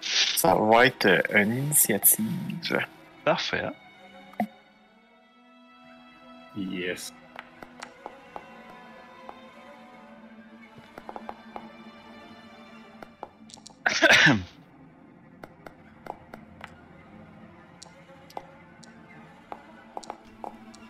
[0.00, 2.78] ça va être une initiative.
[3.24, 3.64] Parfait.
[6.56, 7.12] Yes.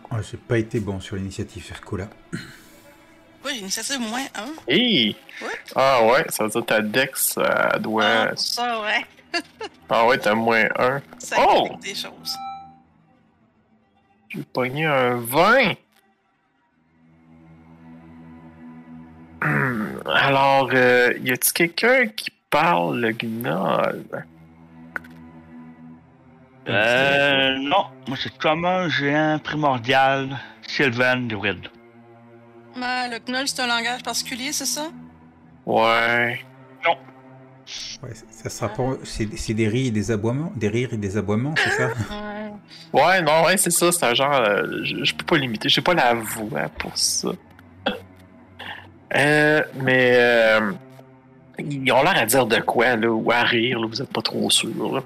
[0.09, 1.81] Ah, j'ai pas été bon sur l'initiative sur
[3.47, 4.45] Oui, j'ai initiative moins 1.
[4.67, 5.15] Hey!
[5.73, 8.03] Ah ouais, ça veut dire ta Dex euh, doit.
[8.05, 9.05] Ah, pour ça, ouais.
[9.89, 11.01] Ah ouais, t'as moins un.
[11.17, 11.69] Ça Oh!
[11.81, 12.35] des choses.
[14.27, 15.75] J'ai pogné un 20.
[19.41, 24.25] Hmm, Alors, euh, y a-t-il quelqu'un qui parle le gnoll?
[26.67, 27.85] Euh, non.
[28.09, 30.37] Moi, c'est comme un géant primordial,
[30.67, 31.69] Sylvain Druid.
[32.77, 34.87] Mais le gnoll, c'est un langage particulier, c'est ça?
[35.65, 36.39] Ouais.
[38.01, 38.93] Ouais, ça sera pas.
[39.03, 41.89] C'est c'est des rires et des aboiements, des rires et des aboiements, c'est ça?
[42.93, 43.01] Ouais.
[43.01, 43.91] Ouais, non, ouais, c'est ça.
[43.91, 44.33] C'est un genre.
[44.33, 45.67] euh, je, je peux pas limiter.
[45.67, 47.29] J'ai pas la voix pour ça.
[49.15, 50.11] Euh, mais.
[50.15, 50.71] euh,
[51.59, 54.21] ils ont l'air à dire de quoi, là, ou à rire, là, vous êtes pas
[54.21, 55.03] trop sûr.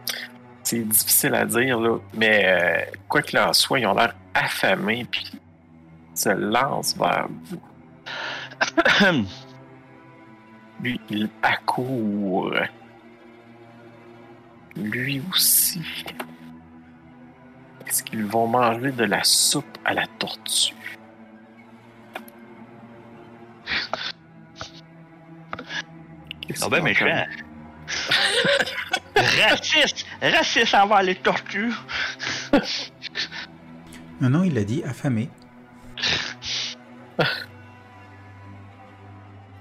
[0.64, 1.98] C'est difficile à dire, là.
[2.14, 5.23] Mais euh, quoi qu'il en soit, ils ont l'air affamés, puis
[6.22, 7.61] se lancent vers vous.
[10.81, 12.53] Lui, il accourt.
[14.76, 15.81] Lui aussi.
[17.88, 20.76] Est-ce qu'ils vont manger de la soupe à la tortue?
[26.48, 27.06] Qu'est-ce Ah ben méchant.
[29.15, 30.06] raciste!
[30.22, 31.73] Raciste envers les tortues!
[34.22, 35.30] Non, non, il a dit affamé.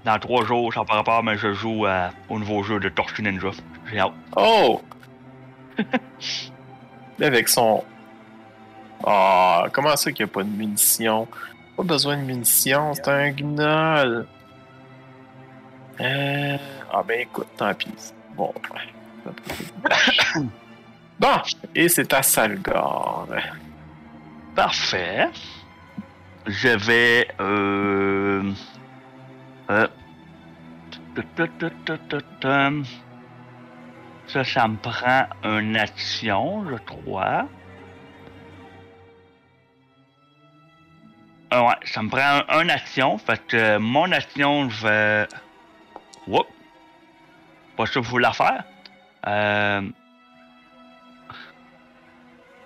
[0.05, 3.21] Dans trois jours, ça par rapport, mais je joue euh, au nouveau jeu de Tortue
[3.21, 3.51] Ninja.
[3.91, 4.13] J'ai hâte.
[4.35, 4.81] Oh!
[7.21, 7.83] Avec son...
[9.05, 11.27] Ah, comment ça qu'il n'y a pas de munitions?
[11.77, 14.25] Pas besoin de munitions, c'est un gnoll.
[15.99, 16.57] Euh...
[16.91, 17.93] Ah ben écoute, tant pis.
[18.35, 18.53] Bon.
[21.21, 21.37] Bon,
[21.75, 23.27] et c'est à Salgar.
[24.55, 25.29] Parfait.
[26.47, 27.27] Je vais.
[27.39, 28.51] Euh.
[29.69, 29.87] euh.
[34.27, 37.47] Ça, ça me prend une action, je crois.
[41.53, 43.17] Ah ouais, ça me prend un- une action.
[43.17, 45.27] Fait que euh, mon action, je vais.
[46.27, 46.47] Whoop.
[47.75, 48.63] Pas sûr que vous la faire.
[49.27, 49.81] Euh.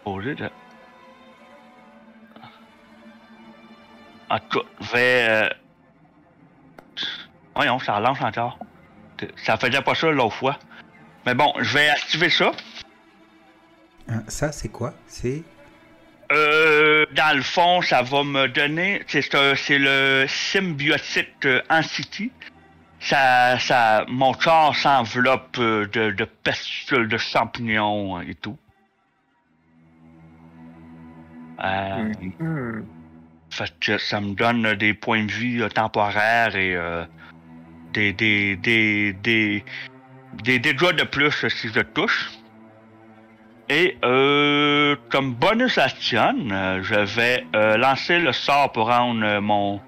[0.05, 0.49] Au de.
[4.29, 5.27] En tout cas, je vais.
[5.29, 5.49] Euh...
[7.55, 8.59] Voyons, ça relance encore.
[9.37, 10.57] Ça faisait pas ça l'autre fois.
[11.25, 12.51] Mais bon, je vais activer ça.
[14.09, 14.93] Hein, Ça, c'est quoi?
[15.07, 15.43] C'est?
[16.31, 19.03] Euh, dans le fond, ça va me donner.
[19.07, 22.31] C'est le symbiotique euh, Entity.
[22.99, 28.57] Ça, ça, mon corps s'enveloppe euh, de, de pesticules, de champignons euh, et tout.
[31.63, 32.81] Euh, Hmm.
[33.55, 37.05] Ça me donne des points de euh, temporaires et euh,
[37.93, 39.63] des, des, des, des,
[40.43, 42.31] des dégâts de plus euh, si je touche.
[43.69, 49.41] Et euh, comme bonus action, euh, je vais euh, lancer le sort pour rendre euh,
[49.41, 49.81] mon,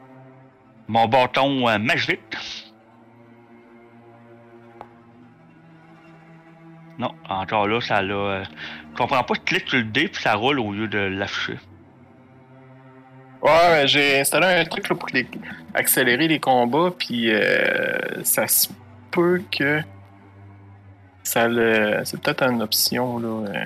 [0.87, 2.21] mon bâton euh, magique.
[6.97, 8.15] Non, encore là, ça l'a.
[8.15, 8.43] euh,
[8.95, 11.59] comprends pas, je clique sur le dé puis ça roule au lieu de l'afficher.
[13.41, 15.27] Ouais, j'ai installé un truc là, pour les-
[15.73, 18.67] accélérer les combats, puis euh, ça se
[19.11, 19.81] peut que
[21.23, 22.01] ça le.
[22.05, 23.49] C'est peut-être une option là.
[23.49, 23.65] euh.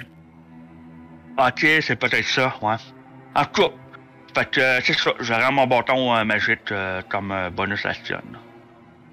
[1.48, 2.76] Ok, c'est peut-être ça, ouais.
[3.36, 3.70] En tout cas,
[4.36, 8.22] fait que euh, c'est ça, je rends mon bâton euh, magique euh, comme bonus action.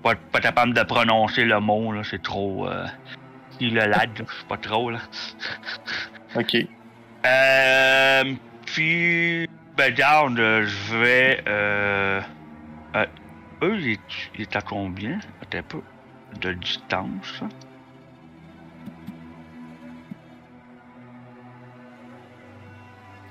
[0.03, 2.69] Pas, pas capable de prononcer le mot, là, c'est trop.
[3.61, 4.99] Il le lad, je sais pas trop, là.
[6.37, 6.57] Ok.
[7.27, 8.25] Euh,
[8.67, 9.49] puis,
[9.79, 11.45] ben, garde, je vais.
[11.47, 12.21] Euh,
[12.97, 13.07] euh,
[13.63, 13.99] eux, il
[14.41, 15.21] est, à combien?
[15.41, 15.81] Attends un peu.
[16.41, 17.43] De distance.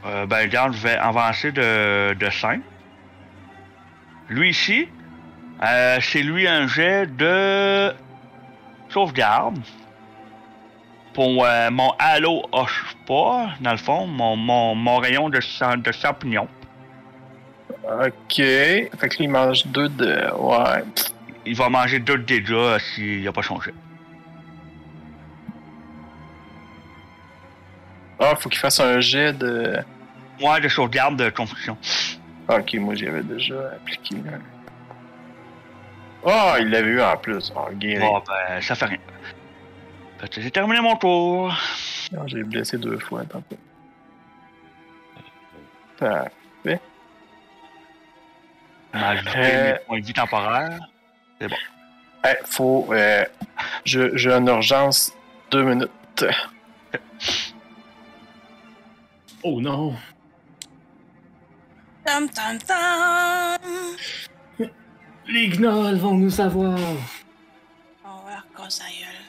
[0.06, 2.62] Euh, ben, garde, je vais avancer de, de 5.
[4.30, 4.88] Lui ici,
[5.64, 7.94] euh, c'est lui un jet de
[8.90, 9.60] sauvegarde
[11.18, 15.92] pour euh, mon halo hoche pas, dans le fond, mon, mon, mon rayon de, de
[15.92, 16.48] champignons.
[17.84, 18.36] Ok.
[18.36, 20.32] Fait que lui, il mange deux de.
[20.36, 20.84] Ouais.
[21.44, 23.74] Il va manger deux de dégâts s'il n'a pas changé.
[28.20, 29.76] Ah, faut qu'il fasse un jet de.
[30.40, 31.80] Ouais, de sauvegarde de construction.
[32.48, 34.18] Ok, moi j'y avais déjà appliqué.
[36.24, 37.52] Ah, il l'avait eu en plus.
[37.56, 38.02] Ah, guéri.
[38.02, 39.00] Bon, ben, ça fait rien.
[40.20, 41.54] Fait que J'ai terminé mon tour.
[42.16, 43.58] Ah, J'ai blessé deux fois, tant pis.
[45.98, 46.80] Parfait.
[48.94, 49.74] On a ajouté Euh.
[49.74, 50.80] mes points de vie temporaires.
[51.42, 51.48] Eh,
[52.46, 52.88] faut.
[52.92, 53.26] Euh,
[53.86, 55.14] je- J'ai une urgence.
[55.52, 56.26] Deux minutes.
[59.44, 59.96] Oh non!
[62.04, 63.58] Tam tam tam!
[65.28, 66.78] Les gnolls vont nous savoir!
[68.04, 69.27] On va leur casser la gueule.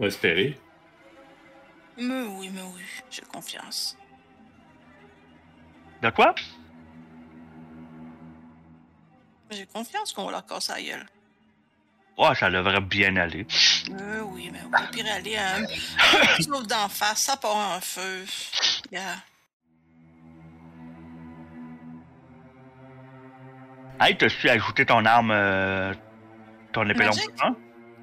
[0.00, 0.58] On va espérer.
[1.98, 3.98] Mais oui, mais oui, j'ai confiance.
[6.00, 6.34] De quoi?
[9.50, 11.06] J'ai confiance qu'on va leur casser la gueule.
[12.16, 13.46] Ouais, ça devrait bien aller.
[13.90, 15.66] Euh, oui, mais au pire, aller un
[16.40, 18.24] sauf d'en face, ça part en feu.
[18.90, 19.16] Yeah.
[24.00, 25.92] Hey, t'as-tu ajouté ton arme, euh,
[26.72, 27.18] ton épée longue?
[27.42, 27.54] Hein?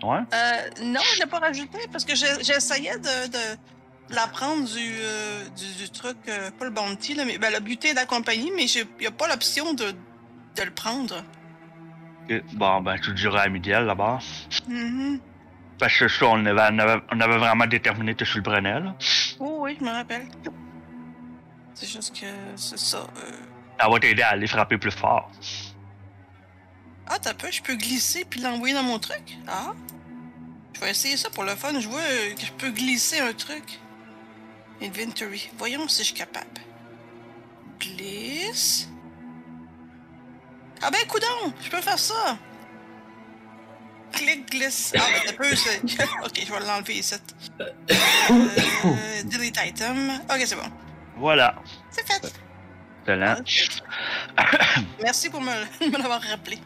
[0.04, 0.20] Ouais?
[0.34, 3.40] Euh, non, je l'ai pas rajouté parce que j'essayais de,
[4.10, 7.60] la prendre du, euh, du, du truc, euh, pas le bounty, là, mais ben, le
[7.60, 9.92] butin de la compagnie, mais il n'y a pas l'option de,
[10.56, 11.24] de le prendre.
[12.54, 14.20] Bon, ben, tu le diras à Midiel, là-bas.
[14.68, 15.20] Mhm.
[15.80, 18.80] Parce que ça, on avait, on avait, on avait vraiment déterminé que tu le prenais,
[18.80, 18.96] là.
[19.40, 20.28] Oh oui, je me rappelle.
[21.74, 22.26] C'est juste que
[22.56, 22.98] c'est ça.
[22.98, 23.32] euh.
[23.80, 25.30] Ça va t'aider à aller frapper plus fort.
[27.10, 29.38] Ah, t'as peu, je peux glisser puis l'envoyer dans mon truc?
[29.48, 29.74] Ah?
[30.74, 31.80] Je vais essayer ça pour le fun.
[31.80, 33.80] Je vois euh, que je peux glisser un truc.
[34.82, 35.50] Inventory.
[35.58, 36.48] Voyons si je suis capable.
[37.80, 38.90] Glisse.
[40.82, 41.54] Ah ben, coudon!
[41.64, 42.38] Je peux faire ça!
[44.12, 44.94] Clic, glisse.
[44.96, 45.84] Ah ben, t'as peu, c'est...
[46.26, 47.16] ok, je vais l'enlever ici.
[47.60, 50.12] Euh, delete item.
[50.30, 50.70] Ok, c'est bon.
[51.18, 51.56] Voilà.
[51.90, 52.34] C'est fait.
[53.02, 53.42] Excellent.
[55.02, 55.52] Merci pour me,
[55.92, 56.60] me l'avoir rappelé.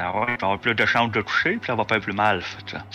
[0.00, 2.70] Ben ouais, t'auras plus de chance de toucher, puis ça va faire plus mal, fait
[2.70, 2.86] ça.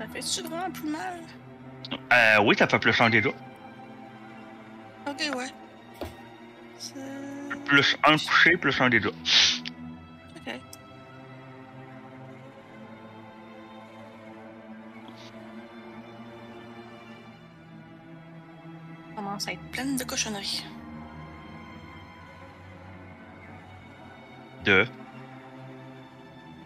[0.00, 1.20] Ça fait-tu vraiment plus mal?
[2.12, 3.32] Euh, oui, ça fait plus un des deux.
[5.06, 5.46] Ok, ouais.
[7.66, 9.14] Plus un touché, plus un des deux.
[10.34, 10.60] Ok.
[19.14, 20.64] Commence à être pleine de cochonneries.
[24.64, 24.86] Deux.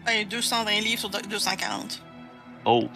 [0.05, 2.03] Ben, 220 livres sur 240.
[2.65, 2.89] Oh.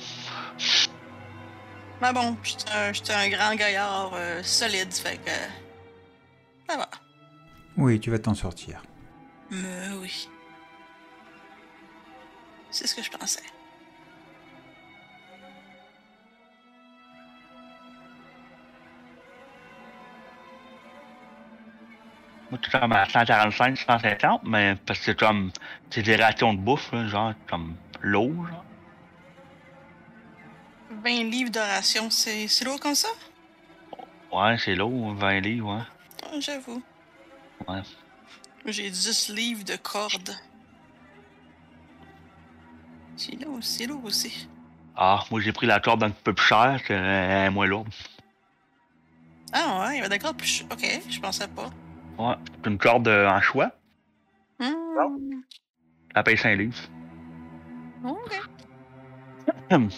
[2.02, 5.32] Mais bon, j'étais un, un grand gaillard euh, solide, fait que.
[6.70, 6.90] Ça va.
[7.78, 8.82] Oui, tu vas t'en sortir.
[9.50, 10.30] Mais oui.
[12.72, 13.44] C'est ce que je pensais.
[22.50, 25.52] Moi, tout comme à 145, 150, mais parce que c'est comme.
[25.92, 28.66] C'est des rations de bouffe, là, genre, comme l'eau, genre.
[31.04, 33.08] 20 livres de ration, c'est, lourd comme ça?
[34.32, 35.84] Ouais, c'est l'eau, 20 livres, ouais.
[36.26, 36.82] Ah, J'avoue.
[37.68, 37.82] Ouais.
[38.66, 40.36] J'ai 10 livres de cordes.
[43.16, 44.48] C'est lourd, c'est lourd aussi.
[44.96, 47.88] Ah, moi, j'ai pris la corde un peu plus chère, c'est euh, moins lourde.
[49.54, 50.34] Ah ouais, il va d'accord.
[50.36, 51.70] plus- Ok, je pensais pas.
[52.20, 52.36] Ouais.
[52.56, 53.72] C'est une corde euh, en choix.
[54.60, 56.76] Elle paye 5 livres.
[58.04, 58.42] Ok.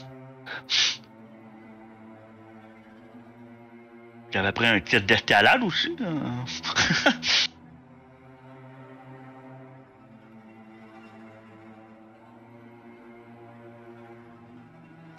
[4.32, 5.96] J'avais pris un titre d'escalade aussi.
[5.98, 6.10] là.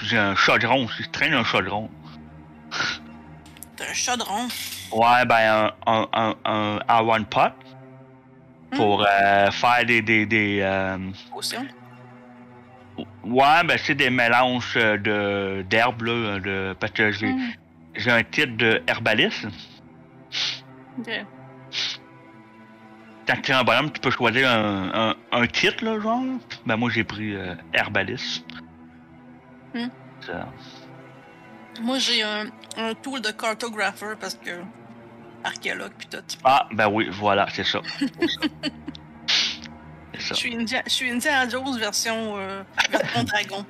[0.03, 1.03] J'ai un chaudron aussi.
[1.05, 1.91] Je traîne un chaudron.
[3.89, 4.49] Un chaudron.
[4.93, 7.53] Ouais, ben, un, un, un, un à one pot.
[8.75, 10.01] Pour euh, faire des.
[10.03, 10.99] des, des euh,
[11.31, 11.67] Potion.
[13.25, 16.41] ouais, ben, c'est des mélanges euh, de d'herbes, là.
[16.41, 17.53] De, parce que j'ai Hmm.
[17.97, 19.47] j'ai un titre de herbaliste.
[20.99, 21.11] Ok.
[23.27, 26.23] Quand tu es un bonhomme, tu peux choisir un, un, titre, là, genre.
[26.67, 28.45] Ben, moi, j'ai pris euh, herbaliste.
[29.75, 29.89] Hmm.
[30.27, 30.49] Ça.
[31.81, 32.47] Moi, j'ai un,
[32.77, 34.51] un tool de cartographer parce que.
[35.45, 36.19] Archéologue pis tout.
[36.45, 37.81] Ah, ben oui, voilà, c'est ça.
[37.99, 38.71] c'est
[40.21, 40.35] Je ça.
[40.37, 43.67] suis Indiana, je suis Indiana Jones version, euh, version dragon.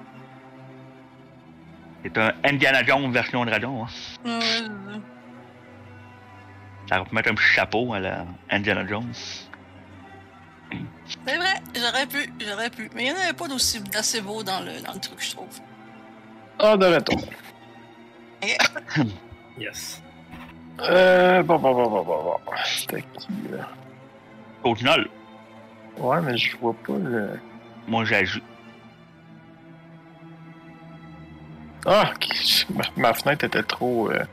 [2.02, 3.86] C'est un Indiana Jones version dragon.
[3.86, 3.88] Hein.
[4.40, 5.00] Ouais.
[6.90, 9.14] Ça va mettre un petit chapeau à la Indiana Jones.
[11.24, 12.90] C'est vrai, j'aurais pu, j'aurais pu.
[12.94, 15.30] Mais il n'y en avait pas d'aussi d'assez beau dans le, dans le truc, je
[15.30, 15.58] trouve.
[16.58, 17.20] Ah, de retour.
[19.58, 20.02] Yes.
[20.80, 22.38] Euh, bon, bon, bon, bon, bon, bon.
[22.64, 23.68] C'était qui, là?
[25.98, 27.38] Ouais, mais je vois pas le...
[27.86, 28.42] moi j'agis.
[31.84, 32.12] Ah,
[32.74, 34.10] ma, ma fenêtre était trop...
[34.10, 34.24] euh,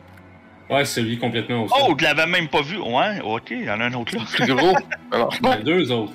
[0.69, 2.77] Ouais, celui complètement au Oh, je l'avais même pas vu.
[2.79, 4.21] Ouais, ok, il y en a un autre là.
[4.31, 4.75] plus gros.
[5.11, 6.13] Alors, Il y en a deux autres.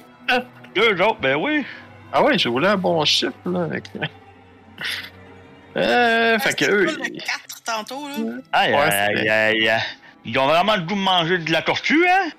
[0.74, 1.64] Deux autres, ben oui.
[2.12, 3.84] ah ouais, j'ai roulé un bon chiffre, là, avec...
[5.76, 6.96] Euh, fait que eux...
[7.64, 8.14] pas ils- le 4 tantôt, là.
[8.52, 9.82] Aïe, Ouais, aïe, aïe, aïe.
[10.24, 12.30] Ils ont vraiment le goût de manger de la tortue, hein?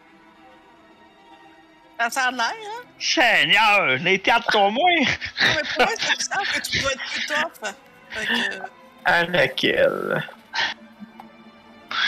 [1.99, 2.83] Ça, ça a l'air, hein?
[2.99, 4.83] Seigneur, les quatre sont moins.
[5.05, 7.73] Non, mais pour moi, c'est ça que tu dois être plus tough.
[8.09, 8.61] Fait que,
[9.05, 10.23] À laquelle?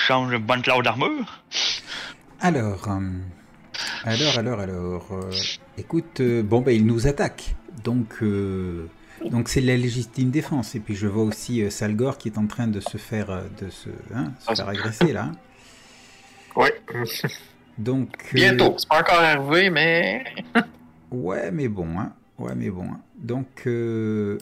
[0.07, 1.41] Change de bonne classe d'armure.
[2.41, 2.99] Alors, euh,
[4.03, 5.07] alors, alors, alors.
[5.11, 5.31] euh,
[5.77, 7.55] écoute, euh, bon, ben, il nous attaque.
[7.83, 8.89] Donc, euh,
[9.25, 10.75] donc c'est de la légitime défense.
[10.75, 13.43] Et puis, je vois aussi euh, Salgor qui est en train de se faire, euh,
[13.61, 15.31] de se, hein, se Ah, faire agresser là.
[16.55, 16.67] Oui.
[17.77, 18.09] Donc.
[18.33, 18.75] euh, Bientôt.
[18.77, 20.23] C'est pas encore arrivé, mais...
[21.11, 22.13] Ouais, mais bon, hein.
[22.37, 22.83] Ouais, mais bon.
[22.91, 22.99] hein.
[23.17, 24.37] Donc, euh,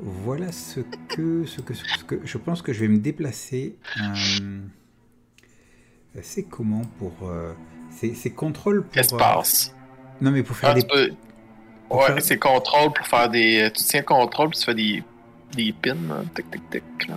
[0.00, 3.76] voilà ce que, ce que, ce que, je pense que je vais me déplacer.
[4.00, 4.60] euh,
[6.22, 7.12] c'est comment pour,
[7.90, 8.92] c'est, contrôle pour.
[8.92, 9.74] Qu'est-ce qui se passe?
[10.20, 10.86] non, mais pour faire Ah, des.
[11.90, 13.70] Ouais, faire- c'est contrôle pour faire des...
[13.74, 15.02] Tu tiens contrôle, puis tu fais des...
[15.52, 16.22] Des pins, là.
[16.34, 17.08] Tic, tic, tic.
[17.08, 17.16] là.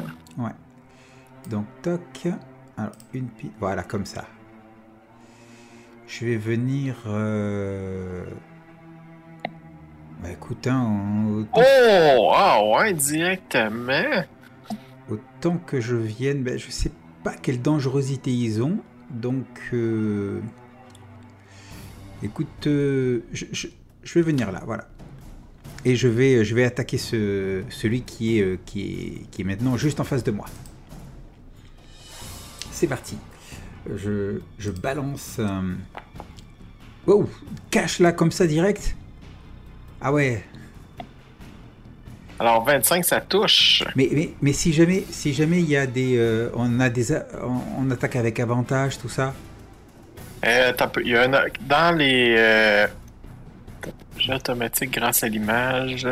[1.50, 2.28] Donc, toc.
[2.78, 3.52] Alors, une pi...
[3.60, 4.26] Voilà, comme ça.
[6.08, 6.96] Je vais venir.
[7.06, 8.26] euh,
[10.22, 12.32] Bah, écoute, hein, on- Oh!
[12.34, 14.24] Ah ouais, directement.
[15.10, 16.92] Autant que je vienne, ben, je sais
[17.24, 18.78] pas quelle dangerosité ils ont.
[19.10, 20.40] Donc, euh,
[22.24, 23.68] écoute, euh, je, je-
[24.04, 24.88] je vais venir là, voilà.
[25.86, 29.46] Et je vais, je vais attaquer ce, celui qui est, euh, qui, est, qui est
[29.46, 30.46] maintenant juste en face de moi.
[32.72, 33.18] C'est parti.
[33.96, 35.38] Je, je balance.
[35.40, 35.74] euh,
[37.06, 37.30] Wow,
[37.70, 38.96] cache là comme ça direct.
[40.00, 40.42] Ah ouais,
[42.40, 43.84] Alors, 25, ça touche.
[43.96, 47.14] Mais, mais, mais si jamais si jamais il y a des euh, on a des
[47.42, 49.34] on, on attaque avec avantage tout ça
[50.46, 50.74] Euh,
[51.04, 51.28] il y a.
[51.62, 52.36] Dans les...
[52.38, 52.88] Euh...
[54.18, 56.08] Jeux automatiques grâce à l'image...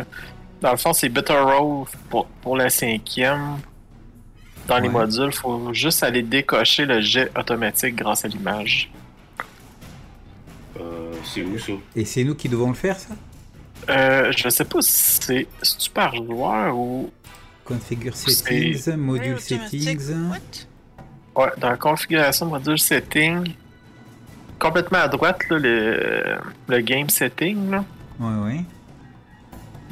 [0.62, 3.58] Dans le fond, c'est Better Roll pour, pour la cinquième.
[4.68, 8.92] Dans les modules, il faut juste aller décocher le jet automatique grâce à l'image.
[10.80, 11.74] Euh, c'est où ça?
[11.96, 13.16] et c'est nous qui devons le faire ça?
[13.90, 17.10] Euh, je sais pas si c'est si tu par joueur ou...
[17.66, 19.82] configure settings module Ouais, automatique.
[19.82, 21.42] settings What?
[21.44, 23.54] Ouais, dans la configuration module setting,
[24.62, 27.84] complètement à droite, là, le, le game setting, là,
[28.20, 28.62] ouais ouais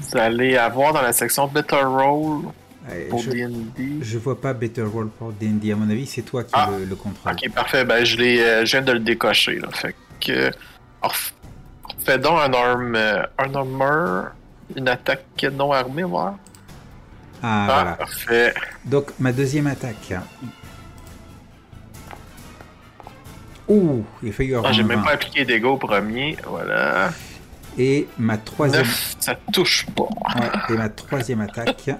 [0.02, 2.44] vous allez avoir dans la section Better Roll
[2.90, 3.98] Euh, pour je, D&D.
[4.02, 6.70] je vois pas Better Roll pour D&D à mon avis c'est toi qui Ah.
[6.72, 7.84] le, le contrôle Ok, parfait.
[7.84, 9.60] Ben, je, l'ai, euh, je viens de le décocher.
[9.60, 9.68] Là.
[9.74, 10.50] Fait que.
[12.06, 14.28] Fais donc un, arm, euh, un armor,
[14.76, 16.36] une attaque non armée, voir.
[17.44, 18.54] ah, Ah, voilà parfait.
[18.86, 20.14] donc ma deuxième attaque
[23.70, 25.04] Ouh, il a failli avoir Ah, j'ai même 20.
[25.06, 26.36] pas appliqué au premier.
[26.48, 27.12] Voilà.
[27.78, 30.04] et ma troisième 9, ça touche pas.
[30.40, 31.92] ouais, et ma troisième attaque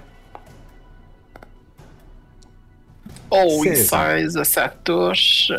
[3.30, 3.88] Oh, oui, 16.
[3.88, 5.52] 16, ça touche.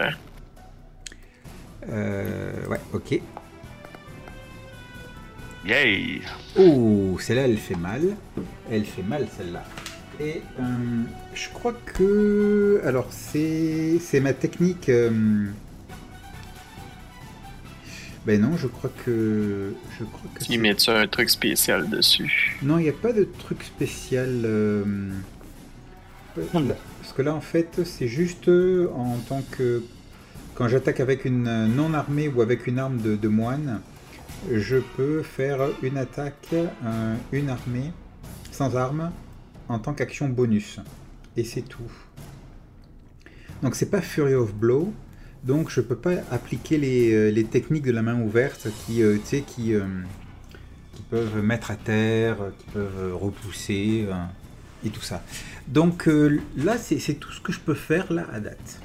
[1.89, 3.21] euh, ouais ok
[5.65, 6.21] Yay!
[6.57, 8.01] Oh, celle-là, elle fait mal.
[8.69, 9.63] Elle fait mal, celle-là.
[10.19, 10.63] Et euh,
[11.35, 12.81] je crois que...
[12.83, 14.89] Alors, c'est c'est ma technique...
[14.89, 15.47] euh,
[18.25, 19.73] Ben non, je crois que...
[19.99, 22.57] Je crois que Qui c'est- met un truc spécial dessus?
[22.61, 24.41] Non, il n'y a pas de truc spécial.
[24.45, 24.83] euh,
[26.37, 29.83] là- Parce que là, en fait, c'est juste euh, en tant que...
[30.53, 33.81] Quand j'attaque avec une euh, non-armée ou avec une arme de, de moine,
[34.51, 37.91] je peux faire une attaque, euh, une armée,
[38.51, 39.11] sans arme,
[39.67, 40.79] en tant qu'action bonus.
[41.37, 41.91] Et c'est tout.
[43.63, 44.93] Donc c'est pas Fury of Blow,
[45.43, 49.17] donc je peux pas appliquer les, euh, les techniques de la main ouverte qui, euh,
[49.59, 49.85] euh,
[51.09, 54.07] peuvent mettre à terre, qui peuvent repousser,
[54.85, 55.23] et tout ça.
[55.67, 56.07] Donc
[56.55, 58.79] là, c'est tout ce que je peux faire là à date.